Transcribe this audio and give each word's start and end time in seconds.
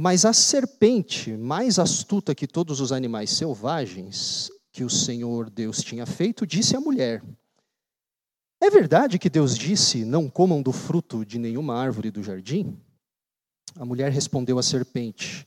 Mas 0.00 0.24
a 0.24 0.32
serpente, 0.32 1.36
mais 1.36 1.76
astuta 1.76 2.32
que 2.32 2.46
todos 2.46 2.80
os 2.80 2.92
animais 2.92 3.30
selvagens 3.30 4.48
que 4.70 4.84
o 4.84 4.88
Senhor 4.88 5.50
Deus 5.50 5.78
tinha 5.82 6.06
feito, 6.06 6.46
disse 6.46 6.76
à 6.76 6.80
mulher: 6.80 7.20
É 8.60 8.70
verdade 8.70 9.18
que 9.18 9.28
Deus 9.28 9.58
disse: 9.58 10.04
Não 10.04 10.30
comam 10.30 10.62
do 10.62 10.70
fruto 10.70 11.24
de 11.24 11.36
nenhuma 11.36 11.74
árvore 11.74 12.12
do 12.12 12.22
jardim? 12.22 12.78
A 13.74 13.84
mulher 13.84 14.12
respondeu 14.12 14.56
à 14.56 14.62
serpente: 14.62 15.44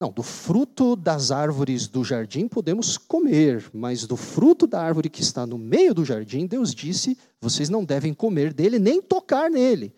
Não, 0.00 0.12
do 0.12 0.22
fruto 0.22 0.94
das 0.94 1.32
árvores 1.32 1.88
do 1.88 2.04
jardim 2.04 2.46
podemos 2.46 2.96
comer, 2.96 3.68
mas 3.74 4.06
do 4.06 4.16
fruto 4.16 4.68
da 4.68 4.80
árvore 4.80 5.10
que 5.10 5.20
está 5.20 5.44
no 5.44 5.58
meio 5.58 5.92
do 5.92 6.04
jardim, 6.04 6.46
Deus 6.46 6.72
disse: 6.72 7.18
Vocês 7.40 7.68
não 7.68 7.84
devem 7.84 8.14
comer 8.14 8.52
dele 8.54 8.78
nem 8.78 9.02
tocar 9.02 9.50
nele, 9.50 9.92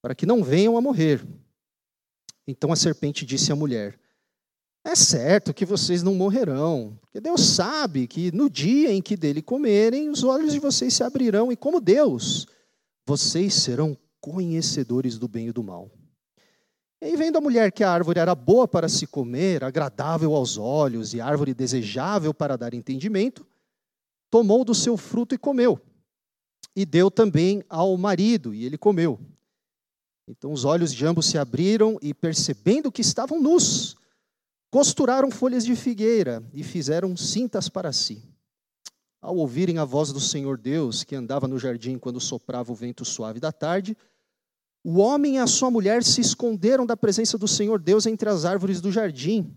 para 0.00 0.14
que 0.14 0.24
não 0.24 0.42
venham 0.42 0.78
a 0.78 0.80
morrer. 0.80 1.22
Então 2.50 2.72
a 2.72 2.76
serpente 2.76 3.26
disse 3.26 3.52
à 3.52 3.54
mulher: 3.54 4.00
É 4.82 4.94
certo 4.94 5.52
que 5.52 5.66
vocês 5.66 6.02
não 6.02 6.14
morrerão, 6.14 6.98
porque 7.02 7.20
Deus 7.20 7.42
sabe 7.42 8.06
que 8.06 8.32
no 8.32 8.48
dia 8.48 8.90
em 8.90 9.02
que 9.02 9.18
dele 9.18 9.42
comerem, 9.42 10.08
os 10.08 10.24
olhos 10.24 10.54
de 10.54 10.58
vocês 10.58 10.94
se 10.94 11.04
abrirão, 11.04 11.52
e 11.52 11.56
como 11.56 11.78
Deus, 11.78 12.46
vocês 13.06 13.52
serão 13.52 13.94
conhecedores 14.18 15.18
do 15.18 15.28
bem 15.28 15.48
e 15.48 15.52
do 15.52 15.62
mal. 15.62 15.90
E 17.02 17.14
vendo 17.18 17.36
a 17.36 17.40
mulher 17.40 17.70
que 17.70 17.84
a 17.84 17.90
árvore 17.90 18.18
era 18.18 18.34
boa 18.34 18.66
para 18.66 18.88
se 18.88 19.06
comer, 19.06 19.62
agradável 19.62 20.34
aos 20.34 20.56
olhos 20.56 21.12
e 21.12 21.20
árvore 21.20 21.52
desejável 21.52 22.32
para 22.32 22.56
dar 22.56 22.72
entendimento, 22.72 23.46
tomou 24.30 24.64
do 24.64 24.74
seu 24.74 24.96
fruto 24.96 25.34
e 25.34 25.38
comeu. 25.38 25.78
E 26.74 26.86
deu 26.86 27.10
também 27.10 27.62
ao 27.68 27.94
marido, 27.98 28.54
e 28.54 28.64
ele 28.64 28.78
comeu. 28.78 29.20
Então 30.28 30.52
os 30.52 30.64
olhos 30.64 30.92
de 30.92 31.06
ambos 31.06 31.26
se 31.26 31.38
abriram 31.38 31.98
e, 32.02 32.12
percebendo 32.12 32.92
que 32.92 33.00
estavam 33.00 33.40
nus, 33.40 33.96
costuraram 34.70 35.30
folhas 35.30 35.64
de 35.64 35.74
figueira 35.74 36.46
e 36.52 36.62
fizeram 36.62 37.16
cintas 37.16 37.68
para 37.68 37.92
si. 37.92 38.22
Ao 39.22 39.34
ouvirem 39.36 39.78
a 39.78 39.84
voz 39.84 40.12
do 40.12 40.20
Senhor 40.20 40.58
Deus, 40.58 41.02
que 41.02 41.16
andava 41.16 41.48
no 41.48 41.58
jardim 41.58 41.98
quando 41.98 42.20
soprava 42.20 42.70
o 42.70 42.74
vento 42.74 43.04
suave 43.04 43.40
da 43.40 43.50
tarde, 43.50 43.96
o 44.84 44.98
homem 44.98 45.36
e 45.36 45.38
a 45.38 45.46
sua 45.46 45.70
mulher 45.70 46.04
se 46.04 46.20
esconderam 46.20 46.84
da 46.84 46.96
presença 46.96 47.36
do 47.38 47.48
Senhor 47.48 47.80
Deus 47.80 48.06
entre 48.06 48.28
as 48.28 48.44
árvores 48.44 48.80
do 48.80 48.92
jardim. 48.92 49.56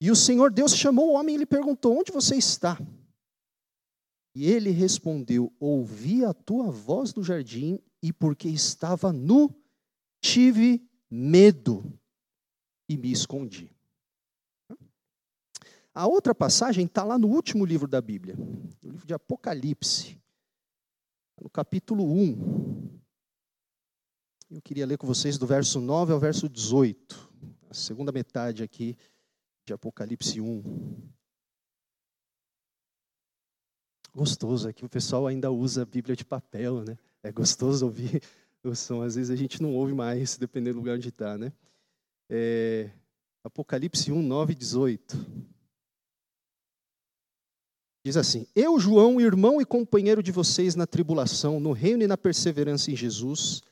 E 0.00 0.10
o 0.10 0.16
Senhor 0.16 0.50
Deus 0.50 0.74
chamou 0.74 1.10
o 1.10 1.12
homem 1.12 1.36
e 1.36 1.38
lhe 1.38 1.46
perguntou: 1.46 1.96
Onde 1.98 2.10
você 2.10 2.34
está? 2.34 2.80
E 4.34 4.50
ele 4.50 4.70
respondeu: 4.70 5.52
Ouvi 5.60 6.24
a 6.24 6.32
tua 6.32 6.70
voz 6.70 7.12
do 7.12 7.22
jardim, 7.22 7.78
e 8.02 8.12
porque 8.12 8.48
estava 8.48 9.12
nu, 9.12 9.54
tive 10.22 10.80
medo 11.10 11.92
e 12.88 12.96
me 12.96 13.10
escondi. 13.10 13.70
A 15.92 16.06
outra 16.06 16.34
passagem 16.34 16.86
está 16.86 17.04
lá 17.04 17.18
no 17.18 17.28
último 17.28 17.66
livro 17.66 17.86
da 17.86 18.00
Bíblia, 18.00 18.34
no 18.36 18.90
livro 18.90 19.06
de 19.06 19.12
Apocalipse, 19.12 20.18
no 21.38 21.50
capítulo 21.50 22.04
1. 22.04 23.00
Eu 24.52 24.62
queria 24.62 24.86
ler 24.86 24.96
com 24.96 25.06
vocês 25.06 25.36
do 25.36 25.46
verso 25.46 25.80
9 25.80 26.12
ao 26.12 26.20
verso 26.20 26.48
18, 26.48 27.30
a 27.68 27.74
segunda 27.74 28.12
metade 28.12 28.62
aqui 28.62 28.96
de 29.66 29.74
Apocalipse 29.74 30.40
1. 30.40 31.12
Gostoso, 34.14 34.68
aqui 34.68 34.84
o 34.84 34.90
pessoal 34.90 35.26
ainda 35.26 35.50
usa 35.50 35.82
a 35.82 35.86
Bíblia 35.86 36.14
de 36.14 36.24
papel, 36.24 36.84
né? 36.84 36.98
É 37.22 37.32
gostoso 37.32 37.86
ouvir 37.86 38.22
o 38.68 38.74
som. 38.74 39.02
Às 39.02 39.16
vezes 39.16 39.30
a 39.30 39.36
gente 39.36 39.62
não 39.62 39.74
ouve 39.74 39.92
mais, 39.92 40.36
dependendo 40.38 40.74
do 40.74 40.80
lugar 40.80 40.96
onde 40.96 41.08
está, 41.08 41.36
né? 41.36 41.52
É, 42.30 42.90
Apocalipse 43.44 44.12
1, 44.12 44.22
9 44.22 44.52
e 44.52 44.56
18. 44.56 45.52
Diz 48.04 48.16
assim: 48.16 48.46
Eu, 48.54 48.78
João, 48.78 49.20
irmão 49.20 49.60
e 49.60 49.64
companheiro 49.64 50.22
de 50.22 50.32
vocês 50.32 50.74
na 50.74 50.86
tribulação, 50.86 51.60
no 51.60 51.72
reino 51.72 52.02
e 52.02 52.06
na 52.06 52.16
perseverança 52.16 52.90
em 52.90 52.96
Jesus, 52.96 53.62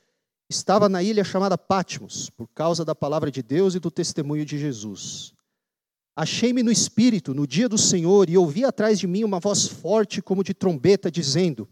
estava 0.49 0.87
na 0.87 1.01
ilha 1.01 1.23
chamada 1.23 1.57
Patmos, 1.57 2.29
por 2.29 2.47
causa 2.47 2.85
da 2.85 2.95
palavra 2.95 3.31
de 3.31 3.41
Deus 3.41 3.75
e 3.75 3.79
do 3.79 3.91
testemunho 3.91 4.45
de 4.45 4.57
Jesus. 4.57 5.33
Achei-me 6.15 6.61
no 6.61 6.71
espírito, 6.71 7.33
no 7.33 7.47
dia 7.47 7.67
do 7.67 7.77
Senhor, 7.77 8.29
e 8.29 8.37
ouvi 8.37 8.65
atrás 8.65 8.99
de 8.99 9.07
mim 9.07 9.23
uma 9.23 9.39
voz 9.39 9.67
forte 9.67 10.21
como 10.21 10.43
de 10.43 10.53
trombeta, 10.53 11.09
dizendo: 11.09 11.67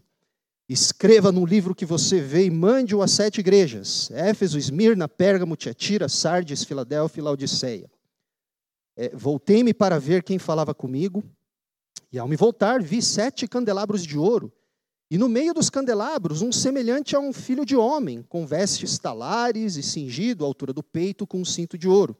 Escreva 0.72 1.32
no 1.32 1.44
livro 1.44 1.74
que 1.74 1.84
você 1.84 2.20
vê 2.20 2.44
e 2.44 2.50
mande-o 2.50 3.02
às 3.02 3.10
sete 3.10 3.40
igrejas: 3.40 4.08
Éfeso, 4.12 4.56
Esmirna, 4.56 5.08
Pérgamo, 5.08 5.56
Tiatira, 5.56 6.08
Sardes, 6.08 6.62
Filadélfia 6.62 7.20
e 7.20 7.24
Laodiceia. 7.24 7.90
É, 8.96 9.08
Voltei-me 9.08 9.74
para 9.74 9.98
ver 9.98 10.22
quem 10.22 10.38
falava 10.38 10.72
comigo, 10.72 11.24
e 12.12 12.20
ao 12.20 12.28
me 12.28 12.36
voltar, 12.36 12.80
vi 12.80 13.02
sete 13.02 13.48
candelabros 13.48 14.06
de 14.06 14.16
ouro, 14.16 14.52
e 15.10 15.18
no 15.18 15.28
meio 15.28 15.52
dos 15.52 15.68
candelabros, 15.68 16.40
um 16.40 16.52
semelhante 16.52 17.16
a 17.16 17.18
um 17.18 17.32
filho 17.32 17.66
de 17.66 17.74
homem, 17.74 18.22
com 18.28 18.46
vestes 18.46 18.96
talares 18.96 19.74
e 19.74 19.82
cingido 19.82 20.44
à 20.44 20.46
altura 20.46 20.72
do 20.72 20.84
peito 20.84 21.26
com 21.26 21.40
um 21.40 21.44
cinto 21.44 21.76
de 21.76 21.88
ouro. 21.88 22.16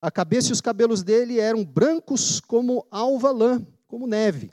A 0.00 0.10
cabeça 0.10 0.48
e 0.48 0.52
os 0.52 0.62
cabelos 0.62 1.02
dele 1.02 1.38
eram 1.38 1.62
brancos 1.62 2.40
como 2.40 2.86
alva 2.90 3.30
lã, 3.30 3.62
como 3.86 4.06
neve. 4.06 4.50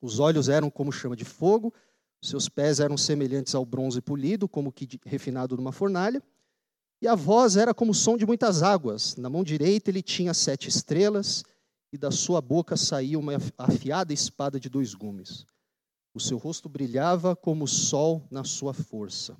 Os 0.00 0.18
olhos 0.18 0.48
eram 0.48 0.68
como 0.68 0.90
chama 0.90 1.14
de 1.14 1.24
fogo, 1.24 1.72
seus 2.28 2.48
pés 2.48 2.80
eram 2.80 2.96
semelhantes 2.96 3.54
ao 3.54 3.64
bronze 3.64 4.00
polido, 4.00 4.48
como 4.48 4.72
que 4.72 5.00
refinado 5.04 5.56
numa 5.56 5.72
fornalha. 5.72 6.22
E 7.00 7.06
a 7.06 7.14
voz 7.14 7.56
era 7.56 7.74
como 7.74 7.92
o 7.92 7.94
som 7.94 8.16
de 8.16 8.26
muitas 8.26 8.62
águas. 8.62 9.16
Na 9.16 9.28
mão 9.28 9.44
direita 9.44 9.90
ele 9.90 10.02
tinha 10.02 10.32
sete 10.32 10.68
estrelas, 10.68 11.44
e 11.92 11.98
da 11.98 12.10
sua 12.10 12.40
boca 12.40 12.76
saía 12.76 13.18
uma 13.18 13.32
afiada 13.56 14.12
espada 14.12 14.58
de 14.58 14.68
dois 14.68 14.94
gumes. 14.94 15.46
O 16.12 16.20
seu 16.20 16.38
rosto 16.38 16.68
brilhava 16.68 17.36
como 17.36 17.64
o 17.64 17.68
sol 17.68 18.26
na 18.30 18.42
sua 18.44 18.72
força. 18.72 19.36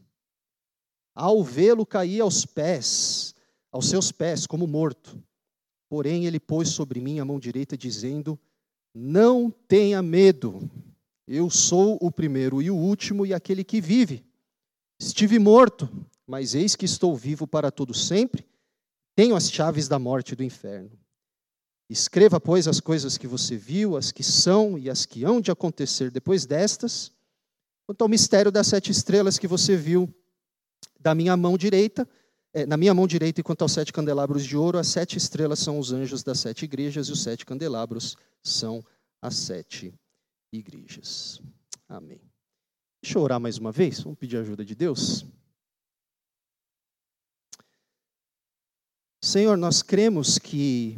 Ao 1.14 1.42
vê-lo, 1.42 1.86
caía 1.86 2.22
aos 2.22 2.44
pés, 2.44 3.34
aos 3.72 3.88
seus 3.88 4.12
pés, 4.12 4.47
como 4.47 4.66
morto. 4.66 5.18
Porém, 5.88 6.26
ele 6.26 6.38
pôs 6.38 6.68
sobre 6.68 7.00
mim 7.00 7.18
a 7.18 7.24
mão 7.24 7.38
direita, 7.38 7.76
dizendo: 7.76 8.38
Não 8.94 9.50
tenha 9.50 10.03
medo. 10.03 10.70
Eu 11.26 11.50
sou 11.50 11.98
o 12.00 12.10
primeiro 12.10 12.62
e 12.62 12.70
o 12.70 12.76
último 12.76 13.26
e 13.26 13.34
aquele 13.34 13.64
que 13.64 13.81
vive. 13.81 14.25
Estive 14.98 15.38
morto, 15.38 15.88
mas 16.26 16.54
eis 16.54 16.76
que 16.76 16.84
estou 16.84 17.16
vivo 17.16 17.47
para 17.48 17.70
todo 17.70 17.92
sempre. 17.92 18.47
Tenho 19.16 19.34
as 19.34 19.50
chaves 19.50 19.88
da 19.88 19.98
morte 19.98 20.32
e 20.32 20.36
do 20.36 20.44
inferno. 20.44 20.91
Escreva, 21.91 22.41
pois, 22.41 22.69
as 22.69 22.81
coisas 22.81 23.19
que 23.19 23.26
você 23.26 23.56
viu, 23.56 23.97
as 23.97 24.12
que 24.12 24.22
são 24.22 24.78
e 24.78 24.88
as 24.88 25.04
que 25.04 25.25
hão 25.25 25.41
de 25.41 25.50
acontecer 25.50 26.10
depois 26.10 26.47
destas. 26.47 27.12
Quanto 27.86 28.03
ao 28.03 28.09
mistério 28.09 28.53
das 28.53 28.69
sete 28.69 28.92
estrelas 28.92 29.38
que 29.38 29.48
você 29.48 29.76
viu 29.76 30.12
da 30.98 31.15
minha 31.15 31.36
mão 31.36 31.56
direita, 31.56 32.09
é, 32.53 32.66
na 32.66 32.76
minha 32.76 32.94
mão 32.94 33.06
direita, 33.06 33.41
e 33.41 33.44
quanto 33.44 33.62
aos 33.62 33.72
sete 33.72 33.92
candelabros 33.92 34.44
de 34.44 34.56
ouro, 34.56 34.78
as 34.78 34.88
sete 34.88 35.19
estrelas 35.19 35.59
são 35.59 35.78
os 35.78 35.92
anjos 35.92 36.22
das 36.22 36.41
sete 36.41 36.65
igrejas 36.65 37.09
e 37.09 37.12
os 37.12 37.22
sete 37.22 37.44
candelabros 37.44 38.16
são 38.42 38.84
as 39.20 39.36
sete 39.36 39.94
igrejas. 40.58 41.40
Amém. 41.88 42.20
Deixa 43.02 43.18
eu 43.18 43.22
orar 43.22 43.40
mais 43.40 43.58
uma 43.58 43.70
vez, 43.70 44.00
vamos 44.00 44.18
pedir 44.18 44.36
a 44.36 44.40
ajuda 44.40 44.64
de 44.64 44.74
Deus. 44.74 45.24
Senhor, 49.22 49.56
nós 49.56 49.82
cremos 49.82 50.38
que 50.38 50.96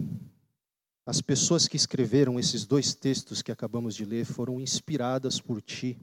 as 1.06 1.22
pessoas 1.22 1.66
que 1.66 1.76
escreveram 1.76 2.38
esses 2.38 2.66
dois 2.66 2.94
textos 2.94 3.40
que 3.40 3.50
acabamos 3.50 3.94
de 3.94 4.04
ler 4.04 4.26
foram 4.26 4.60
inspiradas 4.60 5.40
por 5.40 5.62
Ti, 5.62 5.98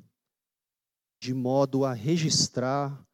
de 1.22 1.34
modo 1.34 1.86
a 1.86 1.94
registrar 1.94 3.06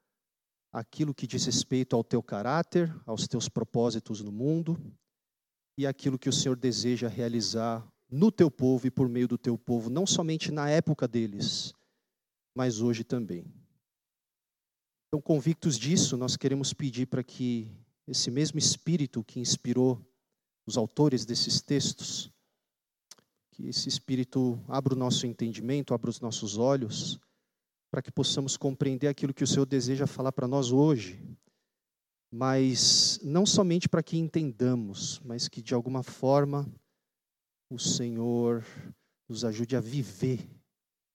aquilo 0.71 1.13
que 1.13 1.27
diz 1.27 1.45
respeito 1.45 1.95
ao 1.95 2.03
Teu 2.03 2.23
caráter, 2.23 2.93
aos 3.05 3.27
Teus 3.27 3.49
propósitos 3.49 4.21
no 4.21 4.31
mundo 4.31 4.79
e 5.77 5.85
aquilo 5.85 6.17
que 6.17 6.29
o 6.29 6.33
Senhor 6.33 6.55
deseja 6.55 7.07
realizar 7.07 7.85
no 8.11 8.29
teu 8.29 8.51
povo 8.51 8.85
e 8.85 8.91
por 8.91 9.07
meio 9.07 9.27
do 9.27 9.37
teu 9.37 9.57
povo, 9.57 9.89
não 9.89 10.05
somente 10.05 10.51
na 10.51 10.69
época 10.69 11.07
deles, 11.07 11.73
mas 12.53 12.81
hoje 12.81 13.05
também. 13.05 13.45
Então, 15.07 15.21
convictos 15.21 15.79
disso, 15.79 16.17
nós 16.17 16.35
queremos 16.35 16.73
pedir 16.73 17.05
para 17.05 17.23
que 17.23 17.71
esse 18.05 18.29
mesmo 18.29 18.59
espírito 18.59 19.23
que 19.23 19.39
inspirou 19.39 19.99
os 20.65 20.77
autores 20.77 21.25
desses 21.25 21.61
textos, 21.61 22.29
que 23.51 23.67
esse 23.67 23.87
espírito 23.87 24.61
abra 24.67 24.93
o 24.93 24.97
nosso 24.97 25.25
entendimento, 25.25 25.93
abra 25.93 26.09
os 26.09 26.19
nossos 26.19 26.57
olhos, 26.57 27.19
para 27.89 28.01
que 28.01 28.11
possamos 28.11 28.55
compreender 28.57 29.07
aquilo 29.07 29.33
que 29.33 29.43
o 29.43 29.47
Senhor 29.47 29.65
deseja 29.65 30.07
falar 30.07 30.31
para 30.31 30.47
nós 30.47 30.71
hoje, 30.71 31.21
mas 32.31 33.19
não 33.21 33.45
somente 33.45 33.89
para 33.89 34.01
que 34.01 34.17
entendamos, 34.17 35.19
mas 35.25 35.49
que 35.49 35.61
de 35.61 35.73
alguma 35.73 36.01
forma 36.01 36.65
o 37.71 37.79
Senhor 37.79 38.65
nos 39.29 39.45
ajude 39.45 39.77
a 39.77 39.79
viver 39.79 40.45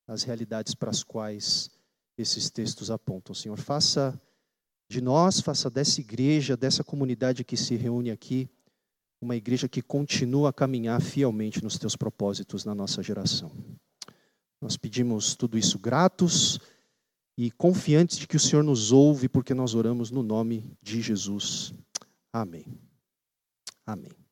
as 0.09 0.23
realidades 0.23 0.75
para 0.75 0.91
as 0.91 1.03
quais 1.03 1.71
esses 2.17 2.49
textos 2.49 2.91
apontam. 2.91 3.35
Senhor, 3.35 3.59
faça 3.59 4.19
de 4.89 5.03
nós, 5.03 5.41
faça 5.41 5.69
dessa 5.69 6.01
igreja, 6.01 6.57
dessa 6.57 6.83
comunidade 6.83 7.45
que 7.45 7.59
se 7.59 7.77
reúne 7.77 8.11
aqui, 8.11 8.49
uma 9.21 9.37
igreja 9.37 9.69
que 9.69 9.83
continua 9.83 10.49
a 10.49 10.53
caminhar 10.53 11.01
fielmente 11.03 11.63
nos 11.63 11.79
teus 11.79 11.95
propósitos 11.95 12.65
na 12.65 12.75
nossa 12.75 13.03
geração. 13.03 13.53
Nós 14.59 14.79
pedimos 14.79 15.35
tudo 15.35 15.59
isso 15.59 15.79
gratos 15.79 16.59
e 17.37 17.51
confiantes 17.51 18.17
de 18.17 18.27
que 18.27 18.37
o 18.37 18.41
Senhor 18.41 18.63
nos 18.63 18.93
ouve, 18.93 19.29
porque 19.29 19.53
nós 19.53 19.75
oramos 19.75 20.11
no 20.11 20.23
nome 20.23 20.75
de 20.81 21.03
Jesus. 21.03 21.75
Amém. 22.33 22.67
Amém. 23.85 24.26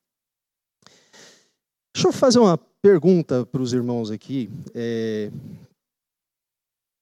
Deixa 1.94 2.08
eu 2.08 2.12
fazer 2.12 2.40
uma 2.40 2.58
pergunta 2.58 3.46
para 3.46 3.62
os 3.62 3.72
irmãos 3.72 4.10
aqui. 4.10 4.50
É, 4.74 5.30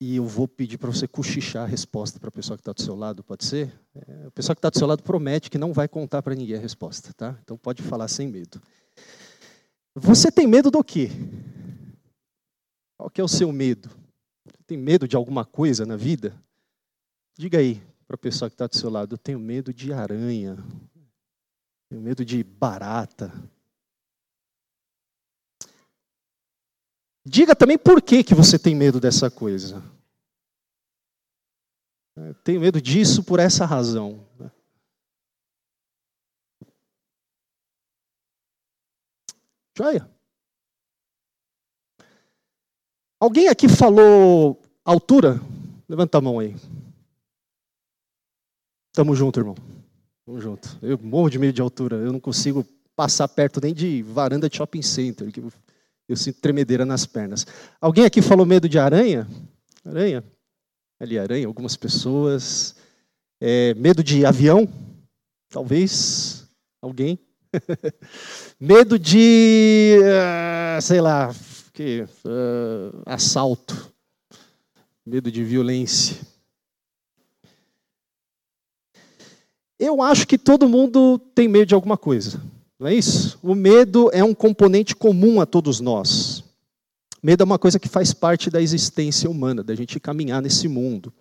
e 0.04 0.16
eu 0.16 0.26
vou 0.26 0.46
pedir 0.46 0.78
para 0.78 0.90
você 0.90 1.08
cochichar 1.08 1.62
a 1.62 1.66
resposta 1.66 2.20
para 2.20 2.28
a 2.28 2.32
pessoa 2.32 2.56
que 2.56 2.60
está 2.60 2.72
do 2.72 2.82
seu 2.82 2.94
lado, 2.94 3.24
pode 3.24 3.44
ser? 3.44 3.72
É, 3.94 4.26
a 4.26 4.30
pessoa 4.32 4.54
que 4.54 4.58
está 4.58 4.68
do 4.68 4.76
seu 4.76 4.86
lado 4.86 5.02
promete 5.02 5.48
que 5.48 5.56
não 5.56 5.72
vai 5.72 5.88
contar 5.88 6.22
para 6.22 6.34
ninguém 6.34 6.56
a 6.56 6.60
resposta, 6.60 7.14
tá? 7.14 7.38
Então 7.42 7.56
pode 7.56 7.82
falar 7.82 8.08
sem 8.08 8.28
medo. 8.28 8.60
Você 9.94 10.30
tem 10.30 10.46
medo 10.46 10.70
do 10.70 10.84
quê? 10.84 11.08
Qual 12.98 13.08
que 13.08 13.20
é 13.20 13.24
o 13.24 13.28
seu 13.28 13.50
medo? 13.50 13.88
Tem 14.66 14.76
medo 14.76 15.08
de 15.08 15.16
alguma 15.16 15.44
coisa 15.44 15.86
na 15.86 15.96
vida? 15.96 16.34
Diga 17.38 17.58
aí 17.58 17.82
para 18.06 18.16
a 18.16 18.18
pessoa 18.18 18.50
que 18.50 18.54
está 18.54 18.66
do 18.66 18.76
seu 18.76 18.90
lado, 18.90 19.14
eu 19.14 19.18
tenho 19.18 19.38
medo 19.38 19.72
de 19.72 19.92
aranha, 19.92 20.56
tenho 21.88 22.02
medo 22.02 22.24
de 22.24 22.42
barata. 22.44 23.32
Diga 27.24 27.54
também 27.54 27.78
por 27.78 28.02
que, 28.02 28.24
que 28.24 28.34
você 28.34 28.58
tem 28.58 28.74
medo 28.74 28.98
dessa 28.98 29.30
coisa. 29.30 29.82
Tenho 32.44 32.60
medo 32.60 32.80
disso 32.80 33.22
por 33.22 33.38
essa 33.38 33.64
razão. 33.64 34.26
Joia. 39.76 40.08
Alguém 43.18 43.48
aqui 43.48 43.68
falou 43.68 44.60
altura? 44.84 45.40
Levanta 45.88 46.18
a 46.18 46.20
mão 46.20 46.38
aí. 46.38 46.54
Tamo 48.92 49.14
junto, 49.14 49.40
irmão. 49.40 49.54
Tamo 50.26 50.40
junto. 50.40 50.78
Eu 50.82 50.98
morro 50.98 51.30
de 51.30 51.38
medo 51.38 51.54
de 51.54 51.62
altura. 51.62 51.96
Eu 51.96 52.12
não 52.12 52.20
consigo 52.20 52.66
passar 52.94 53.26
perto 53.28 53.60
nem 53.62 53.72
de 53.72 54.02
varanda 54.02 54.50
de 54.50 54.56
shopping 54.56 54.82
center. 54.82 55.32
Eu 56.08 56.16
sinto 56.16 56.40
tremedeira 56.40 56.84
nas 56.84 57.06
pernas. 57.06 57.46
Alguém 57.80 58.04
aqui 58.04 58.20
falou 58.20 58.44
medo 58.44 58.68
de 58.68 58.78
aranha? 58.78 59.26
Aranha? 59.84 60.24
ali 61.02 61.18
aranha, 61.18 61.46
algumas 61.46 61.76
pessoas. 61.76 62.76
É, 63.40 63.74
medo 63.74 64.04
de 64.04 64.24
avião, 64.24 64.68
talvez, 65.48 66.48
alguém. 66.80 67.18
medo 68.58 68.98
de, 68.98 69.98
uh, 69.98 70.80
sei 70.80 71.00
lá, 71.00 71.34
que, 71.72 72.06
uh, 72.24 73.02
assalto, 73.04 73.92
medo 75.04 75.30
de 75.30 75.42
violência. 75.42 76.16
Eu 79.76 80.00
acho 80.00 80.24
que 80.24 80.38
todo 80.38 80.68
mundo 80.68 81.18
tem 81.34 81.48
medo 81.48 81.66
de 81.66 81.74
alguma 81.74 81.98
coisa, 81.98 82.40
não 82.82 82.88
é 82.88 82.94
isso? 82.96 83.38
O 83.40 83.54
medo 83.54 84.10
é 84.12 84.24
um 84.24 84.34
componente 84.34 84.96
comum 84.96 85.40
a 85.40 85.46
todos 85.46 85.78
nós. 85.78 86.42
Medo 87.22 87.42
é 87.42 87.44
uma 87.44 87.58
coisa 87.58 87.78
que 87.78 87.88
faz 87.88 88.12
parte 88.12 88.50
da 88.50 88.60
existência 88.60 89.30
humana, 89.30 89.62
da 89.62 89.72
gente 89.76 90.00
caminhar 90.00 90.42
nesse 90.42 90.66
mundo. 90.66 91.12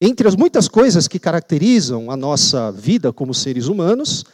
Entre 0.00 0.26
as 0.26 0.34
muitas 0.34 0.66
coisas 0.66 1.06
que 1.06 1.20
caracterizam 1.20 2.10
a 2.10 2.16
nossa 2.16 2.72
vida 2.72 3.12
como 3.12 3.32
seres 3.32 3.68
humanos, 3.68 4.24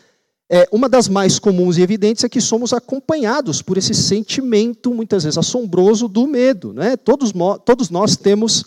é, 0.51 0.67
uma 0.73 0.89
das 0.89 1.09
mais 1.09 1.39
comuns 1.39 1.77
e 1.77 1.83
evidentes 1.83 2.25
é 2.25 2.29
que 2.29 2.41
somos 2.41 2.73
acompanhados 2.73 3.61
por 3.61 3.77
esse 3.77 3.93
sentimento, 3.93 4.95
muitas 4.95 5.25
vezes 5.25 5.37
assombroso, 5.37 6.09
do 6.09 6.27
medo. 6.27 6.73
Né? 6.73 6.97
Todos, 6.97 7.35
todos 7.67 7.91
nós 7.91 8.17
temos 8.17 8.65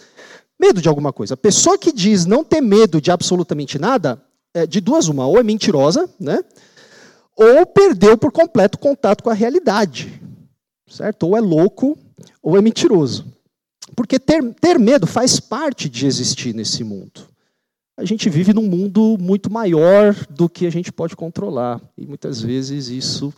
medo 0.60 0.80
de 0.80 0.88
alguma 0.88 1.12
coisa. 1.12 1.34
A 1.34 1.38
pessoa 1.38 1.76
que 1.76 1.92
diz 1.92 2.28
não 2.28 2.44
ter 2.44 2.62
medo 2.62 3.02
de 3.02 3.10
absolutamente 3.10 3.80
nada, 3.80 4.22
é, 4.54 4.68
de 4.68 4.80
duas 4.80 5.08
uma, 5.08 5.26
ou 5.26 5.40
é 5.40 5.44
mentirosa, 5.44 6.08
né? 6.20 6.44
Ou 7.36 7.66
perdeu 7.66 8.18
por 8.18 8.32
completo 8.32 8.78
contato 8.78 9.24
com 9.24 9.30
a 9.30 9.34
realidade. 9.34 10.22
Certo? 10.88 11.24
Ou 11.24 11.36
é 11.36 11.42
louco, 11.42 11.98
ou 12.42 12.58
é 12.58 12.62
mentiroso. 12.62 13.26
Porque 13.96 14.18
ter, 14.18 14.42
ter 14.56 14.80
medo 14.80 15.06
faz 15.06 15.40
parte 15.40 15.90
de 15.90 16.06
existir 16.06 16.54
nesse 16.54 16.84
mundo. 16.84 17.28
A 17.98 18.04
gente 18.04 18.30
vive 18.30 18.54
num 18.54 18.68
mundo 18.68 19.18
muito 19.20 19.52
maior 19.52 20.14
do 20.30 20.50
que 20.50 20.66
a 20.66 20.70
gente 20.70 20.92
pode 20.92 21.16
controlar. 21.16 21.82
E 21.98 22.06
muitas 22.06 22.42
vezes 22.42 22.90
isso 22.90 23.34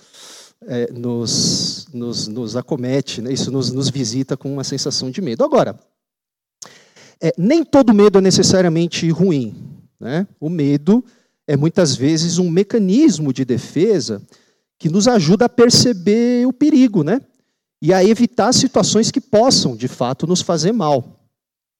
é, 0.65 0.91
nos, 0.91 1.87
nos, 1.93 2.27
nos, 2.27 2.55
acomete, 2.55 3.21
né? 3.21 3.31
isso 3.31 3.51
nos, 3.51 3.71
nos, 3.71 3.89
visita 3.89 4.35
com 4.35 4.51
uma 4.51 4.63
sensação 4.63 5.11
de 5.11 5.21
medo. 5.21 5.43
Agora, 5.43 5.79
é, 7.21 7.33
nem 7.37 7.63
todo 7.63 7.93
medo 7.93 8.17
é 8.17 8.21
necessariamente 8.21 9.09
ruim. 9.11 9.55
Né? 9.99 10.27
O 10.39 10.49
medo 10.49 11.03
é 11.47 11.55
muitas 11.55 11.95
vezes 11.95 12.37
um 12.37 12.49
mecanismo 12.49 13.31
de 13.31 13.45
defesa 13.45 14.21
que 14.77 14.89
nos 14.89 15.07
ajuda 15.07 15.45
a 15.45 15.49
perceber 15.49 16.45
o 16.45 16.53
perigo, 16.53 17.03
né? 17.03 17.21
e 17.81 17.93
a 17.93 18.03
evitar 18.03 18.53
situações 18.53 19.11
que 19.11 19.21
possam, 19.21 19.75
de 19.75 19.87
fato, 19.87 20.25
nos 20.25 20.41
fazer 20.41 20.71
mal. 20.71 21.21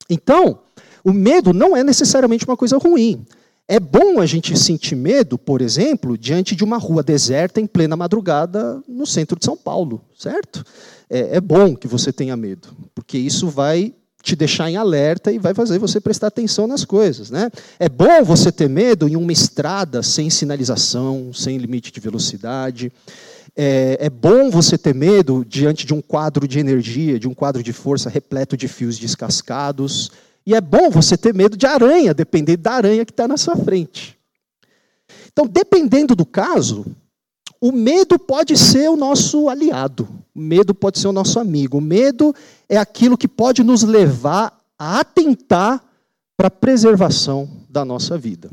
Então, 0.09 0.59
o 1.03 1.11
medo 1.11 1.53
não 1.53 1.75
é 1.75 1.83
necessariamente 1.83 2.45
uma 2.45 2.57
coisa 2.57 2.77
ruim. 2.77 3.25
É 3.67 3.79
bom 3.79 4.21
a 4.21 4.25
gente 4.25 4.57
sentir 4.57 4.95
medo, 4.95 5.37
por 5.37 5.61
exemplo, 5.61 6.17
diante 6.17 6.55
de 6.55 6.63
uma 6.63 6.77
rua 6.77 7.03
deserta 7.03 7.59
em 7.59 7.67
plena 7.67 7.97
madrugada 7.97 8.81
no 8.87 9.05
centro 9.05 9.37
de 9.37 9.43
São 9.43 9.57
Paulo, 9.57 10.01
certo? 10.17 10.63
É, 11.09 11.37
é 11.37 11.41
bom 11.41 11.75
que 11.75 11.87
você 11.87 12.13
tenha 12.13 12.37
medo, 12.37 12.69
porque 12.95 13.17
isso 13.17 13.49
vai 13.49 13.93
te 14.27 14.35
deixar 14.35 14.69
em 14.69 14.75
alerta 14.75 15.31
e 15.31 15.39
vai 15.39 15.53
fazer 15.53 15.79
você 15.79 16.01
prestar 16.01 16.27
atenção 16.27 16.67
nas 16.67 16.83
coisas. 16.83 17.31
Né? 17.31 17.49
É 17.79 17.87
bom 17.87 18.23
você 18.23 18.51
ter 18.51 18.67
medo 18.67 19.07
em 19.07 19.15
uma 19.15 19.31
estrada 19.31 20.03
sem 20.03 20.29
sinalização, 20.29 21.31
sem 21.33 21.57
limite 21.57 21.91
de 21.91 21.99
velocidade. 22.01 22.91
É, 23.55 23.97
é, 24.01 24.09
bom 24.09 24.51
você 24.51 24.77
ter 24.77 24.93
medo 24.93 25.45
diante 25.47 25.85
de 25.85 25.93
um 25.93 26.01
quadro 26.01 26.45
de 26.45 26.59
energia, 26.59 27.17
de 27.17 27.27
um 27.27 27.33
quadro 27.33 27.63
de 27.63 27.71
força 27.71 28.09
repleto 28.09 28.57
de 28.57 28.67
fios 28.67 28.99
descascados. 28.99 30.11
E 30.45 30.53
é 30.53 30.59
bom 30.59 30.89
você 30.89 31.17
ter 31.17 31.33
medo 31.33 31.55
de 31.55 31.65
aranha, 31.65 32.13
dependendo 32.13 32.63
da 32.63 32.73
aranha 32.73 33.05
que 33.05 33.11
está 33.11 33.27
na 33.27 33.37
sua 33.37 33.55
frente. 33.55 34.17
Então, 35.31 35.47
dependendo 35.47 36.15
do 36.15 36.25
caso, 36.25 36.85
o 37.59 37.71
medo 37.71 38.19
pode 38.19 38.55
ser 38.57 38.89
o 38.89 38.95
nosso 38.95 39.49
aliado, 39.49 40.07
o 40.35 40.39
medo 40.39 40.73
pode 40.73 40.99
ser 40.99 41.07
o 41.07 41.13
nosso 41.13 41.39
amigo. 41.39 41.77
O 41.77 41.81
medo 41.81 42.33
é 42.69 42.77
aquilo 42.77 43.17
que 43.17 43.27
pode 43.27 43.63
nos 43.63 43.83
levar 43.83 44.63
a 44.77 44.99
atentar 44.99 45.83
para 46.35 46.47
a 46.47 46.51
preservação 46.51 47.49
da 47.69 47.83
nossa 47.83 48.17
vida. 48.17 48.51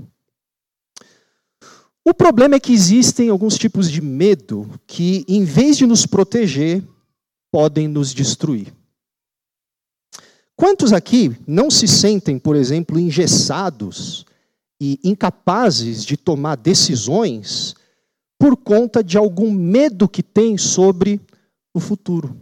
O 2.03 2.13
problema 2.13 2.57
é 2.57 2.61
que 2.61 2.73
existem 2.73 3.29
alguns 3.29 3.57
tipos 3.57 3.91
de 3.91 4.01
medo 4.01 4.69
que, 4.87 5.25
em 5.27 5.45
vez 5.45 5.77
de 5.77 5.87
nos 5.87 6.05
proteger, 6.05 6.83
podem 7.51 7.89
nos 7.89 8.13
destruir. 8.13 8.73
Quantos 10.57 10.93
aqui 10.93 11.37
não 11.47 11.71
se 11.71 11.89
sentem, 11.89 12.39
por 12.39 12.57
exemplo, 12.57 12.99
engessados 12.99 14.25
e 14.81 14.99
incapazes 15.03 16.05
de 16.05 16.17
tomar 16.17 16.57
decisões 16.57 17.75
por 18.39 18.57
conta 18.57 19.03
de 19.03 19.17
algum 19.17 19.53
medo 19.53 20.09
que 20.09 20.23
têm 20.23 20.59
sobre 20.59 21.21
o 21.73 21.81
futuro? 21.81 22.37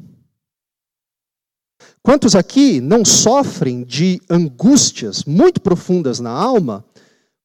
Quantos 2.03 2.35
aqui 2.35 2.81
não 2.81 3.05
sofrem 3.05 3.85
de 3.85 4.21
angústias 4.29 5.25
muito 5.25 5.61
profundas 5.61 6.19
na 6.19 6.31
alma 6.31 6.85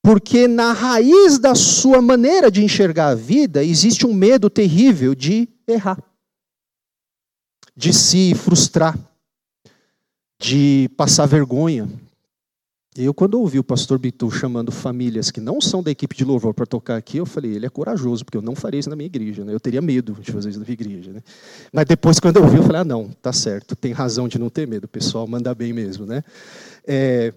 porque 0.08 0.48
na 0.48 0.72
raiz 0.72 1.38
da 1.38 1.54
sua 1.54 2.02
maneira 2.02 2.50
de 2.50 2.64
enxergar 2.64 3.10
a 3.10 3.16
vida 3.16 3.62
existe 3.62 4.08
um 4.08 4.14
medo 4.14 4.50
terrível 4.50 5.14
de 5.14 5.50
errar, 5.68 6.02
de 7.76 7.92
se 7.92 8.34
frustrar, 8.34 8.98
de 10.40 10.90
passar 10.96 11.26
vergonha. 11.26 11.90
Eu, 13.00 13.14
quando 13.14 13.40
ouvi 13.40 13.60
o 13.60 13.64
pastor 13.64 14.00
Bitu 14.00 14.32
chamando 14.32 14.72
famílias 14.72 15.30
que 15.30 15.40
não 15.40 15.62
são 15.62 15.84
da 15.84 15.92
equipe 15.92 16.18
de 16.18 16.26
louvor 16.26 16.52
para 16.52 16.66
tocar 16.66 16.98
aqui, 16.98 17.18
eu 17.18 17.28
falei, 17.28 17.54
ele 17.54 17.68
é 17.68 17.70
corajoso, 17.70 18.26
porque 18.26 18.36
eu 18.36 18.42
não 18.42 18.56
faria 18.56 18.80
isso 18.80 18.90
na 18.90 18.96
minha 18.96 19.06
igreja. 19.06 19.46
Né? 19.46 19.54
Eu 19.54 19.60
teria 19.60 19.84
medo 19.84 20.18
de 20.20 20.32
fazer 20.32 20.50
isso 20.50 20.58
na 20.58 20.66
minha 20.66 20.74
igreja. 20.74 21.12
Né? 21.12 21.22
Mas 21.72 21.86
depois, 21.86 22.20
quando 22.20 22.38
eu 22.38 22.44
ouvi, 22.44 22.58
eu 22.58 22.64
falei, 22.64 22.82
ah, 22.82 22.84
não, 22.84 23.10
tá 23.22 23.32
certo, 23.32 23.76
tem 23.76 23.92
razão 23.92 24.28
de 24.28 24.40
não 24.40 24.50
ter 24.50 24.68
medo, 24.68 24.86
o 24.86 24.88
pessoal 24.88 25.28
manda 25.28 25.54
bem 25.54 25.72
mesmo. 25.74 26.08
Né? 26.08 26.24
É, 26.88 27.32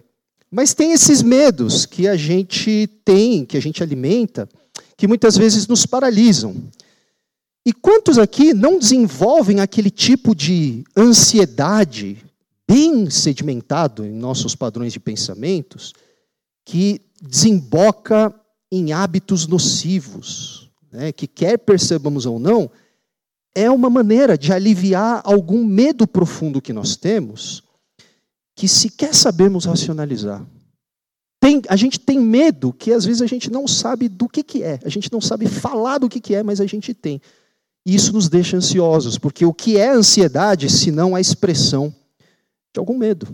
mas 0.49 0.73
tem 0.73 0.93
esses 0.93 1.21
medos 1.21 1.85
que 1.85 2.07
a 2.07 2.15
gente 2.15 2.89
tem, 3.05 3.45
que 3.45 3.55
a 3.55 3.61
gente 3.61 3.83
alimenta, 3.83 4.49
que 4.97 5.07
muitas 5.07 5.37
vezes 5.37 5.67
nos 5.67 5.85
paralisam. 5.85 6.55
E 7.63 7.71
quantos 7.71 8.17
aqui 8.17 8.51
não 8.51 8.79
desenvolvem 8.79 9.59
aquele 9.59 9.91
tipo 9.91 10.33
de 10.33 10.83
ansiedade 10.97 12.17
bem 12.71 13.09
sedimentado 13.09 14.05
em 14.05 14.13
nossos 14.13 14.55
padrões 14.55 14.93
de 14.93 14.99
pensamentos, 14.99 15.91
que 16.63 17.01
desemboca 17.21 18.33
em 18.71 18.93
hábitos 18.93 19.45
nocivos, 19.45 20.71
né, 20.89 21.11
que 21.11 21.27
quer 21.27 21.57
percebamos 21.57 22.25
ou 22.25 22.39
não, 22.39 22.71
é 23.53 23.69
uma 23.69 23.89
maneira 23.89 24.37
de 24.37 24.53
aliviar 24.53 25.21
algum 25.25 25.65
medo 25.65 26.07
profundo 26.07 26.61
que 26.61 26.71
nós 26.71 26.95
temos, 26.95 27.61
que 28.55 28.69
sequer 28.69 29.13
sabemos 29.13 29.65
racionalizar. 29.65 30.45
Tem, 31.41 31.61
a 31.67 31.75
gente 31.75 31.99
tem 31.99 32.21
medo 32.21 32.71
que 32.71 32.93
às 32.93 33.03
vezes 33.03 33.21
a 33.21 33.27
gente 33.27 33.51
não 33.51 33.67
sabe 33.67 34.07
do 34.07 34.29
que, 34.29 34.43
que 34.43 34.63
é, 34.63 34.79
a 34.85 34.89
gente 34.89 35.11
não 35.11 35.19
sabe 35.19 35.45
falar 35.45 35.97
do 35.97 36.07
que, 36.07 36.21
que 36.21 36.35
é, 36.35 36.41
mas 36.41 36.61
a 36.61 36.65
gente 36.65 36.93
tem. 36.93 37.19
E 37.85 37.93
isso 37.93 38.13
nos 38.13 38.29
deixa 38.29 38.55
ansiosos, 38.55 39.17
porque 39.17 39.45
o 39.45 39.53
que 39.53 39.75
é 39.75 39.89
ansiedade, 39.89 40.69
se 40.69 40.89
não 40.89 41.13
a 41.13 41.19
expressão 41.19 41.93
de 42.73 42.79
algum 42.79 42.97
medo? 42.97 43.27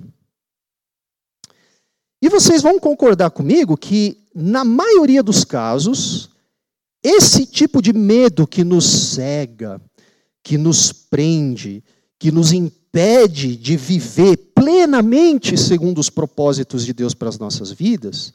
E 2.22 2.30
vocês 2.30 2.62
vão 2.62 2.80
concordar 2.80 3.30
comigo 3.30 3.78
que, 3.78 4.24
na 4.34 4.64
maioria 4.64 5.22
dos 5.22 5.44
casos, 5.44 6.30
esse 7.04 7.46
tipo 7.46 7.82
de 7.82 7.94
medo 7.94 8.48
que 8.48 8.64
nos 8.64 8.86
cega, 8.86 9.80
que 10.44 10.58
nos 10.58 10.92
prende, 10.92 11.84
que 12.18 12.32
nos 12.32 12.52
impede 12.52 13.56
de 13.56 13.78
viver 13.78 14.38
plenamente 14.56 15.56
segundo 15.56 16.00
os 16.00 16.10
propósitos 16.10 16.86
de 16.86 16.94
Deus 16.94 17.14
para 17.14 17.30
as 17.30 17.38
nossas 17.38 17.72
vidas, 17.72 18.34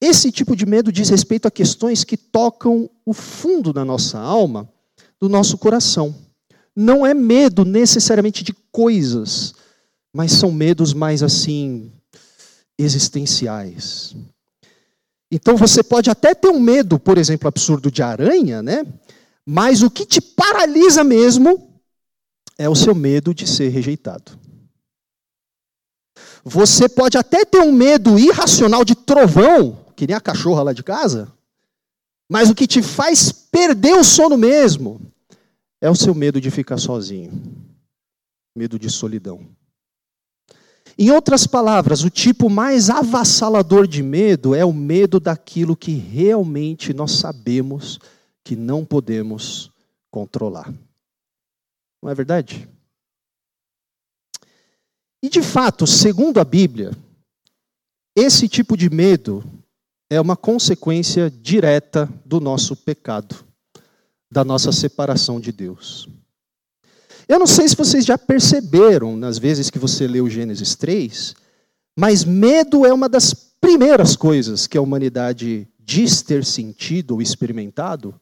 esse 0.00 0.30
tipo 0.32 0.56
de 0.56 0.64
medo 0.64 0.90
diz 0.90 1.08
respeito 1.08 1.46
a 1.46 1.50
questões 1.50 2.04
que 2.04 2.16
tocam 2.16 2.88
o 3.04 3.12
fundo 3.12 3.72
da 3.72 3.84
nossa 3.84 4.18
alma, 4.18 4.68
do 5.20 5.28
nosso 5.28 5.58
coração. 5.58 6.14
Não 6.74 7.04
é 7.04 7.12
medo 7.12 7.64
necessariamente 7.64 8.42
de 8.42 8.54
coisas, 8.72 9.54
mas 10.12 10.32
são 10.32 10.50
medos 10.50 10.92
mais 10.92 11.22
assim 11.22 11.92
existenciais. 12.78 14.14
Então 15.30 15.56
você 15.56 15.82
pode 15.82 16.10
até 16.10 16.34
ter 16.34 16.48
um 16.48 16.58
medo, 16.58 16.98
por 16.98 17.16
exemplo, 17.16 17.46
absurdo 17.46 17.90
de 17.90 18.02
aranha, 18.02 18.62
né? 18.62 18.84
Mas 19.46 19.82
o 19.82 19.90
que 19.90 20.04
te 20.04 20.20
paralisa 20.20 21.04
mesmo 21.04 21.82
é 22.58 22.68
o 22.68 22.74
seu 22.74 22.94
medo 22.94 23.32
de 23.32 23.46
ser 23.46 23.68
rejeitado. 23.68 24.38
Você 26.44 26.88
pode 26.88 27.16
até 27.16 27.44
ter 27.44 27.60
um 27.60 27.72
medo 27.72 28.18
irracional 28.18 28.84
de 28.84 28.94
trovão, 28.94 29.84
que 29.94 30.06
nem 30.06 30.16
a 30.16 30.20
cachorra 30.20 30.62
lá 30.62 30.72
de 30.72 30.82
casa, 30.82 31.32
mas 32.28 32.48
o 32.48 32.54
que 32.54 32.66
te 32.66 32.82
faz 32.82 33.30
perder 33.30 33.94
o 33.94 34.04
sono 34.04 34.36
mesmo 34.36 35.00
é 35.80 35.90
o 35.90 35.96
seu 35.96 36.14
medo 36.14 36.40
de 36.40 36.50
ficar 36.50 36.78
sozinho, 36.78 37.32
medo 38.56 38.78
de 38.78 38.88
solidão. 38.90 39.46
Em 40.98 41.10
outras 41.10 41.46
palavras, 41.46 42.02
o 42.02 42.10
tipo 42.10 42.50
mais 42.50 42.90
avassalador 42.90 43.86
de 43.86 44.02
medo 44.02 44.54
é 44.54 44.64
o 44.64 44.72
medo 44.72 45.18
daquilo 45.18 45.76
que 45.76 45.92
realmente 45.92 46.92
nós 46.92 47.12
sabemos 47.12 47.98
que 48.44 48.56
não 48.56 48.84
podemos 48.84 49.70
controlar. 50.10 50.72
Não 52.02 52.10
é 52.10 52.14
verdade? 52.14 52.68
E 55.22 55.28
de 55.28 55.42
fato, 55.42 55.86
segundo 55.86 56.40
a 56.40 56.44
Bíblia, 56.44 56.92
esse 58.16 58.48
tipo 58.48 58.76
de 58.76 58.88
medo 58.90 59.44
é 60.10 60.20
uma 60.20 60.36
consequência 60.36 61.30
direta 61.30 62.08
do 62.24 62.40
nosso 62.40 62.74
pecado, 62.74 63.44
da 64.30 64.42
nossa 64.42 64.72
separação 64.72 65.38
de 65.38 65.52
Deus. 65.52 66.08
Eu 67.30 67.38
não 67.38 67.46
sei 67.46 67.68
se 67.68 67.76
vocês 67.76 68.04
já 68.04 68.18
perceberam 68.18 69.16
nas 69.16 69.38
vezes 69.38 69.70
que 69.70 69.78
você 69.78 70.04
leu 70.08 70.28
Gênesis 70.28 70.74
3, 70.74 71.36
mas 71.96 72.24
medo 72.24 72.84
é 72.84 72.92
uma 72.92 73.08
das 73.08 73.32
primeiras 73.32 74.16
coisas 74.16 74.66
que 74.66 74.76
a 74.76 74.82
humanidade 74.82 75.68
diz 75.78 76.22
ter 76.22 76.44
sentido 76.44 77.12
ou 77.12 77.22
experimentado 77.22 78.20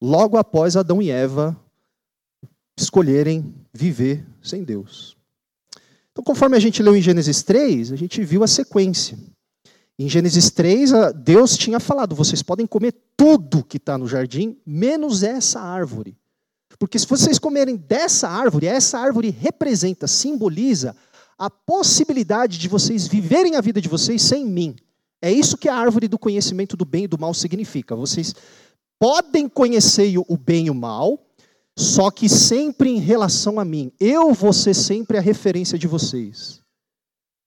logo 0.00 0.38
após 0.38 0.74
Adão 0.74 1.02
e 1.02 1.10
Eva 1.10 1.54
escolherem 2.78 3.54
viver 3.74 4.24
sem 4.42 4.64
Deus. 4.64 5.18
Então, 6.10 6.24
conforme 6.24 6.56
a 6.56 6.60
gente 6.60 6.82
leu 6.82 6.96
em 6.96 7.02
Gênesis 7.02 7.42
3, 7.42 7.92
a 7.92 7.96
gente 7.96 8.24
viu 8.24 8.42
a 8.42 8.46
sequência. 8.46 9.18
Em 9.98 10.08
Gênesis 10.08 10.50
3, 10.50 10.92
Deus 11.14 11.58
tinha 11.58 11.78
falado: 11.78 12.16
vocês 12.16 12.42
podem 12.42 12.66
comer 12.66 12.94
tudo 13.18 13.62
que 13.62 13.76
está 13.76 13.98
no 13.98 14.08
jardim, 14.08 14.56
menos 14.64 15.22
essa 15.22 15.60
árvore. 15.60 16.16
Porque 16.78 16.98
se 16.98 17.06
vocês 17.06 17.38
comerem 17.38 17.76
dessa 17.76 18.28
árvore, 18.28 18.66
essa 18.66 18.98
árvore 18.98 19.30
representa, 19.30 20.06
simboliza 20.06 20.94
a 21.38 21.50
possibilidade 21.50 22.58
de 22.58 22.68
vocês 22.68 23.06
viverem 23.06 23.56
a 23.56 23.60
vida 23.60 23.80
de 23.80 23.88
vocês 23.88 24.22
sem 24.22 24.44
mim. 24.44 24.76
É 25.20 25.30
isso 25.30 25.56
que 25.56 25.68
a 25.68 25.74
árvore 25.74 26.08
do 26.08 26.18
conhecimento 26.18 26.76
do 26.76 26.84
bem 26.84 27.04
e 27.04 27.08
do 27.08 27.18
mal 27.18 27.34
significa. 27.34 27.96
Vocês 27.96 28.34
podem 28.98 29.48
conhecer 29.48 30.16
o 30.18 30.36
bem 30.36 30.66
e 30.66 30.70
o 30.70 30.74
mal, 30.74 31.26
só 31.78 32.10
que 32.10 32.28
sempre 32.28 32.90
em 32.90 32.98
relação 32.98 33.58
a 33.58 33.64
mim. 33.64 33.92
Eu 33.98 34.32
vou 34.32 34.52
ser 34.52 34.74
sempre 34.74 35.18
a 35.18 35.20
referência 35.20 35.78
de 35.78 35.86
vocês. 35.86 36.60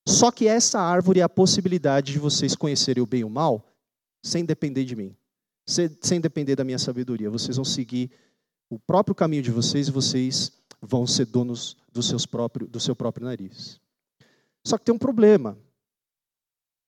Só 0.08 0.32
que 0.32 0.48
essa 0.48 0.80
árvore 0.80 1.20
é 1.20 1.24
a 1.24 1.30
possibilidade 1.30 2.12
de 2.14 2.20
vocês 2.20 2.56
conhecerem 2.56 3.04
o 3.04 3.08
bem 3.08 3.22
e 3.22 3.24
o 3.24 3.30
mal 3.30 3.66
sem 4.24 4.44
depender 4.44 4.84
de 4.84 4.96
mim, 4.96 5.16
sem 5.66 6.20
depender 6.20 6.56
da 6.56 6.64
minha 6.64 6.80
sabedoria. 6.80 7.30
Vocês 7.30 7.56
vão 7.56 7.66
seguir 7.66 8.12
o 8.70 8.78
próprio 8.78 9.16
caminho 9.16 9.42
de 9.42 9.52
vocês 9.52 9.88
e 9.88 9.92
vocês 9.92 10.52
vão 10.82 11.08
ser 11.08 11.26
donos 11.26 11.76
do, 11.92 12.04
seus 12.04 12.26
próprio, 12.26 12.68
do 12.68 12.80
seu 12.80 12.96
próprio 12.96 13.26
nariz. 13.26 13.82
Só 14.66 14.78
que 14.78 14.86
tem 14.86 14.94
um 14.94 15.00
problema. 15.00 15.58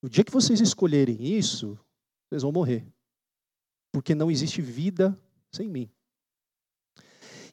No 0.02 0.10
dia 0.10 0.24
que 0.24 0.32
vocês 0.32 0.60
escolherem 0.62 1.18
isso, 1.22 1.78
vocês 2.30 2.44
vão 2.44 2.52
morrer. 2.52 2.86
Porque 3.92 4.16
não 4.16 4.32
existe 4.32 4.62
vida 4.62 5.18
sem 5.52 5.68
mim. 5.68 5.90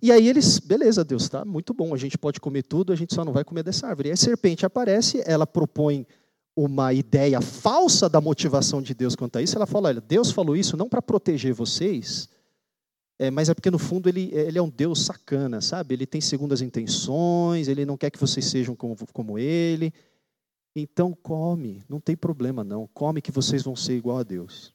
E 0.00 0.12
aí 0.12 0.28
eles, 0.28 0.61
beleza, 0.61 1.04
Deus, 1.04 1.28
tá 1.28 1.44
muito 1.44 1.75
bom, 1.75 1.92
a 1.92 1.99
gente 1.99 2.16
pode 2.16 2.38
comer 2.40 2.62
tudo, 2.62 2.92
a 2.92 2.97
gente 2.97 3.12
só 3.12 3.25
não 3.25 3.32
vai 3.32 3.44
comer 3.44 3.64
dessa 3.64 3.88
árvore. 3.88 4.11
E 4.11 4.12
a 4.12 4.16
serpente 4.16 4.64
aparece, 4.64 5.23
ela 5.26 5.47
propõe 5.47 6.06
uma 6.56 6.92
ideia 6.92 7.40
falsa 7.40 8.08
da 8.08 8.20
motivação 8.20 8.80
de 8.80 8.94
Deus 8.94 9.16
quanto 9.16 9.37
a 9.37 9.42
isso. 9.42 9.56
Ela 9.56 9.66
fala: 9.66 9.88
olha, 9.88 10.00
Deus 10.00 10.30
falou 10.30 10.56
isso 10.56 10.76
não 10.76 10.88
para 10.88 11.02
proteger 11.02 11.52
vocês, 11.52 12.28
é, 13.18 13.30
mas 13.30 13.48
é 13.48 13.54
porque 13.54 13.70
no 13.70 13.78
fundo 13.78 14.08
ele, 14.08 14.30
ele 14.32 14.58
é 14.58 14.62
um 14.62 14.68
Deus 14.68 15.04
sacana, 15.04 15.60
sabe? 15.60 15.94
Ele 15.94 16.06
tem 16.06 16.20
segundas 16.20 16.62
intenções, 16.62 17.66
ele 17.66 17.84
não 17.84 17.96
quer 17.96 18.10
que 18.10 18.18
vocês 18.18 18.46
sejam 18.46 18.76
como, 18.76 18.96
como 19.12 19.38
ele. 19.38 19.92
Então 20.76 21.12
come, 21.12 21.82
não 21.88 21.98
tem 21.98 22.16
problema 22.16 22.62
não. 22.62 22.87
Come 22.94 23.20
que 23.20 23.32
vocês 23.32 23.64
vão 23.64 23.75
ser 23.75 23.96
igual 23.96 24.18
a 24.18 24.22
Deus. 24.22 24.72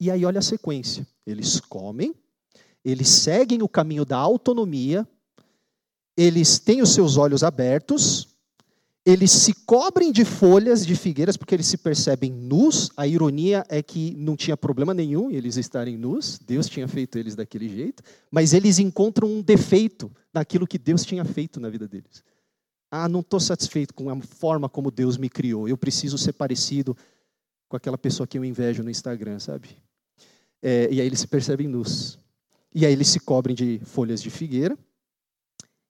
E 0.00 0.10
aí 0.10 0.24
olha 0.24 0.38
a 0.38 0.42
sequência. 0.42 1.06
Eles 1.26 1.60
comem, 1.60 2.14
eles 2.82 3.08
seguem 3.08 3.62
o 3.62 3.68
caminho 3.68 4.06
da 4.06 4.16
autonomia, 4.16 5.06
eles 6.16 6.58
têm 6.58 6.80
os 6.80 6.94
seus 6.94 7.18
olhos 7.18 7.44
abertos, 7.44 8.31
eles 9.04 9.32
se 9.32 9.52
cobrem 9.52 10.12
de 10.12 10.24
folhas 10.24 10.86
de 10.86 10.94
figueiras 10.94 11.36
porque 11.36 11.54
eles 11.54 11.66
se 11.66 11.76
percebem 11.76 12.30
nus. 12.30 12.90
A 12.96 13.06
ironia 13.06 13.64
é 13.68 13.82
que 13.82 14.14
não 14.16 14.36
tinha 14.36 14.56
problema 14.56 14.94
nenhum 14.94 15.30
eles 15.30 15.56
estarem 15.56 15.96
nus, 15.96 16.38
Deus 16.38 16.68
tinha 16.68 16.86
feito 16.86 17.18
eles 17.18 17.34
daquele 17.34 17.68
jeito, 17.68 18.02
mas 18.30 18.52
eles 18.52 18.78
encontram 18.78 19.28
um 19.28 19.42
defeito 19.42 20.10
naquilo 20.32 20.66
que 20.66 20.78
Deus 20.78 21.04
tinha 21.04 21.24
feito 21.24 21.58
na 21.58 21.68
vida 21.68 21.88
deles. 21.88 22.22
Ah, 22.90 23.08
não 23.08 23.20
estou 23.20 23.40
satisfeito 23.40 23.92
com 23.92 24.08
a 24.08 24.20
forma 24.20 24.68
como 24.68 24.90
Deus 24.90 25.16
me 25.16 25.28
criou, 25.28 25.68
eu 25.68 25.76
preciso 25.76 26.16
ser 26.16 26.34
parecido 26.34 26.96
com 27.68 27.76
aquela 27.76 27.98
pessoa 27.98 28.26
que 28.26 28.38
eu 28.38 28.44
invejo 28.44 28.82
no 28.82 28.90
Instagram, 28.90 29.38
sabe? 29.38 29.70
É, 30.62 30.88
e 30.92 31.00
aí 31.00 31.06
eles 31.06 31.20
se 31.20 31.26
percebem 31.26 31.66
nus. 31.66 32.18
E 32.74 32.86
aí 32.86 32.92
eles 32.92 33.08
se 33.08 33.18
cobrem 33.18 33.56
de 33.56 33.80
folhas 33.84 34.22
de 34.22 34.30
figueira. 34.30 34.78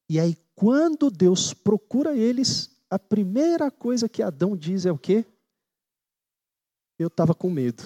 E 0.09 0.19
aí, 0.19 0.37
quando 0.55 1.11
Deus 1.11 1.53
procura 1.53 2.17
eles, 2.17 2.72
a 2.93 2.99
primeira 2.99 3.71
coisa 3.71 4.07
que 4.07 4.23
Adão 4.23 4.55
diz 4.55 4.85
é 4.85 4.93
o 4.93 4.99
quê? 4.99 5.25
Eu 6.99 7.07
estava 7.07 7.35
com 7.35 7.49
medo. 7.49 7.83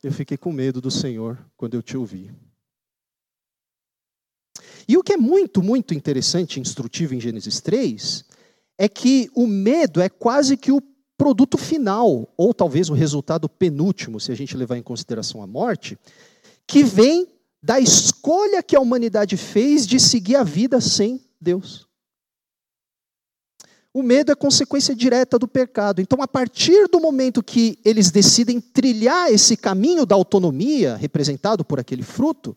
Eu 0.00 0.12
fiquei 0.12 0.36
com 0.36 0.52
medo 0.52 0.80
do 0.80 0.92
Senhor 0.92 1.44
quando 1.56 1.74
eu 1.74 1.82
te 1.82 1.96
ouvi. 1.96 2.32
E 4.86 4.96
o 4.96 5.02
que 5.02 5.14
é 5.14 5.16
muito, 5.16 5.60
muito 5.60 5.92
interessante 5.92 6.56
e 6.56 6.60
instrutivo 6.60 7.16
em 7.16 7.20
Gênesis 7.20 7.60
3 7.60 8.24
é 8.78 8.88
que 8.88 9.28
o 9.34 9.44
medo 9.44 10.00
é 10.00 10.08
quase 10.08 10.56
que 10.56 10.70
o 10.70 10.80
produto 11.18 11.58
final, 11.58 12.32
ou 12.36 12.54
talvez 12.54 12.90
o 12.90 12.94
resultado 12.94 13.48
penúltimo, 13.48 14.20
se 14.20 14.30
a 14.30 14.36
gente 14.36 14.56
levar 14.56 14.76
em 14.76 14.82
consideração 14.84 15.42
a 15.42 15.48
morte, 15.48 15.98
que 16.64 16.84
vem 16.84 17.26
da 17.60 17.80
escolha 17.80 18.62
que 18.62 18.76
a 18.76 18.80
humanidade 18.80 19.36
fez 19.36 19.84
de 19.84 19.98
seguir 19.98 20.36
a 20.36 20.44
vida 20.44 20.80
sem 20.80 21.20
Deus. 21.40 21.90
O 23.94 24.02
medo 24.02 24.32
é 24.32 24.34
consequência 24.34 24.94
direta 24.94 25.38
do 25.38 25.46
pecado. 25.46 26.00
Então, 26.00 26.22
a 26.22 26.28
partir 26.28 26.88
do 26.88 26.98
momento 26.98 27.42
que 27.42 27.78
eles 27.84 28.10
decidem 28.10 28.58
trilhar 28.58 29.30
esse 29.30 29.54
caminho 29.56 30.06
da 30.06 30.14
autonomia, 30.14 30.96
representado 30.96 31.62
por 31.62 31.78
aquele 31.78 32.02
fruto, 32.02 32.56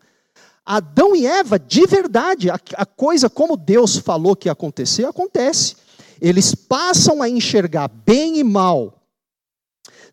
Adão 0.65 1.15
e 1.15 1.27
Eva, 1.27 1.59
de 1.59 1.85
verdade, 1.85 2.49
a, 2.49 2.57
a 2.75 2.85
coisa 2.85 3.29
como 3.29 3.57
Deus 3.57 3.97
falou 3.97 4.35
que 4.35 4.47
ia 4.47 4.53
acontecer, 4.53 5.05
acontece. 5.05 5.75
Eles 6.21 6.55
passam 6.55 7.21
a 7.21 7.29
enxergar 7.29 7.89
bem 7.89 8.39
e 8.39 8.43
mal 8.43 8.94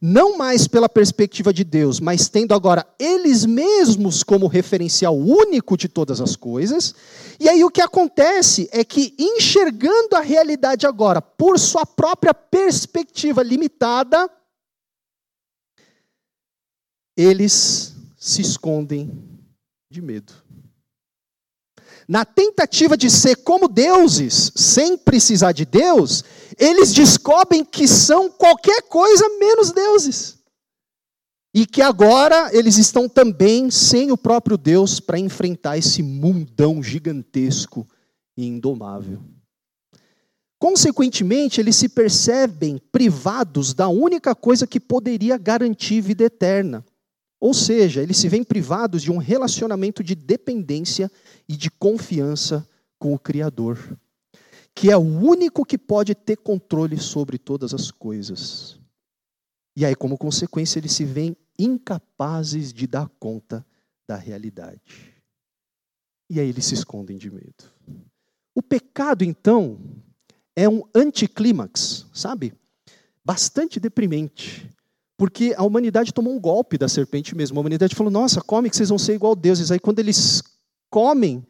não 0.04 0.36
mais 0.36 0.66
pela 0.66 0.88
perspectiva 0.88 1.52
de 1.52 1.62
Deus, 1.62 2.00
mas 2.00 2.28
tendo 2.28 2.52
agora 2.52 2.84
eles 2.98 3.46
mesmos 3.46 4.24
como 4.24 4.48
referencial 4.48 5.16
único 5.16 5.76
de 5.76 5.88
todas 5.88 6.20
as 6.20 6.34
coisas. 6.34 6.92
E 7.38 7.48
aí 7.48 7.62
o 7.62 7.70
que 7.70 7.80
acontece 7.80 8.68
é 8.72 8.84
que, 8.84 9.14
enxergando 9.16 10.16
a 10.16 10.20
realidade 10.20 10.88
agora 10.88 11.22
por 11.22 11.56
sua 11.56 11.86
própria 11.86 12.34
perspectiva 12.34 13.44
limitada, 13.44 14.28
eles 17.16 17.94
se 18.16 18.42
escondem 18.42 19.08
de 19.88 20.02
medo. 20.02 20.41
Na 22.12 22.26
tentativa 22.26 22.94
de 22.94 23.08
ser 23.10 23.36
como 23.36 23.66
deuses, 23.66 24.52
sem 24.54 24.98
precisar 24.98 25.52
de 25.52 25.64
Deus, 25.64 26.22
eles 26.58 26.92
descobrem 26.92 27.64
que 27.64 27.88
são 27.88 28.30
qualquer 28.30 28.82
coisa 28.82 29.26
menos 29.38 29.72
deuses. 29.72 30.36
E 31.54 31.64
que 31.64 31.80
agora 31.80 32.50
eles 32.52 32.76
estão 32.76 33.08
também 33.08 33.70
sem 33.70 34.12
o 34.12 34.18
próprio 34.18 34.58
Deus 34.58 35.00
para 35.00 35.18
enfrentar 35.18 35.78
esse 35.78 36.02
mundão 36.02 36.82
gigantesco 36.82 37.88
e 38.36 38.46
indomável. 38.46 39.18
Consequentemente, 40.58 41.62
eles 41.62 41.76
se 41.76 41.88
percebem 41.88 42.78
privados 42.92 43.72
da 43.72 43.88
única 43.88 44.34
coisa 44.34 44.66
que 44.66 44.78
poderia 44.78 45.38
garantir 45.38 46.02
vida 46.02 46.24
eterna. 46.24 46.84
Ou 47.42 47.52
seja, 47.52 48.00
eles 48.00 48.18
se 48.18 48.28
veem 48.28 48.44
privados 48.44 49.02
de 49.02 49.10
um 49.10 49.16
relacionamento 49.16 50.04
de 50.04 50.14
dependência 50.14 51.10
e 51.48 51.56
de 51.56 51.72
confiança 51.72 52.64
com 53.00 53.12
o 53.12 53.18
Criador, 53.18 53.98
que 54.72 54.92
é 54.92 54.96
o 54.96 55.00
único 55.00 55.64
que 55.64 55.76
pode 55.76 56.14
ter 56.14 56.36
controle 56.36 56.96
sobre 57.00 57.38
todas 57.38 57.74
as 57.74 57.90
coisas. 57.90 58.78
E 59.76 59.84
aí, 59.84 59.96
como 59.96 60.16
consequência, 60.16 60.78
eles 60.78 60.92
se 60.92 61.04
veem 61.04 61.36
incapazes 61.58 62.72
de 62.72 62.86
dar 62.86 63.08
conta 63.18 63.66
da 64.06 64.14
realidade. 64.14 65.12
E 66.30 66.38
aí 66.38 66.48
eles 66.48 66.64
se 66.64 66.74
escondem 66.74 67.18
de 67.18 67.28
medo. 67.28 67.64
O 68.54 68.62
pecado, 68.62 69.24
então, 69.24 69.80
é 70.54 70.68
um 70.68 70.84
anticlímax, 70.94 72.06
sabe? 72.14 72.54
Bastante 73.24 73.80
deprimente. 73.80 74.71
Porque 75.22 75.54
a 75.56 75.62
humanidade 75.62 76.12
tomou 76.12 76.34
um 76.34 76.40
golpe 76.40 76.76
da 76.76 76.88
serpente 76.88 77.36
mesmo. 77.36 77.56
A 77.56 77.60
humanidade 77.60 77.94
falou: 77.94 78.10
nossa, 78.10 78.40
come 78.40 78.68
que 78.68 78.76
vocês 78.76 78.88
vão 78.88 78.98
ser 78.98 79.14
igual 79.14 79.34
a 79.34 79.36
deuses. 79.36 79.70
Aí 79.70 79.78
quando 79.78 80.00
eles 80.00 80.42
comem, 80.90 81.46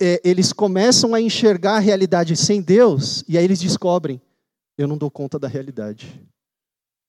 é, 0.00 0.18
eles 0.24 0.50
começam 0.50 1.14
a 1.14 1.20
enxergar 1.20 1.76
a 1.76 1.78
realidade 1.78 2.34
sem 2.38 2.62
Deus, 2.62 3.22
e 3.28 3.36
aí 3.36 3.44
eles 3.44 3.60
descobrem: 3.60 4.18
eu 4.78 4.88
não 4.88 4.96
dou 4.96 5.10
conta 5.10 5.38
da 5.38 5.46
realidade. 5.46 6.26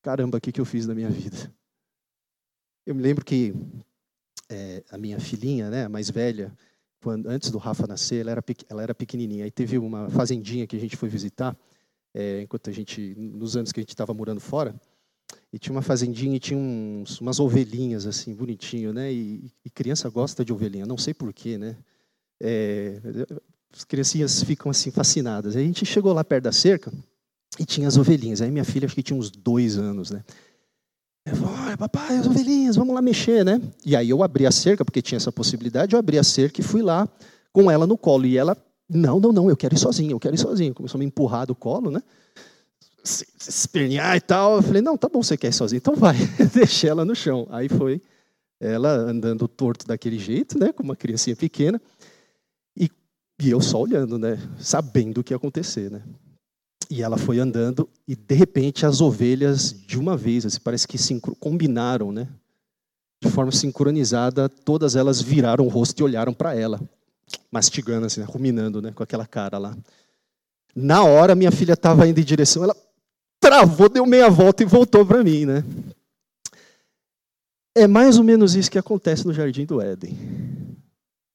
Caramba, 0.01 0.39
o 0.39 0.41
que, 0.41 0.51
que 0.51 0.59
eu 0.59 0.65
fiz 0.65 0.85
na 0.85 0.93
minha 0.93 1.09
vida? 1.09 1.37
Eu 2.85 2.93
me 2.93 3.01
lembro 3.01 3.23
que 3.23 3.53
é, 4.49 4.83
a 4.91 4.97
minha 4.97 5.21
filhinha, 5.21 5.69
né, 5.69 5.85
a 5.85 5.89
mais 5.89 6.09
velha, 6.09 6.51
quando, 7.01 7.27
antes 7.27 7.49
do 7.49 7.57
Rafa 7.57 7.87
nascer, 7.87 8.19
ela 8.19 8.31
era, 8.31 8.43
ela 8.67 8.83
era 8.83 8.93
pequenininha. 8.93 9.45
Aí 9.45 9.51
teve 9.51 9.77
uma 9.77 10.09
fazendinha 10.09 10.67
que 10.67 10.75
a 10.75 10.79
gente 10.81 10.97
foi 10.97 11.07
visitar, 11.07 11.55
é, 12.13 12.41
enquanto 12.41 12.69
a 12.69 12.73
gente, 12.73 13.15
nos 13.17 13.55
anos 13.55 13.71
que 13.71 13.79
a 13.79 13.83
gente 13.83 13.91
estava 13.91 14.13
morando 14.13 14.41
fora. 14.41 14.75
E 15.53 15.59
tinha 15.59 15.73
uma 15.73 15.81
fazendinha 15.81 16.37
e 16.37 16.39
tinha 16.39 16.57
uns, 16.57 17.19
umas 17.19 17.39
ovelhinhas, 17.39 18.05
assim, 18.05 18.33
bonitinho, 18.33 18.93
né? 18.93 19.11
E, 19.11 19.51
e, 19.65 19.69
criança 19.69 20.09
gosta 20.09 20.45
de 20.45 20.53
ovelhinha, 20.53 20.85
não 20.85 20.97
sei 20.97 21.13
porquê, 21.13 21.57
né? 21.57 21.75
É, 22.41 23.01
as 23.75 23.83
criancinhas 23.83 24.41
ficam, 24.43 24.71
assim, 24.71 24.91
fascinadas. 24.91 25.55
A 25.55 25.59
gente 25.59 25.85
chegou 25.85 26.13
lá 26.13 26.23
perto 26.23 26.45
da 26.45 26.51
cerca 26.51 26.91
e 27.59 27.65
tinha 27.65 27.87
as 27.87 27.97
ovelhinhas. 27.97 28.41
Aí 28.41 28.49
minha 28.49 28.63
filha, 28.63 28.85
acho 28.85 28.95
que 28.95 29.03
tinha 29.03 29.17
uns 29.17 29.29
dois 29.29 29.77
anos, 29.77 30.09
né? 30.09 30.23
Eu 31.25 31.35
falei, 31.35 31.55
olha, 31.65 31.77
papai, 31.77 32.17
as 32.17 32.25
ovelhinhas, 32.25 32.75
vamos 32.77 32.95
lá 32.95 33.01
mexer, 33.01 33.45
né? 33.45 33.61
E 33.85 33.95
aí 33.95 34.09
eu 34.09 34.23
abri 34.23 34.47
a 34.47 34.51
cerca, 34.51 34.83
porque 34.83 35.01
tinha 35.01 35.17
essa 35.17 35.31
possibilidade, 35.31 35.93
eu 35.93 35.99
abri 35.99 36.17
a 36.17 36.23
cerca 36.23 36.61
e 36.61 36.63
fui 36.63 36.81
lá 36.81 37.07
com 37.51 37.69
ela 37.69 37.85
no 37.85 37.97
colo. 37.97 38.25
E 38.25 38.37
ela, 38.37 38.57
não, 38.89 39.19
não, 39.19 39.31
não, 39.31 39.49
eu 39.49 39.57
quero 39.57 39.75
ir 39.75 39.77
sozinha, 39.77 40.11
eu 40.11 40.19
quero 40.19 40.33
ir 40.33 40.39
sozinha. 40.39 40.73
Começou 40.73 40.97
a 40.97 40.99
me 40.99 41.05
empurrar 41.05 41.45
do 41.45 41.53
colo, 41.53 41.91
né? 41.91 42.01
Se 43.03 43.25
espernear 43.47 44.15
e 44.15 44.21
tal. 44.21 44.57
Eu 44.57 44.63
falei, 44.63 44.81
não, 44.81 44.97
tá 44.97 45.09
bom, 45.09 45.21
você 45.21 45.37
quer 45.37 45.49
ir 45.49 45.53
sozinho, 45.53 45.77
então 45.77 45.95
vai. 45.95 46.15
Deixei 46.53 46.89
ela 46.89 47.05
no 47.05 47.15
chão. 47.15 47.47
Aí 47.49 47.69
foi 47.69 48.01
ela 48.61 48.91
andando 48.91 49.47
torto 49.47 49.87
daquele 49.87 50.19
jeito, 50.19 50.57
né, 50.59 50.71
como 50.71 50.89
uma 50.89 50.95
criancinha 50.95 51.35
pequena, 51.35 51.81
e, 52.77 52.89
e 53.41 53.49
eu 53.49 53.59
só 53.59 53.81
olhando, 53.81 54.19
né, 54.19 54.37
sabendo 54.59 55.19
o 55.19 55.23
que 55.23 55.33
ia 55.33 55.37
acontecer, 55.37 55.89
né. 55.89 56.03
E 56.87 57.01
ela 57.01 57.17
foi 57.17 57.39
andando 57.39 57.89
e 58.07 58.15
de 58.15 58.35
repente 58.35 58.85
as 58.85 59.01
ovelhas 59.01 59.73
de 59.87 59.97
uma 59.97 60.15
vez, 60.15 60.45
assim, 60.45 60.59
parece 60.59 60.87
que 60.87 60.97
combinaram, 61.39 62.11
né, 62.11 62.27
de 63.23 63.31
forma 63.31 63.51
sincronizada, 63.51 64.47
todas 64.47 64.95
elas 64.95 65.19
viraram 65.19 65.65
o 65.65 65.69
rosto 65.69 65.99
e 65.99 66.03
olharam 66.03 66.33
para 66.33 66.53
ela, 66.53 66.79
mastigando 67.51 68.05
assim, 68.05 68.19
né, 68.19 68.27
ruminando, 68.29 68.79
né, 68.79 68.91
com 68.91 69.01
aquela 69.01 69.25
cara 69.25 69.57
lá. 69.57 69.75
Na 70.75 71.03
hora 71.03 71.33
minha 71.33 71.51
filha 71.51 71.73
estava 71.73 72.07
indo 72.07 72.19
em 72.19 72.23
direção, 72.23 72.63
ela 72.63 72.75
travou, 73.41 73.89
deu 73.89 74.05
meia 74.05 74.29
volta 74.29 74.63
e 74.63 74.65
voltou 74.65 75.05
para 75.05 75.23
mim, 75.23 75.45
né? 75.45 75.65
É 77.75 77.87
mais 77.87 78.17
ou 78.17 78.23
menos 78.23 78.55
isso 78.55 78.69
que 78.69 78.77
acontece 78.77 79.25
no 79.25 79.33
jardim 79.33 79.65
do 79.65 79.81
Éden. 79.81 80.15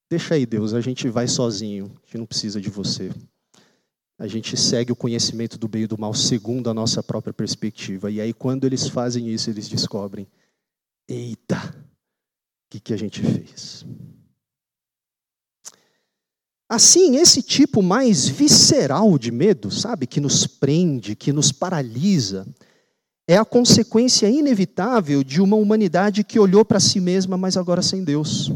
Deixa 0.09 0.35
aí, 0.35 0.47
Deus, 0.47 0.73
a 0.73 0.81
gente 0.81 1.09
vai 1.09 1.27
sozinho, 1.27 1.87
a 1.87 2.07
gente 2.07 2.19
não 2.19 2.27
precisa 2.27 2.61
de 2.61 2.71
você. 2.71 3.11
A 4.19 4.27
gente 4.27 4.57
segue 4.57 4.92
o 4.92 4.97
conhecimento 4.97 5.59
do 5.59 5.69
bem 5.69 5.83
e 5.83 5.87
do 5.87 5.99
mal 5.99 6.14
segundo 6.14 6.71
a 6.71 6.75
nossa 6.75 7.03
própria 7.03 7.35
perspectiva. 7.35 8.11
E 8.11 8.21
aí, 8.21 8.33
quando 8.33 8.64
eles 8.64 8.88
fazem 8.88 9.29
isso, 9.29 9.51
eles 9.51 9.69
descobrem: 9.69 10.27
eita, 11.09 11.59
o 11.59 12.71
que, 12.71 12.81
que 12.81 12.95
a 12.95 12.97
gente 12.97 13.21
fez? 13.21 13.85
Assim, 16.68 17.16
esse 17.16 17.42
tipo 17.42 17.81
mais 17.81 18.26
visceral 18.26 19.16
de 19.18 19.31
medo, 19.31 19.70
sabe, 19.70 20.07
que 20.07 20.20
nos 20.20 20.46
prende, 20.48 21.14
que 21.14 21.33
nos 21.33 21.52
paralisa, 21.52 22.44
é 23.29 23.37
a 23.37 23.44
consequência 23.44 24.29
inevitável 24.29 25.22
de 25.22 25.40
uma 25.40 25.57
humanidade 25.57 26.24
que 26.24 26.40
olhou 26.40 26.64
para 26.64 26.81
si 26.81 26.98
mesma, 27.00 27.37
mas 27.37 27.57
agora 27.57 27.83
sem 27.83 28.02
Deus. 28.02 28.52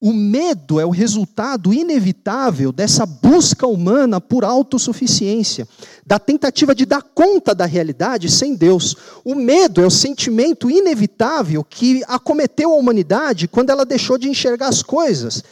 O 0.00 0.12
medo 0.12 0.78
é 0.78 0.84
o 0.84 0.90
resultado 0.90 1.72
inevitável 1.72 2.70
dessa 2.70 3.06
busca 3.06 3.66
humana 3.66 4.20
por 4.20 4.44
autossuficiência, 4.44 5.66
da 6.04 6.18
tentativa 6.18 6.74
de 6.74 6.84
dar 6.84 7.00
conta 7.02 7.54
da 7.54 7.64
realidade 7.64 8.30
sem 8.30 8.54
Deus. 8.54 8.94
O 9.24 9.34
medo 9.34 9.80
é 9.80 9.86
o 9.86 9.90
sentimento 9.90 10.70
inevitável 10.70 11.64
que 11.64 12.02
acometeu 12.06 12.70
a 12.70 12.76
humanidade 12.76 13.48
quando 13.48 13.70
ela 13.70 13.86
deixou 13.86 14.18
de 14.18 14.28
enxergar 14.28 14.68
as 14.68 14.82
coisas 14.82 15.42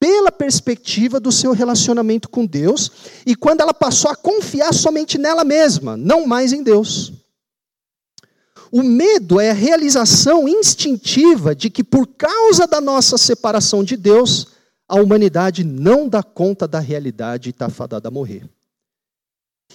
pela 0.00 0.30
perspectiva 0.30 1.18
do 1.18 1.32
seu 1.32 1.52
relacionamento 1.52 2.28
com 2.28 2.46
Deus 2.46 2.90
e 3.26 3.34
quando 3.34 3.60
ela 3.60 3.74
passou 3.74 4.10
a 4.10 4.16
confiar 4.16 4.72
somente 4.72 5.18
nela 5.18 5.44
mesma, 5.44 5.96
não 5.96 6.26
mais 6.26 6.52
em 6.52 6.62
Deus. 6.62 7.12
O 8.70 8.82
medo 8.82 9.40
é 9.40 9.50
a 9.50 9.54
realização 9.54 10.46
instintiva 10.46 11.54
de 11.54 11.70
que, 11.70 11.82
por 11.82 12.06
causa 12.06 12.66
da 12.66 12.80
nossa 12.80 13.16
separação 13.16 13.82
de 13.82 13.96
Deus, 13.96 14.48
a 14.86 14.96
humanidade 14.96 15.64
não 15.64 16.08
dá 16.08 16.22
conta 16.22 16.68
da 16.68 16.78
realidade 16.78 17.48
e 17.48 17.50
está 17.50 17.68
fadada 17.68 18.08
a 18.08 18.10
morrer. 18.10 18.48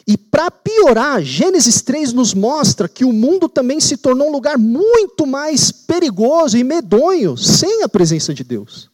E 0.08 0.18
para 0.18 0.52
piorar, 0.52 1.22
Gênesis 1.22 1.82
3 1.82 2.14
nos 2.14 2.34
mostra 2.34 2.90
que 2.90 3.06
o 3.06 3.14
mundo 3.14 3.48
também 3.48 3.80
se 3.80 3.98
tornou 3.98 4.28
um 4.28 4.32
lugar 4.32 4.58
muito 4.58 5.26
mais 5.26 5.72
perigoso 5.72 6.58
e 6.58 6.64
medonho 6.64 7.38
sem 7.38 7.84
a 7.84 7.90
presença 7.90 8.34
de 8.34 8.44
Deus. 8.44 8.93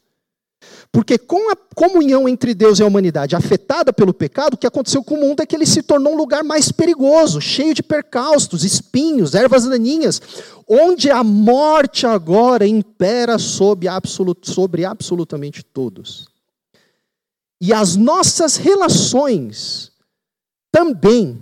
Porque 0.92 1.20
com 1.20 1.52
a 1.52 1.56
comunhão 1.76 2.28
entre 2.28 2.56
Deus 2.56 2.80
e 2.80 2.84
a 2.84 2.86
humanidade 2.86 3.36
afetada 3.36 3.94
pelo 3.94 4.14
pecado, 4.14 4.56
o 4.56 4.58
que 4.58 4.66
aconteceu 4.66 5.04
com 5.04 5.16
o 5.16 5.20
mundo 5.20 5.42
é 5.42 5.46
que 5.46 5.56
ele 5.56 5.66
se 5.66 5.84
tornou 5.84 6.14
um 6.14 6.18
lugar 6.18 6.44
mais 6.44 6.72
perigoso, 6.72 7.40
cheio 7.40 7.76
de 7.76 7.84
percalços, 7.84 8.64
espinhos, 8.64 9.36
ervas 9.36 9.66
daninhas, 9.66 10.20
onde 10.68 11.12
a 11.12 11.24
morte 11.24 12.08
agora 12.08 12.68
impera 12.68 13.38
sobre, 13.38 13.88
absolut, 13.88 14.50
sobre 14.50 14.84
absolutamente 14.84 15.64
todos. 15.64 16.28
E 17.62 17.72
as 17.72 17.96
nossas 17.96 18.56
relações 18.56 19.92
também, 20.72 21.40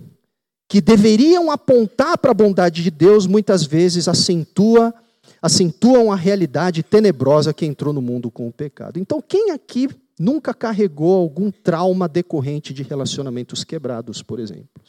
que 0.67 0.81
deveriam 0.81 1.49
apontar 1.49 2.17
para 2.17 2.31
a 2.31 2.33
bondade 2.33 2.83
de 2.83 2.91
Deus, 2.91 3.25
muitas 3.25 3.63
vezes 3.63 4.09
acentua 4.09 4.93
acentuam 5.41 6.11
a 6.11 6.15
realidade 6.15 6.83
tenebrosa 6.83 7.53
que 7.53 7.65
entrou 7.65 7.93
no 7.93 8.01
mundo 8.01 8.29
com 8.29 8.47
o 8.47 8.51
pecado. 8.51 8.99
Então, 8.99 9.21
quem 9.21 9.51
aqui 9.51 9.89
nunca 10.19 10.53
carregou 10.53 11.15
algum 11.15 11.51
trauma 11.51 12.07
decorrente 12.07 12.73
de 12.73 12.83
relacionamentos 12.83 13.63
quebrados, 13.63 14.21
por 14.21 14.39
exemplo? 14.39 14.81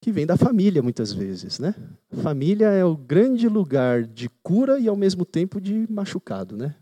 Que 0.00 0.10
vem 0.10 0.26
da 0.26 0.36
família, 0.36 0.82
muitas 0.82 1.12
vezes, 1.12 1.58
né? 1.58 1.74
Família 2.22 2.68
é 2.68 2.84
o 2.84 2.96
grande 2.96 3.48
lugar 3.48 4.04
de 4.04 4.28
cura 4.42 4.78
e, 4.78 4.88
ao 4.88 4.96
mesmo 4.96 5.24
tempo, 5.24 5.60
de 5.60 5.86
machucado, 5.90 6.56
né? 6.56 6.74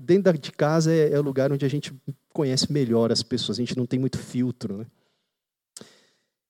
Dentro 0.00 0.38
de 0.38 0.52
casa 0.52 0.92
é, 0.92 1.12
é 1.12 1.18
o 1.18 1.22
lugar 1.22 1.52
onde 1.52 1.64
a 1.64 1.68
gente 1.68 1.92
conhece 2.32 2.70
melhor 2.72 3.10
as 3.10 3.22
pessoas, 3.22 3.58
a 3.58 3.62
gente 3.62 3.76
não 3.76 3.86
tem 3.86 3.98
muito 3.98 4.18
filtro, 4.18 4.78
né? 4.78 4.86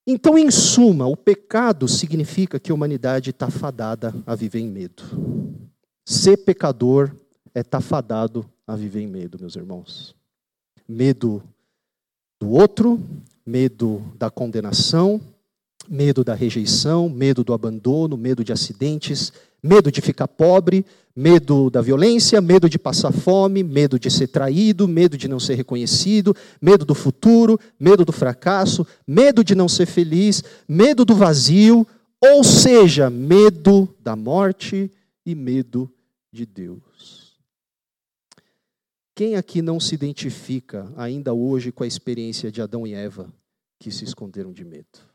Então, 0.07 0.37
em 0.37 0.51
suma, 0.51 1.07
o 1.07 1.17
pecado 1.17 1.89
significa 1.89 2.61
que 2.61 2.71
a 2.71 2.75
humanidade 2.75 3.31
está 3.31 3.51
fadada 3.51 4.15
a 4.27 4.35
viver 4.35 4.61
em 4.61 4.69
medo. 4.69 5.03
Ser 6.05 6.37
pecador 6.39 7.11
é 7.55 7.61
estar 7.61 7.79
tá 7.79 7.81
fadado 7.81 8.45
a 8.67 8.77
viver 8.77 9.01
em 9.01 9.07
medo, 9.07 9.39
meus 9.41 9.57
irmãos. 9.57 10.15
Medo 10.87 11.43
do 12.39 12.51
outro, 12.51 13.01
medo 13.47 14.03
da 14.19 14.31
condenação, 14.31 15.21
medo 15.89 16.25
da 16.25 16.35
rejeição, 16.35 17.09
medo 17.09 17.45
do 17.45 17.53
abandono, 17.53 18.17
medo 18.17 18.45
de 18.45 18.53
acidentes, 18.53 19.33
medo 19.63 19.91
de 19.91 20.01
ficar 20.01 20.29
pobre, 20.29 20.85
medo 21.17 21.71
da 21.71 21.81
violência, 21.81 22.41
medo 22.41 22.69
de 22.69 22.79
passar 22.79 23.13
fome, 23.13 23.63
medo 23.63 23.99
de 23.99 24.11
ser 24.11 24.29
traído, 24.29 24.89
medo 24.89 25.17
de 25.17 25.29
não 25.29 25.39
ser 25.39 25.55
reconhecido, 25.55 26.35
medo 26.61 26.85
do 26.85 26.95
futuro, 26.95 27.59
medo 27.79 28.05
do 28.05 28.13
fracasso, 28.13 28.87
medo 29.07 29.45
de 29.45 29.55
não 29.55 29.69
ser 29.69 29.87
feliz, 29.87 30.43
medo 30.69 31.05
do 31.05 31.15
vazio, 31.15 31.87
ou 32.21 32.43
seja, 32.43 33.09
medo 33.09 33.89
da 34.01 34.17
morte 34.17 34.91
e 35.25 35.35
medo 35.35 35.91
de 36.33 36.45
Deus. 36.45 37.39
Quem 39.15 39.37
aqui 39.37 39.63
não 39.63 39.79
se 39.79 39.95
identifica 39.95 40.93
ainda 40.97 41.33
hoje 41.33 41.71
com 41.71 41.85
a 41.85 41.87
experiência 41.87 42.51
de 42.51 42.61
Adão 42.61 42.85
e 42.85 42.93
Eva 42.93 43.33
que 43.79 43.91
se 43.91 44.05
esconderam 44.05 44.53
de 44.53 44.65
medo? 44.65 45.14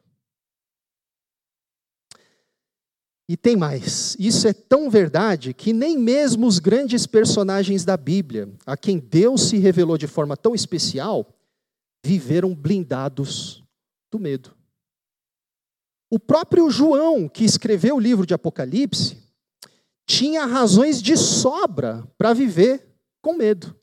E 3.29 3.37
tem 3.37 3.55
mais. 3.55 4.17
Isso 4.17 4.47
é 4.47 4.53
tão 4.53 4.89
verdade 4.89 5.53
que 5.53 5.71
nem 5.71 5.95
mesmo 5.95 6.47
os 6.47 6.57
grandes 6.57 7.05
personagens 7.05 7.85
da 7.85 7.95
Bíblia, 7.95 8.49
a 8.65 8.75
quem 8.75 8.97
Deus 8.97 9.43
se 9.43 9.57
revelou 9.59 9.99
de 9.99 10.07
forma 10.07 10.35
tão 10.35 10.55
especial, 10.55 11.31
viveram 12.03 12.55
blindados 12.55 13.63
do 14.11 14.17
medo. 14.17 14.57
O 16.09 16.17
próprio 16.17 16.71
João, 16.71 17.29
que 17.29 17.45
escreveu 17.45 17.97
o 17.97 17.99
livro 17.99 18.25
de 18.25 18.33
Apocalipse, 18.33 19.15
tinha 20.07 20.47
razões 20.47 20.99
de 20.99 21.15
sobra 21.15 22.03
para 22.17 22.33
viver 22.33 22.83
com 23.21 23.35
medo. 23.35 23.75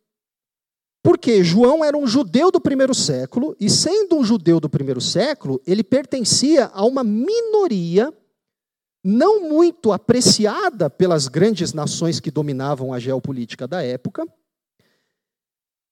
Porque 1.05 1.45
João 1.45 1.85
era 1.85 1.97
um 1.97 2.05
judeu 2.05 2.51
do 2.51 2.61
primeiro 2.61 2.93
século, 2.93 3.55
e 3.61 3.71
sendo 3.71 4.17
um 4.17 4.25
judeu 4.25 4.59
do 4.59 4.69
primeiro 4.69 5.01
século, 5.01 5.63
ele 5.65 5.85
pertencia 5.85 6.69
a 6.75 6.85
uma 6.85 7.05
minoria 7.05 8.13
não 9.09 9.49
muito 9.49 9.93
apreciada 9.93 10.91
pelas 10.91 11.29
grandes 11.29 11.73
nações 11.73 12.19
que 12.19 12.29
dominavam 12.29 12.93
a 12.93 12.99
geopolítica 12.99 13.69
da 13.69 13.81
época, 13.81 14.27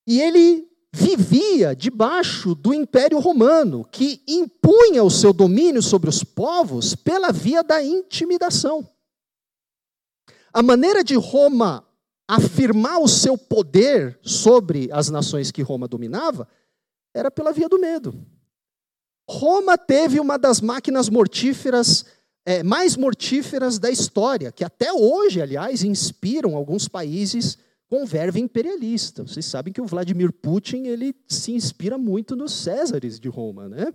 e 0.05 0.20
ele 0.20 0.68
vivia 0.92 1.77
debaixo 1.77 2.57
do 2.57 2.74
Império 2.74 3.20
Romano, 3.20 3.85
que 3.85 4.20
impunha 4.27 5.05
o 5.05 5.11
seu 5.11 5.33
domínio 5.33 5.81
sobre 5.81 6.11
os 6.11 6.24
povos 6.24 6.96
pela 6.96 7.31
via 7.31 7.62
da 7.62 7.81
intimidação. 7.81 8.85
A 10.53 10.61
maneira 10.61 11.05
de 11.05 11.14
Roma 11.14 11.87
afirmar 12.27 12.98
o 12.98 13.07
seu 13.07 13.38
poder 13.38 14.18
sobre 14.22 14.90
as 14.90 15.09
nações 15.09 15.53
que 15.53 15.62
Roma 15.62 15.87
dominava 15.87 16.48
era 17.14 17.31
pela 17.31 17.53
via 17.53 17.68
do 17.68 17.79
medo. 17.79 18.27
Roma 19.31 19.79
teve 19.79 20.18
uma 20.18 20.37
das 20.37 20.61
máquinas 20.61 21.09
mortíferas 21.09 22.05
é, 22.46 22.62
mais 22.62 22.96
mortíferas 22.96 23.78
da 23.78 23.90
história, 23.90 24.52
que 24.52 24.64
até 24.64 24.92
hoje, 24.92 25.40
aliás, 25.40 25.83
inspiram 25.83 26.54
alguns 26.54 26.88
países 26.88 27.59
com 27.88 28.04
verve 28.04 28.40
imperialista. 28.40 29.22
Vocês 29.22 29.46
sabem 29.46 29.72
que 29.72 29.80
o 29.80 29.87
Vladimir 29.87 30.33
Putin 30.33 30.87
ele 30.87 31.14
se 31.28 31.52
inspira 31.52 31.96
muito 31.96 32.37
nos 32.37 32.52
Césares 32.52 33.18
de 33.18 33.28
Roma, 33.28 33.68
né? 33.68 33.92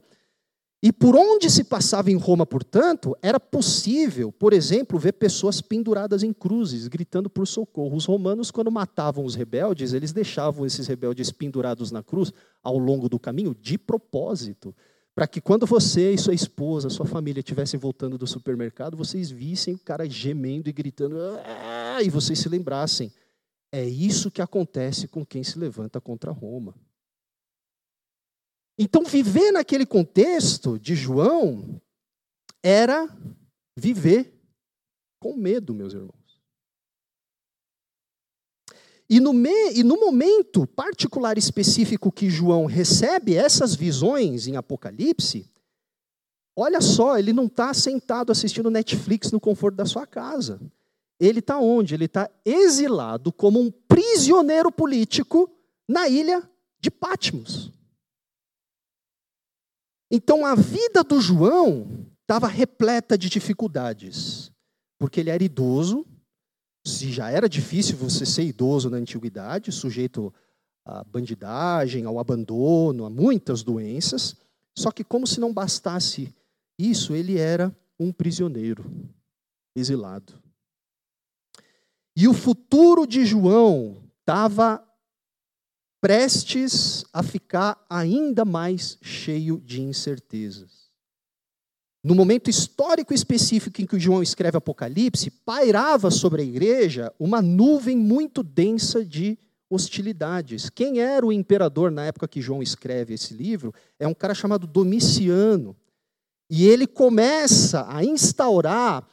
E 0.81 0.93
por 0.93 1.13
onde 1.13 1.49
se 1.49 1.65
passava 1.65 2.09
em 2.09 2.15
Roma, 2.15 2.45
portanto, 2.45 3.13
era 3.21 3.37
possível, 3.37 4.31
por 4.31 4.53
exemplo, 4.53 4.97
ver 4.97 5.11
pessoas 5.11 5.59
penduradas 5.59 6.23
em 6.23 6.31
cruzes, 6.31 6.87
gritando 6.87 7.29
por 7.29 7.45
socorro. 7.45 7.97
Os 7.97 8.05
romanos, 8.05 8.49
quando 8.49 8.71
matavam 8.71 9.25
os 9.25 9.35
rebeldes, 9.35 9.91
eles 9.91 10.13
deixavam 10.13 10.65
esses 10.65 10.87
rebeldes 10.87 11.31
pendurados 11.31 11.91
na 11.91 12.01
cruz 12.01 12.31
ao 12.63 12.77
longo 12.77 13.09
do 13.09 13.19
caminho 13.19 13.53
de 13.53 13.77
propósito 13.77 14.73
para 15.19 15.27
que 15.27 15.41
quando 15.41 15.65
você 15.65 16.13
e 16.13 16.17
sua 16.17 16.33
esposa, 16.33 16.89
sua 16.89 17.05
família 17.05 17.41
estivessem 17.41 17.77
voltando 17.77 18.17
do 18.17 18.25
supermercado, 18.25 18.95
vocês 18.95 19.29
vissem 19.29 19.73
o 19.73 19.77
cara 19.77 20.09
gemendo 20.09 20.69
e 20.69 20.71
gritando, 20.71 21.17
ah", 21.43 22.01
e 22.01 22.09
vocês 22.09 22.39
se 22.39 22.47
lembrassem. 22.47 23.11
É 23.69 23.83
isso 23.83 24.31
que 24.31 24.41
acontece 24.41 25.09
com 25.09 25.25
quem 25.25 25.43
se 25.43 25.59
levanta 25.59 25.99
contra 25.99 26.31
Roma. 26.31 26.73
Então, 28.77 29.03
viver 29.03 29.51
naquele 29.51 29.85
contexto 29.85 30.79
de 30.79 30.95
João 30.95 31.81
era 32.63 33.05
viver 33.77 34.33
com 35.19 35.35
medo, 35.35 35.73
meus 35.73 35.91
irmãos. 35.91 36.18
E 39.09 39.19
no, 39.19 39.33
me, 39.33 39.73
e 39.73 39.83
no 39.83 39.99
momento 39.99 40.67
particular 40.67 41.37
específico 41.37 42.11
que 42.11 42.29
João 42.29 42.65
recebe 42.65 43.35
essas 43.35 43.73
visões 43.73 44.45
em 44.45 44.55
Apocalipse, 44.55 45.49
olha 46.55 46.79
só, 46.79 47.17
ele 47.17 47.33
não 47.33 47.47
está 47.47 47.73
sentado 47.73 48.31
assistindo 48.31 48.69
Netflix 48.69 49.31
no 49.31 49.39
conforto 49.39 49.75
da 49.75 49.85
sua 49.85 50.05
casa. 50.05 50.61
Ele 51.19 51.39
está 51.39 51.59
onde? 51.59 51.95
Ele 51.95 52.05
está 52.05 52.29
exilado 52.45 53.33
como 53.33 53.59
um 53.59 53.71
prisioneiro 53.71 54.71
político 54.71 55.49
na 55.87 56.07
ilha 56.07 56.47
de 56.79 56.91
Patmos. 56.91 57.71
Então 60.11 60.45
a 60.45 60.53
vida 60.53 61.03
do 61.03 61.19
João 61.19 62.05
estava 62.21 62.47
repleta 62.47 63.17
de 63.17 63.27
dificuldades, 63.27 64.51
porque 64.99 65.19
ele 65.19 65.31
era 65.31 65.43
idoso, 65.43 66.05
se 66.85 67.11
já 67.11 67.29
era 67.29 67.49
difícil 67.49 67.97
você 67.97 68.25
ser 68.25 68.43
idoso 68.43 68.89
na 68.89 68.97
antiguidade, 68.97 69.71
sujeito 69.71 70.33
à 70.85 71.03
bandidagem, 71.03 72.05
ao 72.05 72.19
abandono, 72.19 73.05
a 73.05 73.09
muitas 73.09 73.63
doenças, 73.63 74.35
só 74.77 74.91
que 74.91 75.03
como 75.03 75.27
se 75.27 75.39
não 75.39 75.53
bastasse 75.53 76.33
isso, 76.77 77.13
ele 77.13 77.37
era 77.37 77.75
um 77.99 78.11
prisioneiro, 78.11 78.89
exilado. 79.75 80.33
E 82.15 82.27
o 82.27 82.33
futuro 82.33 83.05
de 83.05 83.25
João 83.25 84.01
estava 84.19 84.81
prestes 86.01 87.03
a 87.11 87.21
ficar 87.21 87.85
ainda 87.89 88.45
mais 88.45 88.97
cheio 89.01 89.59
de 89.59 89.81
incertezas. 89.81 90.78
No 92.03 92.15
momento 92.15 92.49
histórico 92.49 93.13
específico 93.13 93.81
em 93.81 93.85
que 93.85 93.99
João 93.99 94.23
escreve 94.23 94.57
Apocalipse, 94.57 95.29
pairava 95.29 96.09
sobre 96.09 96.41
a 96.41 96.45
igreja 96.45 97.13
uma 97.19 97.41
nuvem 97.41 97.97
muito 97.97 98.41
densa 98.41 99.03
de 99.03 99.37
hostilidades. 99.69 100.69
Quem 100.69 100.99
era 100.99 101.25
o 101.25 101.31
imperador 101.31 101.91
na 101.91 102.05
época 102.05 102.27
que 102.27 102.41
João 102.41 102.63
escreve 102.63 103.13
esse 103.13 103.33
livro 103.33 103.73
é 103.99 104.07
um 104.07 104.13
cara 104.13 104.33
chamado 104.33 104.65
Domiciano. 104.65 105.75
E 106.49 106.65
ele 106.65 106.87
começa 106.87 107.85
a 107.87 108.03
instaurar 108.03 109.05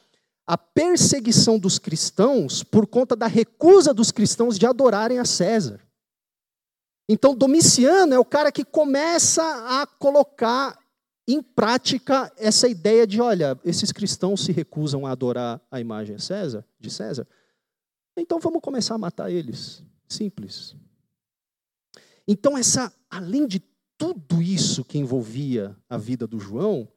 a 0.46 0.56
perseguição 0.56 1.58
dos 1.58 1.78
cristãos 1.78 2.62
por 2.62 2.86
conta 2.86 3.16
da 3.16 3.26
recusa 3.26 3.92
dos 3.92 4.12
cristãos 4.12 4.56
de 4.56 4.64
adorarem 4.64 5.18
a 5.18 5.24
César. 5.24 5.80
Então, 7.08 7.34
Domiciano 7.34 8.14
é 8.14 8.18
o 8.18 8.24
cara 8.24 8.50
que 8.50 8.64
começa 8.64 9.42
a 9.42 9.86
colocar 9.86 10.78
em 11.26 11.42
prática 11.42 12.32
essa 12.36 12.68
ideia 12.68 13.06
de, 13.06 13.20
olha, 13.20 13.58
esses 13.64 13.90
cristãos 13.90 14.44
se 14.44 14.52
recusam 14.52 15.06
a 15.06 15.10
adorar 15.10 15.60
a 15.70 15.80
imagem 15.80 16.18
César, 16.18 16.64
de 16.78 16.90
César, 16.90 17.26
então 18.16 18.38
vamos 18.38 18.62
começar 18.62 18.94
a 18.94 18.98
matar 18.98 19.30
eles. 19.30 19.82
Simples. 20.08 20.76
Então 22.26 22.56
essa, 22.56 22.92
além 23.10 23.46
de 23.46 23.60
tudo 23.98 24.40
isso 24.40 24.84
que 24.84 24.98
envolvia 24.98 25.76
a 25.88 25.98
vida 25.98 26.26
do 26.26 26.38
João, 26.38 26.88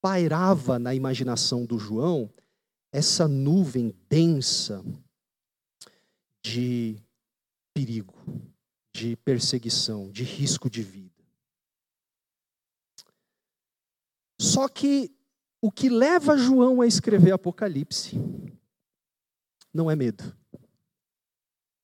pairava 0.00 0.78
na 0.78 0.94
imaginação 0.94 1.64
do 1.64 1.78
João 1.78 2.30
essa 2.92 3.26
nuvem 3.26 3.94
densa 4.08 4.84
de 6.44 6.96
perigo, 7.74 8.14
de 8.94 9.16
perseguição, 9.16 10.10
de 10.10 10.22
risco 10.22 10.70
de 10.70 10.82
vida. 10.82 11.13
Só 14.38 14.68
que 14.68 15.10
o 15.60 15.70
que 15.70 15.88
leva 15.88 16.36
João 16.36 16.80
a 16.80 16.86
escrever 16.86 17.32
Apocalipse 17.32 18.20
não 19.72 19.90
é 19.90 19.96
medo. 19.96 20.36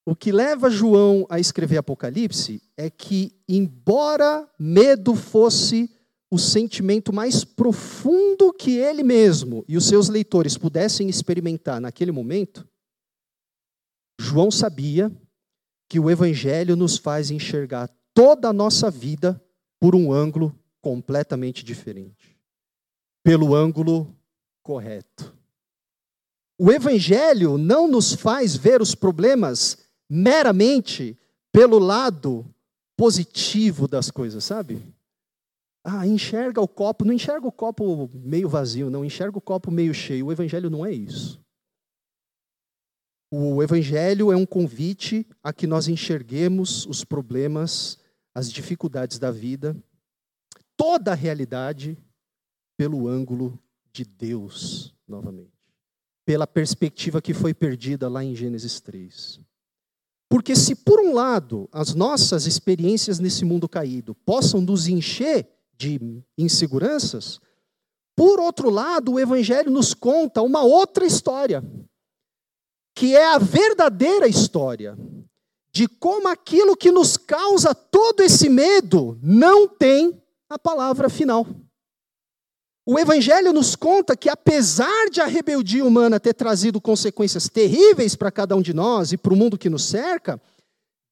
O 0.07 0.15
que 0.15 0.33
leva 0.33 0.71
João 0.71 1.27
a 1.29 1.39
escrever 1.39 1.79
Apocalipse 1.79 2.63
é 2.77 2.91
que, 2.91 3.33
embora 3.49 4.49
medo 4.59 5.15
fosse 5.15 5.91
o 6.31 6.39
sentimento 6.39 7.13
mais 7.13 7.45
profundo 7.45 8.53
que 8.53 8.77
ele 8.77 9.03
mesmo 9.03 9.65
e 9.69 9.77
os 9.77 9.87
seus 9.87 10.09
leitores 10.09 10.57
pudessem 10.57 11.09
experimentar 11.09 11.81
naquele 11.81 12.13
momento, 12.13 12.67
João 14.19 14.51
sabia 14.51 15.11
que 15.89 15.99
o 15.99 16.11
Evangelho 16.11 16.77
nos 16.77 16.97
faz 16.97 17.31
enxergar 17.31 17.89
toda 18.15 18.49
a 18.49 18.53
nossa 18.53 18.91
vida 18.91 19.43
por 19.81 19.95
um 19.97 20.13
ângulo 20.13 20.57
completamente 20.81 21.65
diferente. 21.65 22.40
Pelo 23.23 23.55
ângulo 23.55 24.15
correto. 24.63 25.35
O 26.59 26.71
Evangelho 26.71 27.57
não 27.57 27.89
nos 27.89 28.13
faz 28.13 28.55
ver 28.55 28.83
os 28.83 28.95
problemas 28.95 29.79
meramente 30.09 31.19
pelo 31.53 31.79
lado 31.79 32.45
positivo 32.97 33.89
das 33.89 34.11
coisas, 34.11 34.45
sabe? 34.45 34.83
Ah, 35.83 36.07
enxerga 36.07 36.61
o 36.61 36.69
copo, 36.69 37.05
não 37.05 37.15
enxerga 37.15 37.47
o 37.47 37.53
copo 37.53 38.11
meio 38.13 38.49
vazio, 38.49 38.91
não, 38.91 39.05
enxerga 39.05 39.39
o 39.39 39.41
copo 39.41 39.71
meio 39.71 39.95
cheio. 39.95 40.27
O 40.27 40.33
Evangelho 40.33 40.69
não 40.69 40.85
é 40.85 40.93
isso. 40.93 41.41
O 43.33 43.63
Evangelho 43.63 44.31
é 44.31 44.37
um 44.37 44.45
convite 44.45 45.27
a 45.43 45.53
que 45.53 45.67
nós 45.67 45.89
enxerguemos 45.89 46.85
os 46.87 47.05
problemas, 47.05 47.99
as 48.35 48.53
dificuldades 48.53 49.19
da 49.19 49.31
vida, 49.31 49.75
toda 50.77 51.13
a 51.13 51.15
realidade, 51.15 51.97
pelo 52.81 53.07
ângulo 53.07 53.63
de 53.93 54.07
Deus, 54.07 54.95
novamente. 55.07 55.53
Pela 56.25 56.47
perspectiva 56.47 57.21
que 57.21 57.35
foi 57.35 57.53
perdida 57.53 58.09
lá 58.09 58.25
em 58.25 58.35
Gênesis 58.35 58.81
3. 58.81 59.39
Porque, 60.31 60.57
se 60.57 60.75
por 60.75 60.99
um 60.99 61.13
lado 61.13 61.69
as 61.73 61.95
nossas 61.95 62.47
experiências 62.47 63.19
nesse 63.19 63.45
mundo 63.45 63.69
caído 63.69 64.15
possam 64.15 64.63
nos 64.63 64.89
encher 64.89 65.47
de 65.77 66.01
inseguranças, 66.39 67.39
por 68.17 68.41
outro 68.41 68.71
lado, 68.71 69.13
o 69.13 69.21
Evangelho 69.21 69.71
nos 69.71 69.93
conta 69.93 70.41
uma 70.41 70.63
outra 70.63 71.05
história, 71.05 71.63
que 72.95 73.15
é 73.15 73.27
a 73.27 73.37
verdadeira 73.37 74.27
história 74.27 74.97
de 75.71 75.87
como 75.87 76.29
aquilo 76.29 76.75
que 76.75 76.91
nos 76.91 77.19
causa 77.19 77.75
todo 77.75 78.23
esse 78.23 78.49
medo 78.49 79.19
não 79.23 79.69
tem 79.69 80.19
a 80.49 80.59
palavra 80.59 81.11
final. 81.11 81.47
O 82.87 82.99
Evangelho 82.99 83.53
nos 83.53 83.77
conta 83.77 84.17
que, 84.17 84.29
apesar 84.29 85.11
de 85.11 85.21
a 85.21 85.27
rebeldia 85.27 85.85
humana 85.85 86.19
ter 86.19 86.35
trazido 86.35 86.81
consequências 86.81 87.49
terríveis 87.49 88.17
para 88.17 88.31
cada 88.31 88.57
um 88.57 88.63
de 88.63 88.73
nós 88.73 89.13
e 89.13 89.17
para 89.17 89.35
o 89.35 89.37
mundo 89.37 89.59
que 89.59 89.69
nos 89.69 89.85
cerca, 89.85 90.41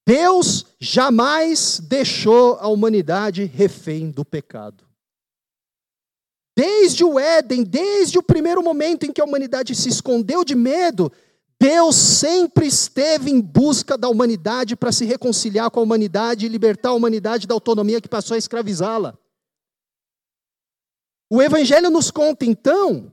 Deus 0.07 0.65
jamais 0.81 1.81
deixou 1.81 2.55
a 2.61 2.69
humanidade 2.69 3.45
refém 3.45 4.11
do 4.11 4.25
pecado. 4.25 4.89
Desde 6.57 7.05
o 7.05 7.21
Éden, 7.21 7.63
desde 7.63 8.19
o 8.19 8.23
primeiro 8.23 8.63
momento 8.63 9.05
em 9.05 9.13
que 9.13 9.21
a 9.21 9.25
humanidade 9.25 9.75
se 9.75 9.89
escondeu 9.89 10.43
de 10.43 10.57
medo, 10.57 11.13
Deus 11.61 11.95
sempre 11.95 12.67
esteve 12.67 13.31
em 13.31 13.41
busca 13.41 13.99
da 13.99 14.09
humanidade 14.09 14.75
para 14.75 14.91
se 14.91 15.05
reconciliar 15.05 15.71
com 15.71 15.81
a 15.81 15.83
humanidade 15.83 16.47
e 16.47 16.49
libertar 16.49 16.89
a 16.89 16.95
humanidade 16.95 17.47
da 17.47 17.55
autonomia 17.55 18.01
que 18.01 18.09
passou 18.09 18.35
a 18.35 18.39
escravizá-la. 18.39 19.17
O 21.31 21.43
Evangelho 21.43 21.91
nos 21.91 22.11
conta, 22.11 22.47
então, 22.47 23.11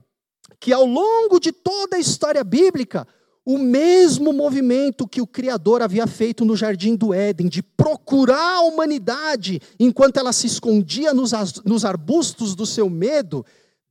que 0.58 0.72
ao 0.72 0.86
longo 0.86 1.38
de 1.38 1.52
toda 1.52 1.96
a 1.96 2.00
história 2.00 2.42
bíblica, 2.42 3.06
o 3.44 3.58
mesmo 3.58 4.32
movimento 4.32 5.06
que 5.06 5.20
o 5.20 5.26
Criador 5.26 5.82
havia 5.82 6.06
feito 6.06 6.44
no 6.44 6.56
jardim 6.56 6.96
do 6.96 7.14
Éden, 7.14 7.48
de 7.48 7.62
procurar 7.62 8.56
a 8.56 8.62
humanidade 8.62 9.60
enquanto 9.78 10.16
ela 10.16 10.32
se 10.32 10.46
escondia 10.46 11.12
nos 11.14 11.84
arbustos 11.84 12.54
do 12.54 12.66
seu 12.66 12.90
medo, 12.90 13.44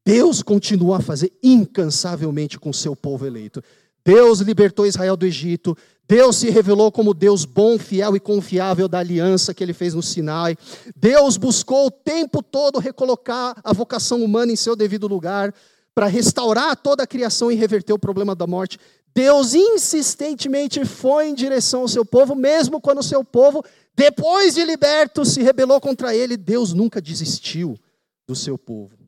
Deus 0.06 0.44
continuou 0.44 0.94
a 0.94 1.02
fazer 1.02 1.32
incansavelmente 1.42 2.60
com 2.60 2.70
o 2.70 2.74
seu 2.74 2.96
povo 2.96 3.26
eleito. 3.26 3.64
Deus 4.06 4.40
libertou 4.40 4.86
Israel 4.86 5.18
do 5.18 5.26
Egito, 5.26 5.76
Deus 6.08 6.36
se 6.36 6.52
revelou 6.52 6.92
como 6.92 7.14
Deus 7.14 7.44
bom, 7.44 7.80
fiel 7.80 8.16
e 8.16 8.20
confiável 8.20 8.88
da 8.88 9.00
aliança 9.00 9.54
que 9.54 9.64
ele 9.64 9.74
fez 9.74 9.96
no 9.96 10.04
Sinai. 10.04 10.56
Deus 10.96 11.36
buscou 11.36 11.88
o 11.88 11.92
tempo 11.92 12.44
todo 12.44 12.78
recolocar 12.78 13.60
a 13.64 13.74
vocação 13.74 14.24
humana 14.24 14.52
em 14.52 14.56
seu 14.56 14.76
devido 14.76 15.08
lugar, 15.08 15.52
para 15.96 16.08
restaurar 16.08 16.76
toda 16.76 17.04
a 17.04 17.08
criação 17.08 17.50
e 17.50 17.56
reverter 17.56 17.94
o 17.94 18.00
problema 18.00 18.36
da 18.36 18.46
morte. 18.46 18.78
Deus 19.16 19.56
insistentemente 19.56 20.84
foi 20.84 21.30
em 21.30 21.34
direção 21.34 21.82
ao 21.82 21.88
seu 21.88 22.06
povo, 22.06 22.36
mesmo 22.36 22.82
quando 22.82 23.00
o 23.00 23.04
seu 23.04 23.24
povo, 23.24 23.64
depois 23.96 24.54
de 24.54 24.64
liberto, 24.66 25.24
se 25.24 25.42
rebelou 25.42 25.80
contra 25.80 26.14
ele, 26.14 26.36
Deus 26.36 26.74
nunca 26.74 27.02
desistiu 27.02 27.80
do 28.28 28.36
seu 28.36 28.58
povo. 28.58 29.05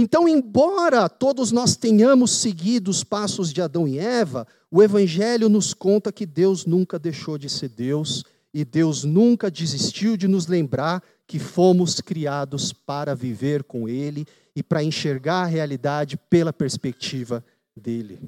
Então, 0.00 0.28
embora 0.28 1.08
todos 1.08 1.50
nós 1.50 1.74
tenhamos 1.74 2.30
seguido 2.30 2.88
os 2.88 3.02
passos 3.02 3.52
de 3.52 3.60
Adão 3.60 3.88
e 3.88 3.98
Eva, 3.98 4.46
o 4.70 4.80
Evangelho 4.80 5.48
nos 5.48 5.74
conta 5.74 6.12
que 6.12 6.24
Deus 6.24 6.64
nunca 6.64 7.00
deixou 7.00 7.36
de 7.36 7.48
ser 7.50 7.68
Deus 7.70 8.22
e 8.54 8.64
Deus 8.64 9.02
nunca 9.02 9.50
desistiu 9.50 10.16
de 10.16 10.28
nos 10.28 10.46
lembrar 10.46 11.02
que 11.26 11.40
fomos 11.40 12.00
criados 12.00 12.72
para 12.72 13.12
viver 13.12 13.64
com 13.64 13.88
Ele 13.88 14.24
e 14.54 14.62
para 14.62 14.84
enxergar 14.84 15.42
a 15.42 15.46
realidade 15.46 16.16
pela 16.16 16.52
perspectiva 16.52 17.44
dele. 17.76 18.20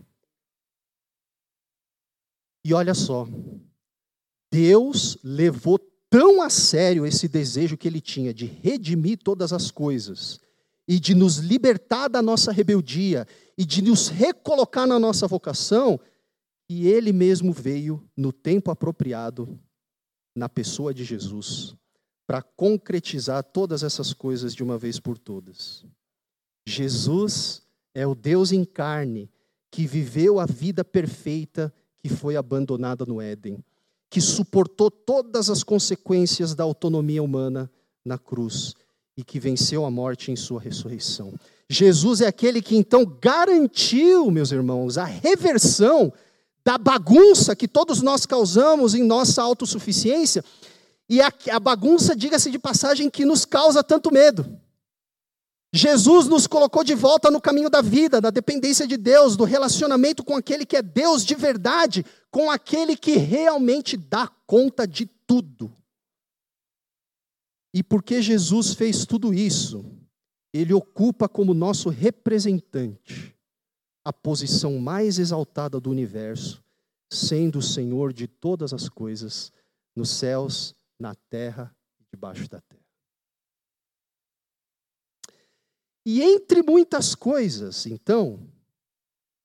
E 2.64 2.74
olha 2.74 2.94
só, 2.94 3.28
Deus 4.52 5.16
levou 5.22 5.78
tão 6.10 6.42
a 6.42 6.50
sério 6.50 7.06
esse 7.06 7.28
desejo 7.28 7.76
que 7.76 7.86
ele 7.86 8.00
tinha 8.00 8.34
de 8.34 8.46
redimir 8.46 9.20
todas 9.22 9.52
as 9.52 9.70
coisas 9.70 10.40
e 10.90 10.98
de 10.98 11.14
nos 11.14 11.36
libertar 11.36 12.08
da 12.08 12.20
nossa 12.20 12.50
rebeldia 12.50 13.24
e 13.56 13.64
de 13.64 13.80
nos 13.80 14.08
recolocar 14.08 14.88
na 14.88 14.98
nossa 14.98 15.24
vocação, 15.24 16.00
que 16.66 16.88
ele 16.88 17.12
mesmo 17.12 17.52
veio 17.52 18.04
no 18.16 18.32
tempo 18.32 18.72
apropriado, 18.72 19.56
na 20.34 20.48
pessoa 20.48 20.92
de 20.92 21.04
Jesus, 21.04 21.76
para 22.26 22.42
concretizar 22.42 23.44
todas 23.44 23.84
essas 23.84 24.12
coisas 24.12 24.52
de 24.52 24.64
uma 24.64 24.76
vez 24.76 24.98
por 24.98 25.16
todas. 25.16 25.84
Jesus 26.66 27.62
é 27.94 28.04
o 28.04 28.12
Deus 28.16 28.50
em 28.50 28.64
carne 28.64 29.30
que 29.70 29.86
viveu 29.86 30.40
a 30.40 30.46
vida 30.46 30.84
perfeita 30.84 31.72
que 32.00 32.08
foi 32.08 32.34
abandonada 32.34 33.06
no 33.06 33.20
Éden, 33.20 33.64
que 34.10 34.20
suportou 34.20 34.90
todas 34.90 35.50
as 35.50 35.62
consequências 35.62 36.52
da 36.52 36.64
autonomia 36.64 37.22
humana 37.22 37.70
na 38.04 38.18
cruz 38.18 38.74
e 39.20 39.22
que 39.22 39.38
venceu 39.38 39.84
a 39.84 39.90
morte 39.90 40.32
em 40.32 40.36
sua 40.36 40.58
ressurreição. 40.58 41.34
Jesus 41.68 42.22
é 42.22 42.26
aquele 42.26 42.62
que 42.62 42.74
então 42.74 43.04
garantiu, 43.20 44.30
meus 44.30 44.50
irmãos, 44.50 44.96
a 44.96 45.04
reversão 45.04 46.10
da 46.64 46.78
bagunça 46.78 47.54
que 47.54 47.68
todos 47.68 48.00
nós 48.00 48.24
causamos 48.24 48.94
em 48.94 49.02
nossa 49.02 49.42
autossuficiência 49.42 50.42
e 51.06 51.20
a, 51.20 51.30
a 51.50 51.60
bagunça, 51.60 52.16
diga-se 52.16 52.50
de 52.50 52.58
passagem, 52.58 53.10
que 53.10 53.26
nos 53.26 53.44
causa 53.44 53.84
tanto 53.84 54.10
medo. 54.10 54.58
Jesus 55.72 56.26
nos 56.26 56.46
colocou 56.46 56.82
de 56.82 56.94
volta 56.94 57.30
no 57.30 57.40
caminho 57.40 57.68
da 57.68 57.82
vida, 57.82 58.22
da 58.22 58.30
dependência 58.30 58.86
de 58.86 58.96
Deus, 58.96 59.36
do 59.36 59.44
relacionamento 59.44 60.24
com 60.24 60.34
aquele 60.34 60.64
que 60.64 60.76
é 60.76 60.82
Deus 60.82 61.24
de 61.24 61.34
verdade, 61.34 62.06
com 62.30 62.50
aquele 62.50 62.96
que 62.96 63.16
realmente 63.16 63.98
dá 63.98 64.28
conta 64.46 64.86
de 64.86 65.04
tudo. 65.26 65.70
E 67.72 67.82
porque 67.82 68.20
Jesus 68.20 68.74
fez 68.74 69.06
tudo 69.06 69.32
isso, 69.32 69.84
ele 70.52 70.72
ocupa 70.72 71.28
como 71.28 71.54
nosso 71.54 71.88
representante 71.88 73.36
a 74.04 74.12
posição 74.12 74.78
mais 74.78 75.18
exaltada 75.18 75.78
do 75.80 75.90
universo, 75.90 76.64
sendo 77.12 77.58
o 77.58 77.62
Senhor 77.62 78.12
de 78.12 78.26
todas 78.26 78.72
as 78.72 78.88
coisas, 78.88 79.52
nos 79.94 80.10
céus, 80.10 80.74
na 80.98 81.14
terra 81.14 81.74
e 81.98 82.04
debaixo 82.10 82.48
da 82.48 82.60
terra. 82.60 82.80
E 86.04 86.22
entre 86.22 86.62
muitas 86.62 87.14
coisas, 87.14 87.86
então, 87.86 88.48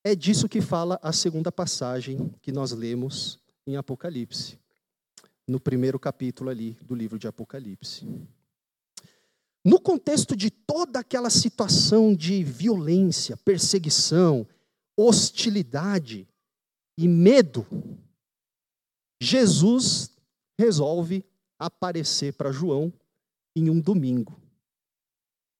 é 0.04 0.16
disso 0.16 0.48
que 0.48 0.62
fala 0.62 1.00
a 1.02 1.12
segunda 1.12 1.52
passagem 1.52 2.34
que 2.42 2.52
nós 2.52 2.72
lemos 2.72 3.40
em 3.68 3.76
Apocalipse, 3.76 4.58
no 5.48 5.60
primeiro 5.60 6.00
capítulo 6.00 6.50
ali 6.50 6.78
do 6.82 6.96
livro 6.96 7.20
de 7.20 7.28
Apocalipse. 7.28 8.06
No 9.64 9.80
contexto 9.80 10.36
de 10.36 10.52
toda 10.52 11.00
aquela 11.00 11.30
situação 11.30 12.16
de 12.16 12.44
violência, 12.44 13.36
perseguição, 13.38 14.48
hostilidade 14.98 16.28
e 16.98 17.08
medo, 17.08 17.66
Jesus 19.22 20.12
resolve 20.60 21.26
aparecer 21.60 22.34
para 22.34 22.52
João 22.52 22.94
em 23.56 23.70
um 23.70 23.80
domingo. 23.80 24.40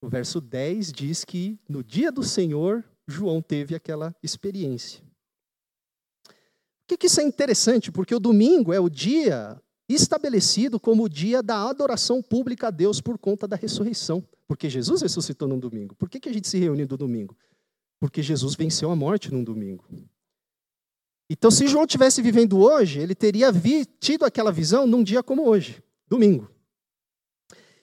O 0.00 0.08
verso 0.08 0.40
10 0.40 0.92
diz 0.92 1.24
que 1.24 1.58
no 1.68 1.82
dia 1.82 2.12
do 2.12 2.22
Senhor, 2.22 2.84
João 3.08 3.42
teve 3.42 3.74
aquela 3.74 4.14
experiência. 4.22 5.02
Que, 6.86 6.96
que 6.96 7.06
isso 7.06 7.20
é 7.20 7.24
interessante? 7.24 7.90
Porque 7.90 8.14
o 8.14 8.20
domingo 8.20 8.72
é 8.72 8.78
o 8.78 8.88
dia 8.88 9.60
estabelecido 9.88 10.80
como 10.80 11.04
o 11.04 11.08
dia 11.08 11.42
da 11.42 11.68
adoração 11.68 12.22
pública 12.22 12.68
a 12.68 12.70
Deus 12.70 13.00
por 13.00 13.18
conta 13.18 13.46
da 13.46 13.56
ressurreição. 13.56 14.24
Porque 14.48 14.68
Jesus 14.68 15.02
ressuscitou 15.02 15.48
num 15.48 15.58
domingo. 15.58 15.94
Por 15.94 16.08
que, 16.08 16.20
que 16.20 16.28
a 16.28 16.32
gente 16.32 16.48
se 16.48 16.58
reúne 16.58 16.84
no 16.84 16.96
domingo? 16.96 17.36
Porque 18.00 18.22
Jesus 18.22 18.54
venceu 18.54 18.90
a 18.90 18.96
morte 18.96 19.32
num 19.32 19.42
domingo. 19.42 19.84
Então, 21.28 21.50
se 21.50 21.66
João 21.66 21.86
tivesse 21.86 22.22
vivendo 22.22 22.58
hoje, 22.58 23.00
ele 23.00 23.14
teria 23.14 23.52
tido 23.98 24.24
aquela 24.24 24.52
visão 24.52 24.86
num 24.86 25.02
dia 25.02 25.22
como 25.22 25.48
hoje, 25.48 25.82
domingo. 26.08 26.48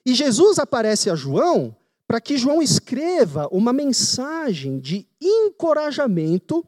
E 0.05 0.13
Jesus 0.13 0.59
aparece 0.59 1.09
a 1.09 1.15
João 1.15 1.75
para 2.07 2.21
que 2.21 2.37
João 2.37 2.61
escreva 2.61 3.47
uma 3.51 3.73
mensagem 3.73 4.79
de 4.79 5.07
encorajamento 5.21 6.65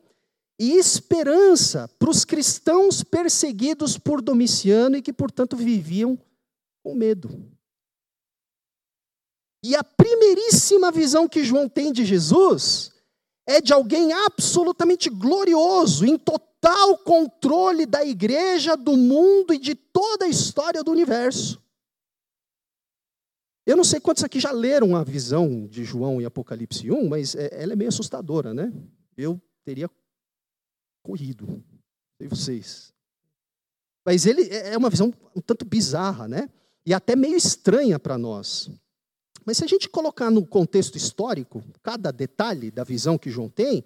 e 0.60 0.78
esperança 0.78 1.88
para 2.00 2.10
os 2.10 2.24
cristãos 2.24 3.04
perseguidos 3.04 3.98
por 3.98 4.22
Domiciano 4.22 4.96
e 4.96 5.02
que, 5.02 5.12
portanto, 5.12 5.58
viviam 5.58 6.18
com 6.84 6.96
medo. 6.96 7.30
E 9.64 9.76
a 9.76 9.84
primeiríssima 9.84 10.92
visão 10.92 11.28
que 11.28 11.44
João 11.44 11.68
tem 11.68 11.92
de 11.92 12.06
Jesus 12.06 12.94
é 13.48 13.60
de 13.60 13.74
alguém 13.74 14.14
absolutamente 14.14 15.10
glorioso, 15.10 16.06
em 16.06 16.18
total 16.18 16.98
controle 17.00 17.86
da 17.86 18.06
igreja, 18.06 18.78
do 18.78 18.96
mundo 18.96 19.54
e 19.54 19.60
de 19.60 19.76
toda 19.76 20.26
a 20.26 20.30
história 20.30 20.84
do 20.84 20.92
universo. 20.92 21.62
Eu 23.66 23.76
não 23.76 23.84
sei 23.84 24.00
quantos 24.00 24.24
aqui 24.24 24.40
já 24.40 24.52
leram 24.52 24.96
a 24.96 25.04
visão 25.04 25.66
de 25.68 25.84
João 25.84 26.22
em 26.22 26.26
Apocalipse 26.26 26.92
1, 26.92 27.10
mas 27.10 27.36
é, 27.36 27.50
ela 27.52 27.74
é 27.74 27.76
meio 27.76 27.90
assustadora, 27.90 28.54
né? 28.54 28.72
Eu 29.18 29.42
teria 29.64 29.90
corrido, 31.06 31.64
sei 32.18 32.28
vocês. 32.28 32.94
Mas 34.04 34.26
ele 34.26 34.44
é, 34.50 34.74
é 34.74 34.78
uma 34.78 34.90
visão 34.90 35.14
um 35.36 35.42
tanto 35.42 35.64
bizarra, 35.64 36.28
né? 36.28 36.50
E 36.86 36.94
até 36.94 37.16
meio 37.16 37.36
estranha 37.36 38.00
para 38.00 38.18
nós. 38.18 38.70
Mas 39.46 39.58
se 39.58 39.64
a 39.64 39.68
gente 39.68 39.88
colocar 39.88 40.32
no 40.32 40.46
contexto 40.46 40.98
histórico, 40.98 41.64
cada 41.84 42.12
detalhe 42.12 42.72
da 42.72 42.84
visão 42.84 43.18
que 43.18 43.30
João 43.30 43.48
tem, 43.48 43.84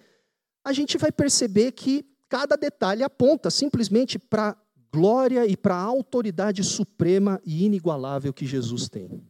a 0.63 0.71
gente 0.71 0.97
vai 0.97 1.11
perceber 1.11 1.73
que 1.73 2.05
cada 2.29 2.55
detalhe 2.55 3.03
aponta 3.03 3.49
simplesmente 3.49 4.17
para 4.17 4.49
a 4.49 4.57
glória 4.91 5.45
e 5.45 5.57
para 5.57 5.75
a 5.75 5.81
autoridade 5.81 6.63
suprema 6.63 7.41
e 7.45 7.65
inigualável 7.65 8.33
que 8.33 8.45
Jesus 8.45 8.87
tem. 8.87 9.21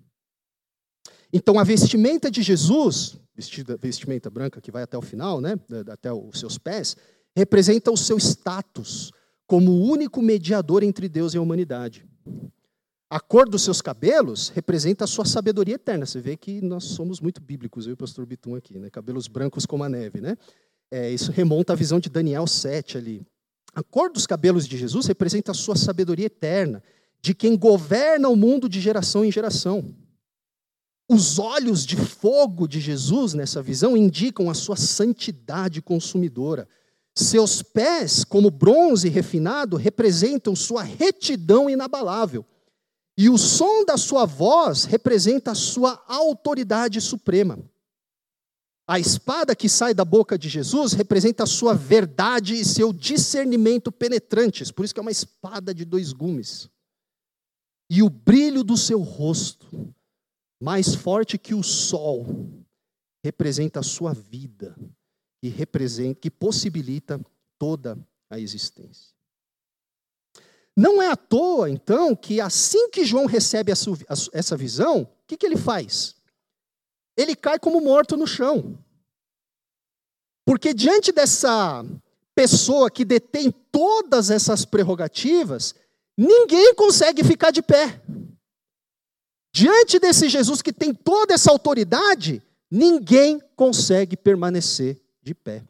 Então, 1.32 1.60
a 1.60 1.63
vestimenta 1.63 2.30
de 2.30 2.41
Jesus, 2.41 3.17
vestida, 3.36 3.78
vestimenta 3.78 4.30
branca 4.30 4.60
que 4.60 4.71
vai 4.71 4.84
até 4.84 4.97
o 4.97 5.02
final, 5.02 5.39
né, 5.39 5.54
até 5.91 6.12
os 6.12 6.39
seus 6.39 6.58
pés, 6.58 6.95
representa 7.35 7.91
o 7.91 7.97
seu 7.97 8.17
status 8.17 9.11
como 9.47 9.71
o 9.71 9.83
único 9.83 10.21
mediador 10.21 10.83
entre 10.83 11.09
Deus 11.09 11.33
e 11.33 11.37
a 11.37 11.41
humanidade. 11.41 12.05
A 13.09 13.19
cor 13.19 13.49
dos 13.49 13.63
seus 13.63 13.81
cabelos 13.81 14.49
representa 14.49 15.03
a 15.03 15.07
sua 15.07 15.25
sabedoria 15.25 15.75
eterna. 15.75 16.05
Você 16.05 16.21
vê 16.21 16.37
que 16.37 16.61
nós 16.61 16.83
somos 16.83 17.19
muito 17.19 17.41
bíblicos, 17.41 17.87
eu 17.87 17.91
e 17.91 17.93
o 17.93 17.97
pastor 17.97 18.25
Bitum 18.25 18.55
aqui, 18.55 18.77
né? 18.77 18.89
cabelos 18.91 19.27
brancos 19.27 19.65
como 19.65 19.83
a 19.83 19.89
neve. 19.89 20.21
Né? 20.21 20.37
É, 20.91 21.09
isso 21.09 21.31
remonta 21.31 21.73
à 21.73 21.75
visão 21.75 21.99
de 21.99 22.07
Daniel 22.07 22.45
7 22.45 22.99
ali. 22.99 23.25
A 23.73 23.81
cor 23.81 24.11
dos 24.11 24.27
cabelos 24.27 24.67
de 24.67 24.77
Jesus 24.77 25.07
representa 25.07 25.51
a 25.51 25.55
sua 25.55 25.75
sabedoria 25.75 26.27
eterna, 26.27 26.83
de 27.21 27.33
quem 27.33 27.57
governa 27.57 28.29
o 28.29 28.35
mundo 28.35 28.69
de 28.69 28.79
geração 28.79 29.25
em 29.25 29.31
geração. 29.31 29.95
Os 31.09 31.39
olhos 31.39 31.87
de 31.87 31.95
fogo 31.95 32.67
de 32.67 32.79
Jesus 32.79 33.33
nessa 33.33 33.63
visão 33.63 33.97
indicam 33.97 34.49
a 34.49 34.53
sua 34.53 34.75
santidade 34.75 35.81
consumidora. 35.81 36.67
Seus 37.19 37.62
pés, 37.62 38.23
como 38.23 38.49
bronze 38.49 39.10
refinado, 39.10 39.75
representam 39.75 40.55
sua 40.55 40.84
retidão 40.84 41.69
inabalável. 41.69 42.45
E 43.17 43.29
o 43.29 43.38
som 43.38 43.84
da 43.84 43.97
sua 43.97 44.25
voz 44.25 44.86
representa 44.86 45.51
a 45.51 45.55
sua 45.55 46.01
autoridade 46.08 47.01
suprema. 47.01 47.60
A 48.88 48.99
espada 48.99 49.55
que 49.55 49.67
sai 49.67 49.93
da 49.93 50.05
boca 50.05 50.38
de 50.38 50.47
Jesus 50.47 50.93
representa 50.93 51.43
a 51.43 51.47
sua 51.47 51.73
verdade 51.73 52.55
e 52.55 52.63
seu 52.63 52.93
discernimento 52.93 53.91
penetrantes, 53.91 54.71
por 54.71 54.86
isso 54.86 54.93
que 54.93 54.99
é 54.99 55.01
uma 55.01 55.12
espada 55.12 55.73
de 55.73 55.84
dois 55.84 56.13
gumes. 56.13 56.69
E 57.89 58.01
o 58.01 58.10
brilho 58.10 58.63
do 58.63 58.77
seu 58.77 59.01
rosto 59.01 59.93
mais 60.62 60.95
forte 60.95 61.38
que 61.38 61.53
o 61.53 61.63
sol, 61.63 62.25
representa 63.23 63.82
a 63.82 63.84
sua 63.84 64.13
vida 64.13 64.75
e 65.41 65.49
representa 65.49 66.19
que 66.19 66.30
possibilita 66.30 67.19
toda 67.58 67.97
a 68.30 68.39
existência. 68.39 69.13
Não 70.75 71.02
é 71.02 71.08
à 71.10 71.15
toa, 71.15 71.69
então, 71.69 72.15
que 72.15 72.39
assim 72.39 72.89
que 72.89 73.04
João 73.04 73.25
recebe 73.25 73.71
essa 73.71 74.56
visão, 74.56 75.02
o 75.02 75.08
que, 75.28 75.36
que 75.36 75.45
ele 75.45 75.58
faz? 75.58 76.15
Ele 77.17 77.36
cai 77.36 77.60
como 77.60 77.82
morto 77.82 78.15
no 78.15 78.25
chão. 78.25 78.78
Porque 80.45 80.73
diante 80.73 81.12
dessa 81.12 81.86
pessoa 82.34 82.89
que 82.89 83.04
detém 83.04 83.52
todas 83.52 84.30
essas 84.30 84.63
prerrogativas, 84.63 85.75
ninguém 86.17 86.73
consegue 86.73 87.23
ficar 87.23 87.52
de 87.52 87.62
pé. 87.62 88.02
Diante 89.54 89.99
desse 89.99 90.30
Jesus 90.30 90.62
que 90.62 90.71
tem 90.71 90.93
toda 90.93 91.34
essa 91.34 91.52
autoridade, 91.52 92.41
ninguém 92.71 93.41
consegue 93.56 94.15
permanecer 94.15 95.02
de 95.21 95.34
pé. 95.34 95.63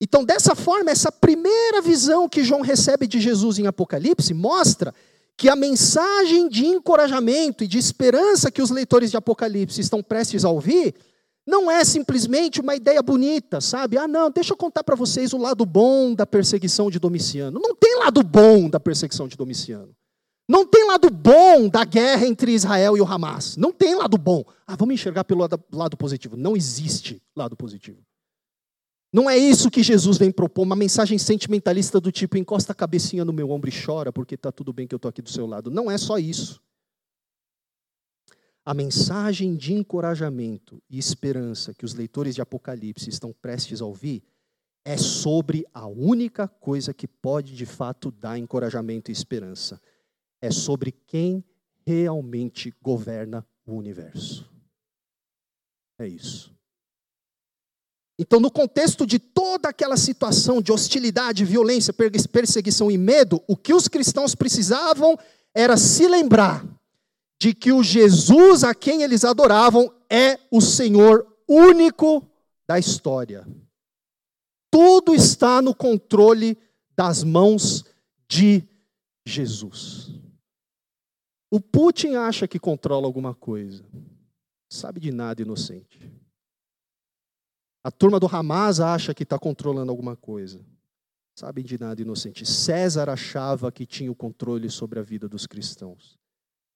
Então, 0.00 0.24
dessa 0.24 0.54
forma, 0.54 0.90
essa 0.90 1.10
primeira 1.10 1.82
visão 1.82 2.28
que 2.28 2.44
João 2.44 2.60
recebe 2.60 3.06
de 3.06 3.20
Jesus 3.20 3.58
em 3.58 3.66
Apocalipse 3.66 4.32
mostra 4.32 4.94
que 5.36 5.48
a 5.48 5.56
mensagem 5.56 6.48
de 6.48 6.66
encorajamento 6.66 7.64
e 7.64 7.68
de 7.68 7.78
esperança 7.78 8.50
que 8.50 8.62
os 8.62 8.70
leitores 8.70 9.10
de 9.10 9.16
Apocalipse 9.16 9.80
estão 9.80 10.02
prestes 10.02 10.44
a 10.44 10.50
ouvir 10.50 10.94
não 11.48 11.70
é 11.70 11.82
simplesmente 11.82 12.60
uma 12.60 12.76
ideia 12.76 13.02
bonita, 13.02 13.58
sabe? 13.58 13.96
Ah, 13.96 14.06
não, 14.06 14.30
deixa 14.30 14.52
eu 14.52 14.56
contar 14.56 14.84
para 14.84 14.94
vocês 14.94 15.32
o 15.32 15.38
lado 15.38 15.64
bom 15.64 16.14
da 16.14 16.26
perseguição 16.26 16.90
de 16.90 16.98
Domiciano. 16.98 17.58
Não 17.58 17.74
tem 17.74 17.98
lado 18.00 18.22
bom 18.22 18.68
da 18.68 18.78
perseguição 18.78 19.26
de 19.26 19.34
Domiciano. 19.34 19.96
Não 20.48 20.66
tem 20.66 20.86
lado 20.86 21.10
bom 21.10 21.68
da 21.68 21.84
guerra 21.84 22.26
entre 22.26 22.52
Israel 22.52 22.96
e 22.96 23.00
o 23.02 23.04
Hamas. 23.04 23.56
Não 23.58 23.70
tem 23.70 23.94
lado 23.94 24.16
bom. 24.16 24.42
Ah, 24.66 24.74
vamos 24.76 24.94
enxergar 24.94 25.24
pelo 25.24 25.46
lado 25.70 25.96
positivo. 25.96 26.38
Não 26.38 26.56
existe 26.56 27.22
lado 27.36 27.54
positivo. 27.54 28.02
Não 29.12 29.28
é 29.28 29.36
isso 29.36 29.70
que 29.70 29.82
Jesus 29.82 30.18
vem 30.18 30.30
propor, 30.30 30.62
uma 30.62 30.76
mensagem 30.76 31.18
sentimentalista 31.18 31.98
do 31.98 32.12
tipo 32.12 32.36
encosta 32.36 32.72
a 32.72 32.74
cabecinha 32.74 33.24
no 33.24 33.32
meu 33.32 33.50
ombro 33.50 33.70
e 33.70 33.72
chora 33.72 34.12
porque 34.12 34.34
está 34.34 34.52
tudo 34.52 34.72
bem 34.72 34.86
que 34.86 34.94
eu 34.94 34.98
estou 34.98 35.08
aqui 35.08 35.22
do 35.22 35.30
seu 35.30 35.46
lado. 35.46 35.70
Não 35.70 35.90
é 35.90 35.96
só 35.96 36.18
isso. 36.18 36.60
A 38.64 38.74
mensagem 38.74 39.56
de 39.56 39.72
encorajamento 39.72 40.82
e 40.90 40.98
esperança 40.98 41.72
que 41.72 41.86
os 41.86 41.94
leitores 41.94 42.34
de 42.34 42.42
Apocalipse 42.42 43.08
estão 43.08 43.32
prestes 43.32 43.80
a 43.80 43.86
ouvir 43.86 44.22
é 44.84 44.96
sobre 44.98 45.66
a 45.72 45.86
única 45.86 46.46
coisa 46.46 46.92
que 46.92 47.08
pode 47.08 47.54
de 47.54 47.64
fato 47.64 48.10
dar 48.10 48.38
encorajamento 48.38 49.10
e 49.10 49.12
esperança 49.12 49.80
é 50.40 50.50
sobre 50.50 50.92
quem 50.92 51.44
realmente 51.86 52.74
governa 52.82 53.46
o 53.66 53.74
universo. 53.74 54.48
É 55.98 56.06
isso. 56.06 56.56
Então, 58.18 58.40
no 58.40 58.50
contexto 58.50 59.06
de 59.06 59.18
toda 59.18 59.68
aquela 59.68 59.96
situação 59.96 60.60
de 60.60 60.72
hostilidade, 60.72 61.44
violência, 61.44 61.92
perseguição 61.92 62.90
e 62.90 62.98
medo, 62.98 63.42
o 63.46 63.56
que 63.56 63.72
os 63.72 63.86
cristãos 63.86 64.34
precisavam 64.34 65.16
era 65.54 65.76
se 65.76 66.08
lembrar 66.08 66.66
de 67.40 67.54
que 67.54 67.72
o 67.72 67.82
Jesus 67.82 68.64
a 68.64 68.74
quem 68.74 69.02
eles 69.02 69.24
adoravam 69.24 69.92
é 70.10 70.38
o 70.50 70.60
Senhor 70.60 71.26
único 71.48 72.28
da 72.66 72.78
história. 72.78 73.46
Tudo 74.70 75.14
está 75.14 75.62
no 75.62 75.74
controle 75.74 76.58
das 76.96 77.22
mãos 77.22 77.84
de 78.28 78.64
Jesus. 79.24 80.12
O 81.50 81.60
Putin 81.60 82.14
acha 82.14 82.46
que 82.46 82.58
controla 82.58 83.06
alguma 83.06 83.34
coisa. 83.34 83.84
Sabe 84.70 85.00
de 85.00 85.10
nada, 85.10 85.40
inocente. 85.40 86.10
A 87.82 87.90
turma 87.90 88.20
do 88.20 88.26
Hamas 88.26 88.80
acha 88.80 89.14
que 89.14 89.22
está 89.22 89.38
controlando 89.38 89.90
alguma 89.90 90.14
coisa. 90.14 90.60
Sabe 91.38 91.62
de 91.62 91.78
nada, 91.78 92.02
inocente. 92.02 92.44
César 92.44 93.08
achava 93.08 93.70
que 93.72 93.86
tinha 93.86 94.10
o 94.10 94.14
controle 94.14 94.68
sobre 94.68 94.98
a 94.98 95.02
vida 95.02 95.28
dos 95.28 95.46
cristãos. 95.46 96.18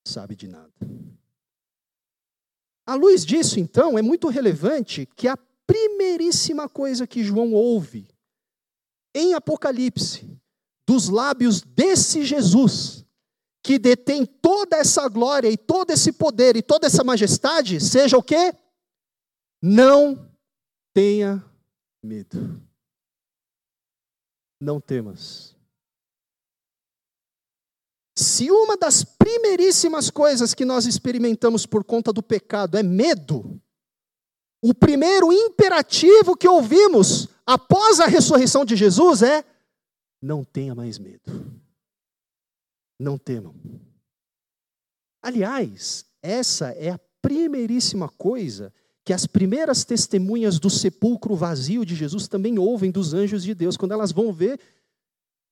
Sabe 0.07 0.35
de 0.35 0.47
nada. 0.47 0.73
À 2.85 2.95
luz 2.95 3.25
disso, 3.25 3.59
então, 3.59 3.97
é 3.97 4.01
muito 4.01 4.27
relevante 4.27 5.05
que 5.05 5.27
a 5.27 5.37
primeiríssima 5.67 6.67
coisa 6.67 7.05
que 7.05 7.23
João 7.23 7.53
ouve 7.53 8.07
em 9.13 9.33
Apocalipse, 9.33 10.27
dos 10.87 11.09
lábios 11.09 11.61
desse 11.61 12.25
Jesus, 12.25 13.02
que 13.63 13.79
detém 13.79 14.25
toda 14.25 14.75
essa 14.75 15.07
glória 15.07 15.49
e 15.49 15.55
todo 15.55 15.91
esse 15.91 16.11
poder 16.11 16.57
e 16.57 16.61
toda 16.61 16.85
essa 16.85 17.01
majestade, 17.01 17.79
seja 17.79 18.17
o 18.17 18.21
quê? 18.21 18.53
Não 19.61 20.29
tenha 20.93 21.43
medo. 22.03 22.61
Não 24.59 24.81
temas. 24.81 25.55
Se 28.17 28.51
uma 28.51 28.75
das 28.75 29.03
primeiríssimas 29.03 30.09
coisas 30.09 30.53
que 30.53 30.65
nós 30.65 30.85
experimentamos 30.85 31.65
por 31.65 31.85
conta 31.85 32.11
do 32.11 32.21
pecado 32.21 32.77
é 32.77 32.83
medo, 32.83 33.59
o 34.61 34.73
primeiro 34.73 35.31
imperativo 35.31 36.35
que 36.35 36.47
ouvimos 36.47 37.29
após 37.45 38.01
a 38.01 38.05
ressurreição 38.05 38.65
de 38.65 38.75
Jesus 38.75 39.23
é: 39.23 39.43
não 40.21 40.43
tenha 40.43 40.75
mais 40.75 40.99
medo 40.99 41.62
não 43.03 43.17
temam. 43.17 43.53
Aliás, 45.21 46.05
essa 46.21 46.69
é 46.71 46.89
a 46.89 46.99
primeiríssima 47.21 48.09
coisa 48.09 48.73
que 49.05 49.13
as 49.13 49.27
primeiras 49.27 49.83
testemunhas 49.83 50.59
do 50.59 50.69
sepulcro 50.69 51.35
vazio 51.35 51.85
de 51.85 51.93
Jesus 51.93 52.27
também 52.27 52.57
ouvem 52.57 52.89
dos 52.89 53.13
anjos 53.13 53.43
de 53.43 53.53
Deus, 53.53 53.75
quando 53.75 53.91
elas 53.91 54.11
vão 54.11 54.31
ver, 54.31 54.59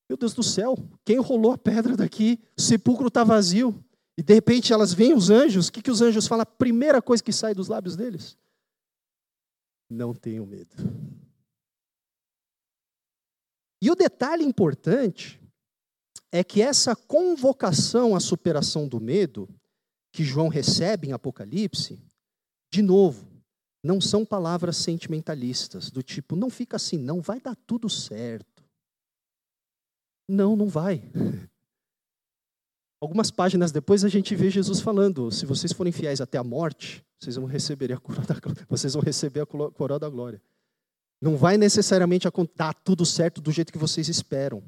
meu 0.10 0.18
Deus 0.18 0.34
do 0.34 0.43
céu, 0.43 0.78
quem 1.04 1.20
rolou 1.20 1.52
a 1.52 1.58
pedra 1.58 1.95
daqui? 1.95 2.39
O 2.58 2.62
sepulcro 2.62 3.08
está 3.08 3.24
vazio. 3.24 3.84
E 4.18 4.24
de 4.24 4.34
repente 4.34 4.72
elas 4.72 4.93
veem 4.93 5.14
os 5.14 5.30
anjos, 5.30 5.68
o 5.68 5.72
que, 5.72 5.82
que 5.82 5.91
os 5.91 6.02
anjos 6.02 6.28
falam? 6.28 6.43
A 6.43 6.45
primeira 6.45 7.02
coisa 7.02 7.24
que 7.24 7.34
sai 7.34 7.54
dos 7.54 7.68
lábios 7.68 7.95
deles? 7.95 8.38
Não 9.89 10.14
tenham 10.14 10.45
medo. 10.45 10.76
E 13.82 13.89
o 13.89 13.95
detalhe 13.95 14.43
importante 14.43 15.41
é 16.32 16.44
que 16.44 16.62
essa 16.62 16.96
convocação 16.96 18.16
à 18.16 18.20
superação 18.20 18.88
do 18.88 19.00
medo, 19.02 19.50
que 20.14 20.24
João 20.24 20.48
recebe 20.48 21.10
em 21.10 21.12
Apocalipse, 21.12 22.02
de 22.72 22.82
novo, 22.82 23.28
não 23.84 24.00
são 24.00 24.26
palavras 24.26 24.78
sentimentalistas, 24.78 25.90
do 25.90 26.02
tipo, 26.02 26.36
não 26.36 26.50
fica 26.50 26.78
assim, 26.78 26.98
não 26.98 27.20
vai 27.20 27.40
dar 27.40 27.56
tudo 27.68 27.90
certo. 27.90 28.64
Não, 30.30 30.56
não 30.56 30.68
vai. 30.68 31.04
Algumas 33.02 33.32
páginas 33.32 33.72
depois 33.72 34.06
a 34.06 34.10
gente 34.10 34.36
vê 34.36 34.50
Jesus 34.50 34.80
falando: 34.80 35.32
se 35.32 35.46
vocês 35.46 35.74
forem 35.74 35.92
fiéis 35.92 36.22
até 36.22 36.38
a 36.38 36.44
morte, 36.44 37.04
vocês 37.20 37.36
vão 37.36 37.46
receber 37.46 37.92
a 37.92 37.98
coroa 37.98 38.24
da, 38.26 38.36
vocês 38.70 38.94
vão 38.94 39.02
receber 39.02 39.42
a 39.42 39.46
coroa 39.46 40.00
da 40.00 40.08
glória. 40.08 40.42
Não 41.20 41.36
vai 41.36 41.58
necessariamente 41.58 42.28
dar 42.56 42.74
tudo 42.74 43.06
certo 43.06 43.42
do 43.42 43.52
jeito 43.52 43.72
que 43.72 43.78
vocês 43.78 44.08
esperam. 44.08 44.64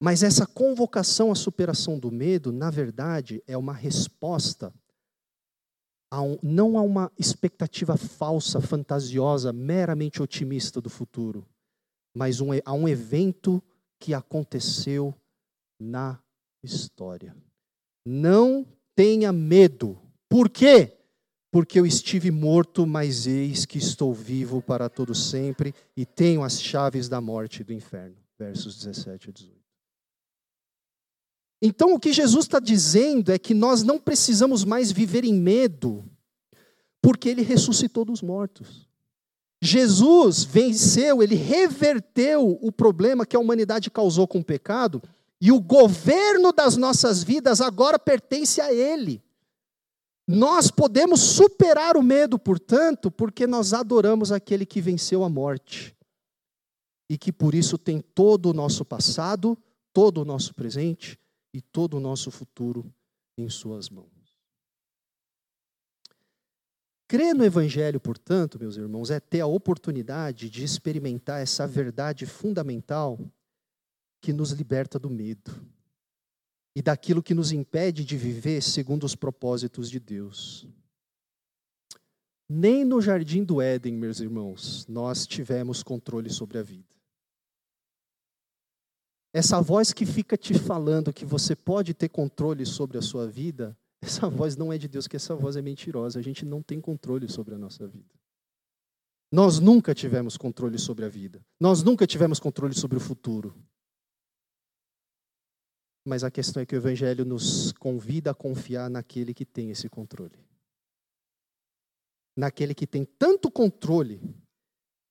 Mas 0.00 0.22
essa 0.22 0.46
convocação 0.46 1.32
à 1.32 1.34
superação 1.34 1.98
do 1.98 2.10
medo, 2.10 2.52
na 2.52 2.70
verdade, 2.70 3.42
é 3.46 3.56
uma 3.56 3.72
resposta 3.72 4.72
a 6.10 6.22
um, 6.22 6.38
não 6.42 6.78
a 6.78 6.82
uma 6.82 7.10
expectativa 7.18 7.96
falsa, 7.96 8.60
fantasiosa, 8.60 9.52
meramente 9.52 10.22
otimista 10.22 10.80
do 10.80 10.90
futuro, 10.90 11.46
mas 12.14 12.40
um, 12.40 12.50
a 12.64 12.72
um 12.72 12.88
evento 12.88 13.62
que 13.98 14.14
aconteceu 14.14 15.14
na 15.80 16.18
história. 16.62 17.34
Não 18.06 18.66
tenha 18.94 19.32
medo. 19.32 19.98
Por 20.28 20.48
quê? 20.48 20.92
Porque 21.50 21.80
eu 21.80 21.86
estive 21.86 22.30
morto, 22.30 22.86
mas 22.86 23.26
eis 23.26 23.64
que 23.64 23.78
estou 23.78 24.12
vivo 24.12 24.60
para 24.60 24.88
todo 24.88 25.14
sempre 25.14 25.74
e 25.96 26.04
tenho 26.04 26.42
as 26.42 26.60
chaves 26.60 27.08
da 27.08 27.20
morte 27.20 27.60
e 27.60 27.64
do 27.64 27.72
inferno. 27.72 28.16
Versos 28.38 28.76
17 28.76 29.30
a 29.30 29.32
18. 29.32 29.65
Então, 31.60 31.94
o 31.94 31.98
que 31.98 32.12
Jesus 32.12 32.44
está 32.44 32.60
dizendo 32.60 33.32
é 33.32 33.38
que 33.38 33.54
nós 33.54 33.82
não 33.82 33.98
precisamos 33.98 34.64
mais 34.64 34.92
viver 34.92 35.24
em 35.24 35.34
medo, 35.34 36.04
porque 37.00 37.28
ele 37.28 37.42
ressuscitou 37.42 38.04
dos 38.04 38.20
mortos. 38.20 38.86
Jesus 39.62 40.44
venceu, 40.44 41.22
ele 41.22 41.34
reverteu 41.34 42.58
o 42.60 42.70
problema 42.70 43.24
que 43.24 43.34
a 43.34 43.40
humanidade 43.40 43.90
causou 43.90 44.28
com 44.28 44.40
o 44.40 44.44
pecado, 44.44 45.02
e 45.40 45.50
o 45.50 45.60
governo 45.60 46.52
das 46.52 46.76
nossas 46.76 47.22
vidas 47.22 47.60
agora 47.60 47.98
pertence 47.98 48.60
a 48.60 48.72
ele. 48.72 49.22
Nós 50.28 50.70
podemos 50.70 51.20
superar 51.20 51.96
o 51.96 52.02
medo, 52.02 52.38
portanto, 52.38 53.10
porque 53.10 53.46
nós 53.46 53.72
adoramos 53.72 54.32
aquele 54.32 54.66
que 54.66 54.80
venceu 54.80 55.22
a 55.22 55.28
morte 55.28 55.94
e 57.08 57.16
que 57.16 57.32
por 57.32 57.54
isso 57.54 57.78
tem 57.78 58.00
todo 58.00 58.50
o 58.50 58.52
nosso 58.52 58.84
passado, 58.84 59.56
todo 59.92 60.22
o 60.22 60.24
nosso 60.24 60.52
presente 60.52 61.18
e 61.56 61.62
todo 61.62 61.96
o 61.96 62.00
nosso 62.00 62.30
futuro 62.30 62.92
em 63.34 63.48
Suas 63.48 63.88
mãos. 63.88 64.10
Crer 67.08 67.34
no 67.34 67.46
Evangelho, 67.46 67.98
portanto, 67.98 68.58
meus 68.58 68.76
irmãos, 68.76 69.10
é 69.10 69.18
ter 69.18 69.40
a 69.40 69.46
oportunidade 69.46 70.50
de 70.50 70.62
experimentar 70.62 71.40
essa 71.40 71.66
verdade 71.66 72.26
fundamental 72.26 73.18
que 74.20 74.34
nos 74.34 74.50
liberta 74.50 74.98
do 74.98 75.08
medo 75.08 75.50
e 76.74 76.82
daquilo 76.82 77.22
que 77.22 77.32
nos 77.32 77.52
impede 77.52 78.04
de 78.04 78.18
viver 78.18 78.60
segundo 78.62 79.04
os 79.04 79.14
propósitos 79.14 79.90
de 79.90 79.98
Deus. 79.98 80.68
Nem 82.46 82.84
no 82.84 83.00
jardim 83.00 83.42
do 83.42 83.62
Éden, 83.62 83.94
meus 83.94 84.20
irmãos, 84.20 84.86
nós 84.86 85.26
tivemos 85.26 85.82
controle 85.82 86.28
sobre 86.28 86.58
a 86.58 86.62
vida. 86.62 86.95
Essa 89.36 89.60
voz 89.60 89.92
que 89.92 90.06
fica 90.06 90.34
te 90.34 90.54
falando 90.54 91.12
que 91.12 91.26
você 91.26 91.54
pode 91.54 91.92
ter 91.92 92.08
controle 92.08 92.64
sobre 92.64 92.96
a 92.96 93.02
sua 93.02 93.28
vida, 93.28 93.76
essa 94.00 94.30
voz 94.30 94.56
não 94.56 94.72
é 94.72 94.78
de 94.78 94.88
Deus, 94.88 95.06
que 95.06 95.14
essa 95.14 95.36
voz 95.36 95.56
é 95.56 95.60
mentirosa. 95.60 96.18
A 96.18 96.22
gente 96.22 96.42
não 96.42 96.62
tem 96.62 96.80
controle 96.80 97.28
sobre 97.28 97.54
a 97.54 97.58
nossa 97.58 97.86
vida. 97.86 98.14
Nós 99.30 99.60
nunca 99.60 99.94
tivemos 99.94 100.38
controle 100.38 100.78
sobre 100.78 101.04
a 101.04 101.10
vida. 101.10 101.44
Nós 101.60 101.82
nunca 101.82 102.06
tivemos 102.06 102.40
controle 102.40 102.72
sobre 102.72 102.96
o 102.96 103.00
futuro. 103.00 103.54
Mas 106.08 106.24
a 106.24 106.30
questão 106.30 106.62
é 106.62 106.64
que 106.64 106.74
o 106.74 106.78
Evangelho 106.78 107.26
nos 107.26 107.72
convida 107.72 108.30
a 108.30 108.34
confiar 108.34 108.88
naquele 108.88 109.34
que 109.34 109.44
tem 109.44 109.70
esse 109.70 109.86
controle. 109.86 110.38
Naquele 112.34 112.74
que 112.74 112.86
tem 112.86 113.04
tanto 113.04 113.50
controle 113.50 114.18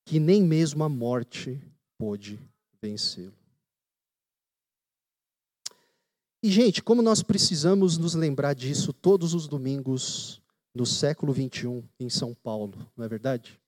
que 0.03 0.19
nem 0.19 0.41
mesmo 0.41 0.83
a 0.83 0.89
morte 0.89 1.61
pôde 1.99 2.39
vencê-lo. 2.81 3.44
E, 6.45 6.51
gente, 6.51 6.83
como 6.83 7.01
nós 7.01 7.23
precisamos 7.23 7.97
nos 7.97 8.13
lembrar 8.13 8.53
disso 8.53 8.93
todos 8.93 9.33
os 9.33 9.47
domingos 9.47 10.39
no 10.75 10.85
século 10.85 11.33
21 11.33 11.83
em 11.99 12.07
São 12.07 12.35
Paulo, 12.35 12.87
não 12.95 13.03
é 13.03 13.07
verdade? 13.07 13.59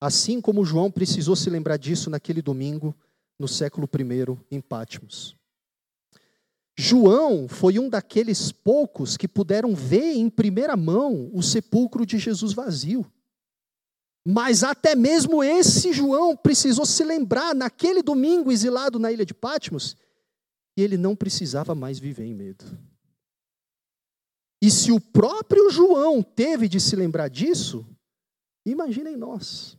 Assim 0.00 0.40
como 0.40 0.64
João 0.64 0.90
precisou 0.90 1.36
se 1.36 1.50
lembrar 1.50 1.76
disso 1.76 2.08
naquele 2.08 2.40
domingo 2.40 2.94
no 3.38 3.46
século 3.46 3.86
I 3.94 4.38
em 4.50 4.58
Pátimos. 4.58 5.36
João 6.74 7.46
foi 7.46 7.78
um 7.78 7.90
daqueles 7.90 8.50
poucos 8.50 9.18
que 9.18 9.28
puderam 9.28 9.74
ver 9.74 10.14
em 10.14 10.30
primeira 10.30 10.78
mão 10.78 11.30
o 11.34 11.42
sepulcro 11.42 12.06
de 12.06 12.16
Jesus 12.16 12.54
vazio. 12.54 13.04
Mas 14.26 14.64
até 14.64 14.96
mesmo 14.96 15.44
esse 15.44 15.92
João 15.92 16.34
precisou 16.38 16.86
se 16.86 17.04
lembrar, 17.04 17.54
naquele 17.54 18.02
domingo 18.02 18.50
exilado 18.50 18.98
na 18.98 19.12
ilha 19.12 19.26
de 19.26 19.34
Patmos, 19.34 19.94
e 20.76 20.82
ele 20.82 20.96
não 20.96 21.14
precisava 21.14 21.74
mais 21.74 21.98
viver 21.98 22.24
em 22.24 22.34
medo. 22.34 22.64
E 24.62 24.70
se 24.70 24.92
o 24.92 25.00
próprio 25.00 25.70
João 25.70 26.22
teve 26.22 26.68
de 26.68 26.80
se 26.80 26.94
lembrar 26.94 27.28
disso, 27.28 27.84
imaginem 28.64 29.16
nós. 29.16 29.76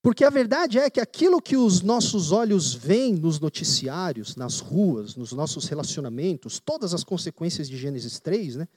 Porque 0.00 0.22
a 0.22 0.30
verdade 0.30 0.78
é 0.78 0.88
que 0.88 1.00
aquilo 1.00 1.42
que 1.42 1.56
os 1.56 1.82
nossos 1.82 2.30
olhos 2.30 2.72
veem 2.72 3.14
nos 3.14 3.40
noticiários, 3.40 4.36
nas 4.36 4.60
ruas, 4.60 5.16
nos 5.16 5.32
nossos 5.32 5.66
relacionamentos, 5.66 6.60
todas 6.60 6.94
as 6.94 7.02
consequências 7.02 7.68
de 7.68 7.76
Gênesis 7.76 8.20
3, 8.20 8.54
né, 8.54 8.68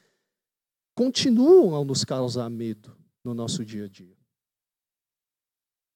continuam 0.96 1.80
a 1.80 1.86
nos 1.86 2.04
causar 2.04 2.50
medo 2.50 2.98
no 3.24 3.36
nosso 3.36 3.64
dia 3.64 3.86
a 3.86 3.88
dia. 3.88 4.19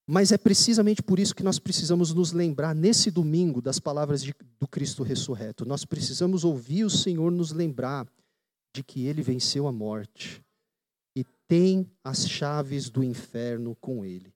Mas 0.05 0.31
é 0.31 0.37
precisamente 0.37 1.01
por 1.01 1.17
isso 1.17 1.33
que 1.33 1.43
nós 1.43 1.59
precisamos 1.59 2.13
nos 2.13 2.33
lembrar 2.33 2.75
nesse 2.75 3.09
domingo 3.09 3.61
das 3.61 3.79
palavras 3.79 4.21
de, 4.21 4.35
do 4.59 4.67
Cristo 4.67 5.01
ressurreto. 5.01 5.65
Nós 5.65 5.85
precisamos 5.85 6.43
ouvir 6.43 6.83
o 6.83 6.89
Senhor 6.89 7.31
nos 7.31 7.51
lembrar 7.51 8.05
de 8.75 8.83
que 8.83 9.05
ele 9.05 9.21
venceu 9.21 9.65
a 9.65 9.71
morte 9.71 10.43
e 11.15 11.23
tem 11.47 11.89
as 12.03 12.27
chaves 12.27 12.89
do 12.89 13.03
inferno 13.03 13.75
com 13.75 14.03
ele. 14.03 14.33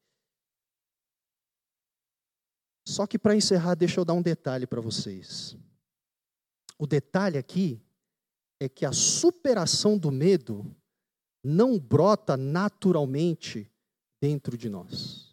Só 2.88 3.06
que 3.06 3.20
para 3.20 3.36
encerrar, 3.36 3.76
deixa 3.76 4.00
eu 4.00 4.06
dar 4.06 4.14
um 4.14 4.22
detalhe 4.22 4.66
para 4.66 4.80
vocês. 4.80 5.58
O 6.80 6.88
detalhe 6.88 7.38
aqui 7.38 7.82
é 8.62 8.70
que 8.70 8.86
a 8.86 8.94
superação 8.94 9.98
do 9.98 10.12
medo 10.12 10.74
não 11.44 11.78
brota 11.78 12.38
naturalmente 12.38 13.70
dentro 14.22 14.58
de 14.58 14.70
nós. 14.70 15.27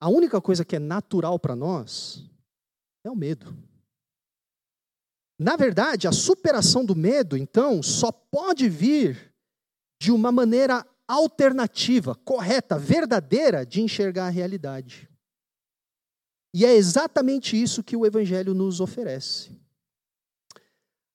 A 0.00 0.08
única 0.08 0.40
coisa 0.40 0.64
que 0.64 0.76
é 0.76 0.78
natural 0.78 1.38
para 1.38 1.56
nós 1.56 2.24
é 3.04 3.10
o 3.10 3.16
medo. 3.16 3.56
Na 5.38 5.56
verdade, 5.56 6.08
a 6.08 6.12
superação 6.12 6.84
do 6.84 6.96
medo, 6.96 7.36
então, 7.36 7.82
só 7.82 8.10
pode 8.10 8.68
vir 8.68 9.32
de 10.00 10.10
uma 10.10 10.32
maneira 10.32 10.86
alternativa, 11.06 12.14
correta, 12.14 12.78
verdadeira 12.78 13.64
de 13.64 13.80
enxergar 13.80 14.26
a 14.26 14.30
realidade. 14.30 15.08
E 16.54 16.64
é 16.64 16.74
exatamente 16.74 17.60
isso 17.60 17.84
que 17.84 17.96
o 17.96 18.06
Evangelho 18.06 18.54
nos 18.54 18.80
oferece. 18.80 19.56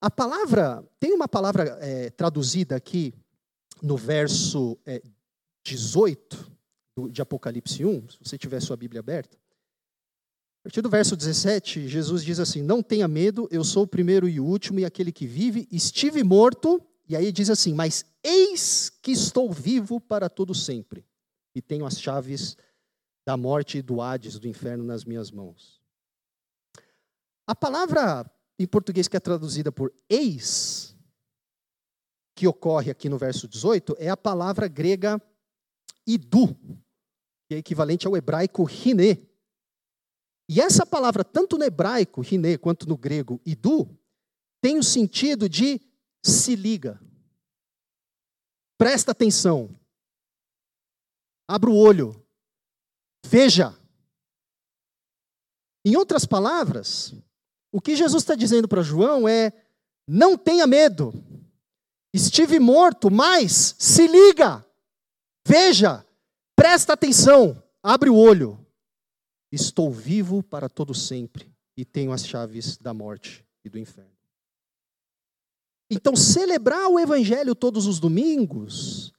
A 0.01 0.11
palavra, 0.11 0.83
tem 0.99 1.13
uma 1.13 1.27
palavra 1.27 1.77
é, 1.81 2.09
traduzida 2.09 2.75
aqui 2.75 3.13
no 3.81 3.97
verso 3.97 4.77
é, 4.85 5.01
18, 5.65 6.52
de 7.09 7.21
Apocalipse 7.21 7.83
1, 7.83 8.09
se 8.09 8.17
você 8.23 8.37
tiver 8.37 8.59
sua 8.61 8.77
Bíblia 8.77 8.99
aberta, 8.99 9.37
A 10.59 10.63
partir 10.63 10.81
do 10.81 10.89
verso 10.89 11.15
17, 11.17 11.87
Jesus 11.87 12.23
diz 12.23 12.39
assim: 12.39 12.61
Não 12.61 12.81
tenha 12.81 13.07
medo, 13.07 13.47
eu 13.51 13.63
sou 13.63 13.83
o 13.83 13.87
primeiro 13.87 14.29
e 14.29 14.39
o 14.39 14.45
último 14.45 14.79
e 14.79 14.85
aquele 14.85 15.11
que 15.11 15.27
vive. 15.27 15.67
Estive 15.71 16.23
morto, 16.23 16.81
e 17.07 17.15
aí 17.15 17.31
diz 17.31 17.49
assim: 17.49 17.73
Mas 17.73 18.05
eis 18.23 18.89
que 18.89 19.11
estou 19.11 19.51
vivo 19.51 19.99
para 19.99 20.29
todo 20.29 20.55
sempre, 20.55 21.05
e 21.53 21.61
tenho 21.61 21.85
as 21.85 21.99
chaves 21.99 22.55
da 23.25 23.35
morte 23.35 23.79
e 23.79 23.81
do 23.81 24.01
Hades, 24.01 24.39
do 24.39 24.47
inferno, 24.47 24.83
nas 24.83 25.03
minhas 25.03 25.31
mãos. 25.31 25.81
A 27.45 27.53
palavra 27.53 28.29
em 28.57 28.67
português 28.67 29.07
que 29.07 29.17
é 29.17 29.19
traduzida 29.19 29.71
por 29.71 29.93
eis, 30.09 30.95
que 32.35 32.47
ocorre 32.47 32.89
aqui 32.91 33.09
no 33.09 33.17
verso 33.17 33.47
18, 33.47 33.95
é 33.99 34.09
a 34.09 34.17
palavra 34.17 34.67
grega 34.67 35.21
idu, 36.05 36.55
é 37.53 37.57
equivalente 37.57 38.07
ao 38.07 38.17
hebraico 38.17 38.63
rine. 38.63 39.27
E 40.49 40.59
essa 40.59 40.85
palavra, 40.85 41.23
tanto 41.23 41.57
no 41.57 41.63
hebraico, 41.63 42.21
rine, 42.21 42.57
quanto 42.57 42.87
no 42.87 42.97
grego, 42.97 43.39
idu, 43.45 43.89
tem 44.61 44.77
o 44.77 44.83
sentido 44.83 45.47
de 45.47 45.79
se 46.21 46.55
liga. 46.55 46.99
Presta 48.77 49.11
atenção. 49.11 49.69
Abra 51.47 51.69
o 51.69 51.77
olho. 51.77 52.21
Veja. 53.25 53.77
Em 55.85 55.97
outras 55.97 56.25
palavras, 56.25 57.13
o 57.71 57.81
que 57.81 57.95
Jesus 57.95 58.23
está 58.23 58.35
dizendo 58.35 58.67
para 58.67 58.81
João 58.81 59.27
é: 59.27 59.51
não 60.07 60.37
tenha 60.37 60.65
medo. 60.65 61.13
Estive 62.13 62.59
morto, 62.59 63.09
mas 63.09 63.75
se 63.77 64.07
liga. 64.07 64.65
Veja. 65.45 66.05
Presta 66.63 66.93
atenção. 66.93 67.61
Abre 67.83 68.09
o 68.09 68.15
olho. 68.15 68.57
Estou 69.51 69.91
vivo 69.91 70.41
para 70.41 70.69
todo 70.69 70.93
sempre 70.93 71.53
e 71.75 71.83
tenho 71.83 72.13
as 72.13 72.25
chaves 72.25 72.77
da 72.77 72.93
morte 72.93 73.45
e 73.65 73.69
do 73.69 73.77
inferno. 73.77 74.15
Então, 75.91 76.15
celebrar 76.15 76.87
o 76.87 76.97
Evangelho 76.97 77.53
todos 77.53 77.85
os 77.85 77.99
domingos 77.99 79.11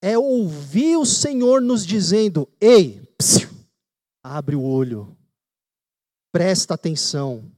é 0.00 0.16
ouvir 0.16 0.96
o 0.96 1.04
Senhor 1.04 1.60
nos 1.60 1.84
dizendo: 1.84 2.48
ei, 2.58 3.02
psiu, 3.18 3.50
abre 4.22 4.56
o 4.56 4.62
olho, 4.62 5.14
presta 6.32 6.72
atenção, 6.72 7.52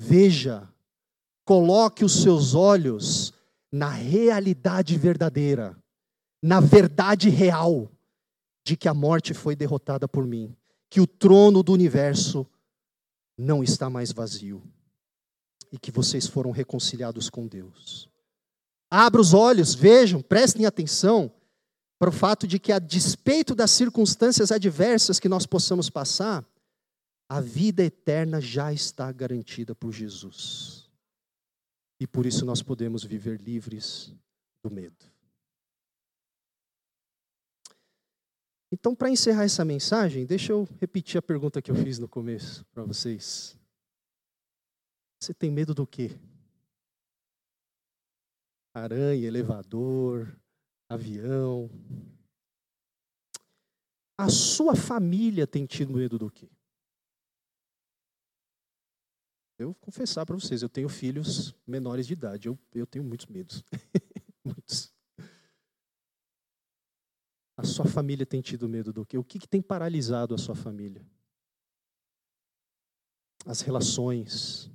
veja, 0.00 0.66
coloque 1.44 2.02
os 2.02 2.22
seus 2.22 2.54
olhos 2.54 3.34
na 3.70 3.90
realidade 3.90 4.96
verdadeira, 4.96 5.81
na 6.42 6.58
verdade 6.60 7.28
real 7.28 7.90
de 8.64 8.76
que 8.76 8.88
a 8.88 8.94
morte 8.94 9.32
foi 9.32 9.54
derrotada 9.54 10.08
por 10.08 10.26
mim, 10.26 10.56
que 10.90 11.00
o 11.00 11.06
trono 11.06 11.62
do 11.62 11.72
universo 11.72 12.46
não 13.38 13.62
está 13.62 13.88
mais 13.88 14.12
vazio 14.12 14.62
e 15.70 15.78
que 15.78 15.90
vocês 15.90 16.26
foram 16.26 16.50
reconciliados 16.50 17.30
com 17.30 17.46
Deus. 17.46 18.08
Abra 18.90 19.20
os 19.20 19.32
olhos, 19.32 19.74
vejam, 19.74 20.20
prestem 20.20 20.66
atenção 20.66 21.32
para 21.98 22.10
o 22.10 22.12
fato 22.12 22.46
de 22.46 22.58
que, 22.58 22.72
a 22.72 22.78
despeito 22.78 23.54
das 23.54 23.70
circunstâncias 23.70 24.50
adversas 24.50 25.20
que 25.20 25.28
nós 25.28 25.46
possamos 25.46 25.88
passar, 25.88 26.44
a 27.28 27.40
vida 27.40 27.82
eterna 27.82 28.40
já 28.40 28.72
está 28.72 29.10
garantida 29.10 29.74
por 29.74 29.92
Jesus. 29.92 30.90
E 31.98 32.06
por 32.06 32.26
isso 32.26 32.44
nós 32.44 32.62
podemos 32.62 33.04
viver 33.04 33.40
livres 33.40 34.12
do 34.62 34.70
medo. 34.70 35.11
Então, 38.72 38.94
para 38.94 39.10
encerrar 39.10 39.44
essa 39.44 39.66
mensagem, 39.66 40.24
deixa 40.24 40.52
eu 40.52 40.66
repetir 40.80 41.18
a 41.18 41.22
pergunta 41.22 41.60
que 41.60 41.70
eu 41.70 41.74
fiz 41.74 41.98
no 41.98 42.08
começo 42.08 42.64
para 42.72 42.82
vocês. 42.82 43.54
Você 45.20 45.34
tem 45.34 45.50
medo 45.50 45.74
do 45.74 45.86
quê? 45.86 46.18
Aranha, 48.74 49.28
elevador, 49.28 50.34
avião. 50.88 51.70
A 54.16 54.30
sua 54.30 54.74
família 54.74 55.46
tem 55.46 55.66
tido 55.66 55.92
medo 55.92 56.18
do 56.18 56.30
quê? 56.30 56.48
Eu 59.58 59.66
vou 59.66 59.74
confessar 59.74 60.24
para 60.24 60.34
vocês, 60.34 60.62
eu 60.62 60.68
tenho 60.70 60.88
filhos 60.88 61.54
menores 61.66 62.06
de 62.06 62.14
idade, 62.14 62.48
eu, 62.48 62.58
eu 62.74 62.86
tenho 62.86 63.04
muitos 63.04 63.26
medos. 63.26 63.62
muitos. 64.42 64.92
A 67.62 67.64
sua 67.64 67.84
família 67.84 68.26
tem 68.26 68.40
tido 68.40 68.68
medo 68.68 68.92
do 68.92 69.06
quê? 69.06 69.16
O 69.16 69.22
que, 69.22 69.38
que 69.38 69.46
tem 69.46 69.62
paralisado 69.62 70.34
a 70.34 70.38
sua 70.38 70.56
família? 70.56 71.06
As 73.46 73.60
relações, 73.60 74.68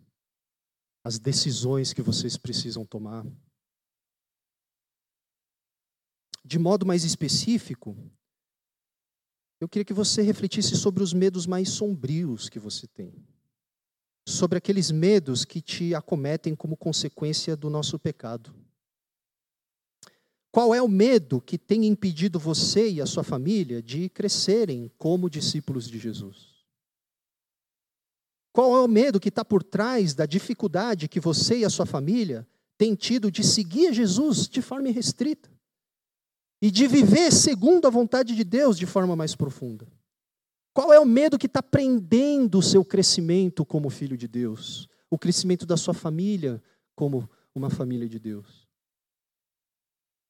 as 1.03 1.19
decisões 1.19 1.91
que 1.91 2.01
vocês 2.01 2.37
precisam 2.37 2.85
tomar. 2.85 3.25
De 6.45 6.57
modo 6.57 6.85
mais 6.85 7.03
específico, 7.03 7.93
eu 9.59 9.67
queria 9.67 9.83
que 9.83 9.93
você 9.93 10.21
refletisse 10.21 10.77
sobre 10.77 11.03
os 11.03 11.11
medos 11.11 11.45
mais 11.45 11.67
sombrios 11.67 12.47
que 12.47 12.57
você 12.57 12.87
tem. 12.87 13.13
Sobre 14.25 14.59
aqueles 14.59 14.91
medos 14.91 15.43
que 15.43 15.61
te 15.61 15.93
acometem 15.93 16.55
como 16.55 16.77
consequência 16.77 17.53
do 17.53 17.69
nosso 17.69 17.99
pecado. 17.99 18.55
Qual 20.57 20.73
é 20.73 20.81
o 20.81 20.87
medo 20.87 21.39
que 21.39 21.55
tem 21.55 21.85
impedido 21.85 22.39
você 22.39 22.89
e 22.89 22.99
a 22.99 23.05
sua 23.05 23.23
família 23.23 23.79
de 23.79 24.09
crescerem 24.09 24.91
como 24.97 25.29
discípulos 25.29 25.87
de 25.87 25.99
Jesus? 25.99 26.65
Qual 28.51 28.75
é 28.75 28.81
o 28.81 28.87
medo 28.87 29.19
que 29.19 29.29
está 29.29 29.45
por 29.45 29.61
trás 29.61 30.15
da 30.15 30.25
dificuldade 30.25 31.07
que 31.07 31.19
você 31.19 31.59
e 31.59 31.65
a 31.65 31.69
sua 31.69 31.85
família 31.85 32.47
têm 32.75 32.95
tido 32.95 33.29
de 33.29 33.43
seguir 33.43 33.93
Jesus 33.93 34.47
de 34.47 34.59
forma 34.59 34.89
restrita? 34.89 35.47
E 36.59 36.71
de 36.71 36.87
viver 36.87 37.31
segundo 37.31 37.85
a 37.85 37.91
vontade 37.91 38.35
de 38.35 38.43
Deus 38.43 38.79
de 38.79 38.87
forma 38.87 39.15
mais 39.15 39.35
profunda? 39.35 39.87
Qual 40.73 40.91
é 40.91 40.99
o 40.99 41.05
medo 41.05 41.37
que 41.37 41.45
está 41.45 41.61
prendendo 41.61 42.57
o 42.57 42.63
seu 42.63 42.83
crescimento 42.83 43.63
como 43.63 43.91
filho 43.91 44.17
de 44.17 44.27
Deus? 44.27 44.89
O 45.07 45.19
crescimento 45.19 45.67
da 45.67 45.77
sua 45.77 45.93
família 45.93 46.59
como 46.95 47.29
uma 47.53 47.69
família 47.69 48.09
de 48.09 48.17
Deus? 48.17 48.66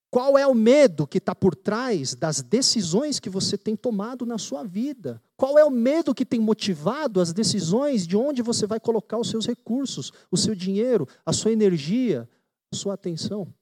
Qual 0.10 0.38
é 0.38 0.48
o 0.48 0.56
medo 0.56 1.06
que 1.06 1.18
está 1.18 1.36
por 1.36 1.54
trás 1.54 2.16
das 2.16 2.42
decisões 2.42 3.20
que 3.20 3.30
você 3.30 3.58
tem 3.58 3.76
tomado 3.76 4.26
na 4.26 4.38
sua 4.38 4.64
vida? 4.64 5.22
Qual 5.36 5.58
é 5.58 5.66
o 5.66 5.70
medo 5.70 6.16
que 6.16 6.26
tem 6.26 6.40
motivado 6.40 7.20
as 7.20 7.34
decisões 7.34 8.08
de 8.08 8.16
onde 8.16 8.42
você 8.42 8.66
vai 8.66 8.80
colocar 8.80 9.18
os 9.18 9.30
seus 9.30 9.46
recursos, 9.46 10.14
o 10.32 10.38
seu 10.38 10.56
dinheiro, 10.56 11.08
a 11.26 11.34
sua 11.34 11.52
energia, 11.52 12.28
a 12.72 12.76
sua 12.76 12.94
atenção? 12.94 13.54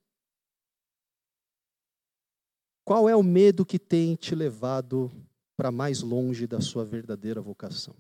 Qual 2.84 3.10
é 3.10 3.16
o 3.16 3.24
medo 3.24 3.66
que 3.66 3.80
tem 3.80 4.16
te 4.16 4.36
levado 4.36 5.12
para 5.58 5.72
mais 5.72 6.04
longe 6.04 6.46
da 6.46 6.62
sua 6.62 6.86
verdadeira 6.86 7.42
vocação? 7.42 7.96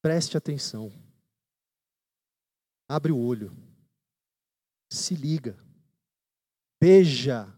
Preste 0.00 0.38
atenção. 0.38 0.90
Abre 2.88 3.12
o 3.12 3.18
olho 3.18 3.69
se 4.90 5.14
liga, 5.14 5.56
veja. 6.82 7.48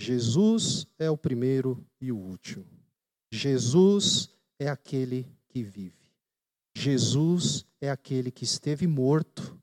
Jesus 0.00 0.86
é 0.98 1.10
o 1.10 1.16
primeiro 1.16 1.86
e 2.00 2.10
o 2.10 2.16
último. 2.16 2.66
Jesus 3.32 4.30
é 4.58 4.68
aquele 4.68 5.26
que 5.48 5.62
vive. 5.62 6.12
Jesus 6.74 7.64
é 7.80 7.90
aquele 7.90 8.30
que 8.30 8.44
esteve 8.44 8.86
morto, 8.86 9.58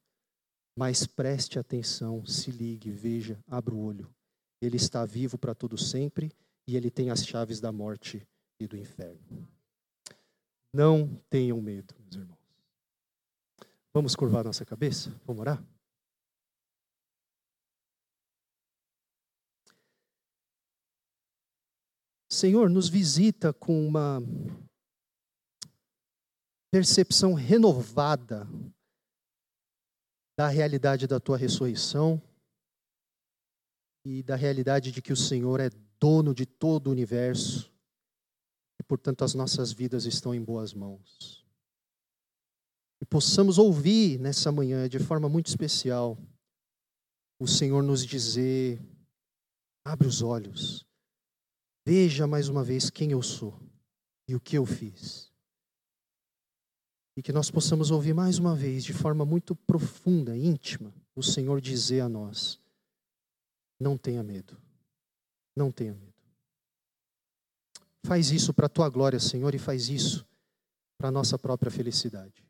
mas 0.75 1.05
preste 1.05 1.59
atenção, 1.59 2.25
se 2.25 2.49
ligue, 2.51 2.91
veja, 2.91 3.39
abra 3.47 3.73
o 3.73 3.79
olho. 3.83 4.13
Ele 4.61 4.77
está 4.77 5.05
vivo 5.05 5.37
para 5.37 5.53
todo 5.53 5.77
sempre 5.77 6.31
e 6.67 6.75
ele 6.75 6.89
tem 6.89 7.09
as 7.09 7.25
chaves 7.25 7.59
da 7.59 7.71
morte 7.71 8.25
e 8.59 8.65
do 8.65 8.77
inferno. 8.77 9.47
Não 10.71 11.07
tenham 11.29 11.61
medo, 11.61 11.93
meus 11.99 12.15
irmãos. 12.15 12.39
Vamos 13.93 14.15
curvar 14.15 14.43
nossa 14.43 14.65
cabeça? 14.65 15.13
Vamos 15.25 15.41
orar? 15.41 15.63
Senhor, 22.43 22.69
nos 22.69 22.89
visita 22.89 23.53
com 23.53 23.87
uma 23.87 24.21
percepção 26.69 27.33
renovada 27.33 28.45
da 30.37 30.49
realidade 30.49 31.07
da 31.07 31.21
tua 31.21 31.37
ressurreição 31.37 32.21
e 34.05 34.21
da 34.23 34.35
realidade 34.35 34.91
de 34.91 35.01
que 35.01 35.13
o 35.13 35.15
Senhor 35.15 35.61
é 35.61 35.69
dono 35.97 36.35
de 36.35 36.45
todo 36.45 36.87
o 36.87 36.91
universo 36.91 37.71
e, 38.77 38.83
portanto, 38.83 39.23
as 39.23 39.33
nossas 39.33 39.71
vidas 39.71 40.03
estão 40.03 40.35
em 40.35 40.43
boas 40.43 40.73
mãos. 40.73 41.47
E 43.01 43.05
possamos 43.05 43.57
ouvir 43.57 44.19
nessa 44.19 44.51
manhã, 44.51 44.89
de 44.89 44.99
forma 44.99 45.29
muito 45.29 45.47
especial, 45.47 46.17
o 47.39 47.47
Senhor 47.47 47.81
nos 47.81 48.05
dizer: 48.05 48.81
abre 49.85 50.09
os 50.09 50.21
olhos 50.21 50.85
Veja 51.85 52.25
mais 52.25 52.47
uma 52.47 52.63
vez 52.63 52.89
quem 52.89 53.11
eu 53.11 53.21
sou 53.21 53.59
e 54.27 54.35
o 54.35 54.39
que 54.39 54.57
eu 54.57 54.65
fiz. 54.65 55.31
E 57.15 57.21
que 57.21 57.33
nós 57.33 57.51
possamos 57.51 57.91
ouvir 57.91 58.13
mais 58.13 58.39
uma 58.39 58.55
vez, 58.55 58.83
de 58.83 58.93
forma 58.93 59.25
muito 59.25 59.55
profunda, 59.55 60.35
íntima, 60.35 60.93
o 61.15 61.21
Senhor 61.21 61.61
dizer 61.61 62.01
a 62.01 62.09
nós: 62.09 62.59
não 63.79 63.97
tenha 63.97 64.23
medo, 64.23 64.57
não 65.55 65.71
tenha 65.71 65.93
medo. 65.93 66.13
Faz 68.05 68.31
isso 68.31 68.53
para 68.53 68.65
a 68.65 68.69
tua 68.69 68.89
glória, 68.89 69.19
Senhor, 69.19 69.53
e 69.53 69.59
faz 69.59 69.89
isso 69.89 70.25
para 70.97 71.09
a 71.09 71.11
nossa 71.11 71.37
própria 71.37 71.71
felicidade. 71.71 72.45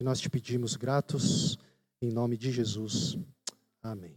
E 0.00 0.04
nós 0.04 0.20
te 0.20 0.30
pedimos 0.30 0.76
gratos, 0.76 1.58
em 2.00 2.10
nome 2.10 2.36
de 2.36 2.50
Jesus. 2.50 3.16
Amém. 3.82 4.14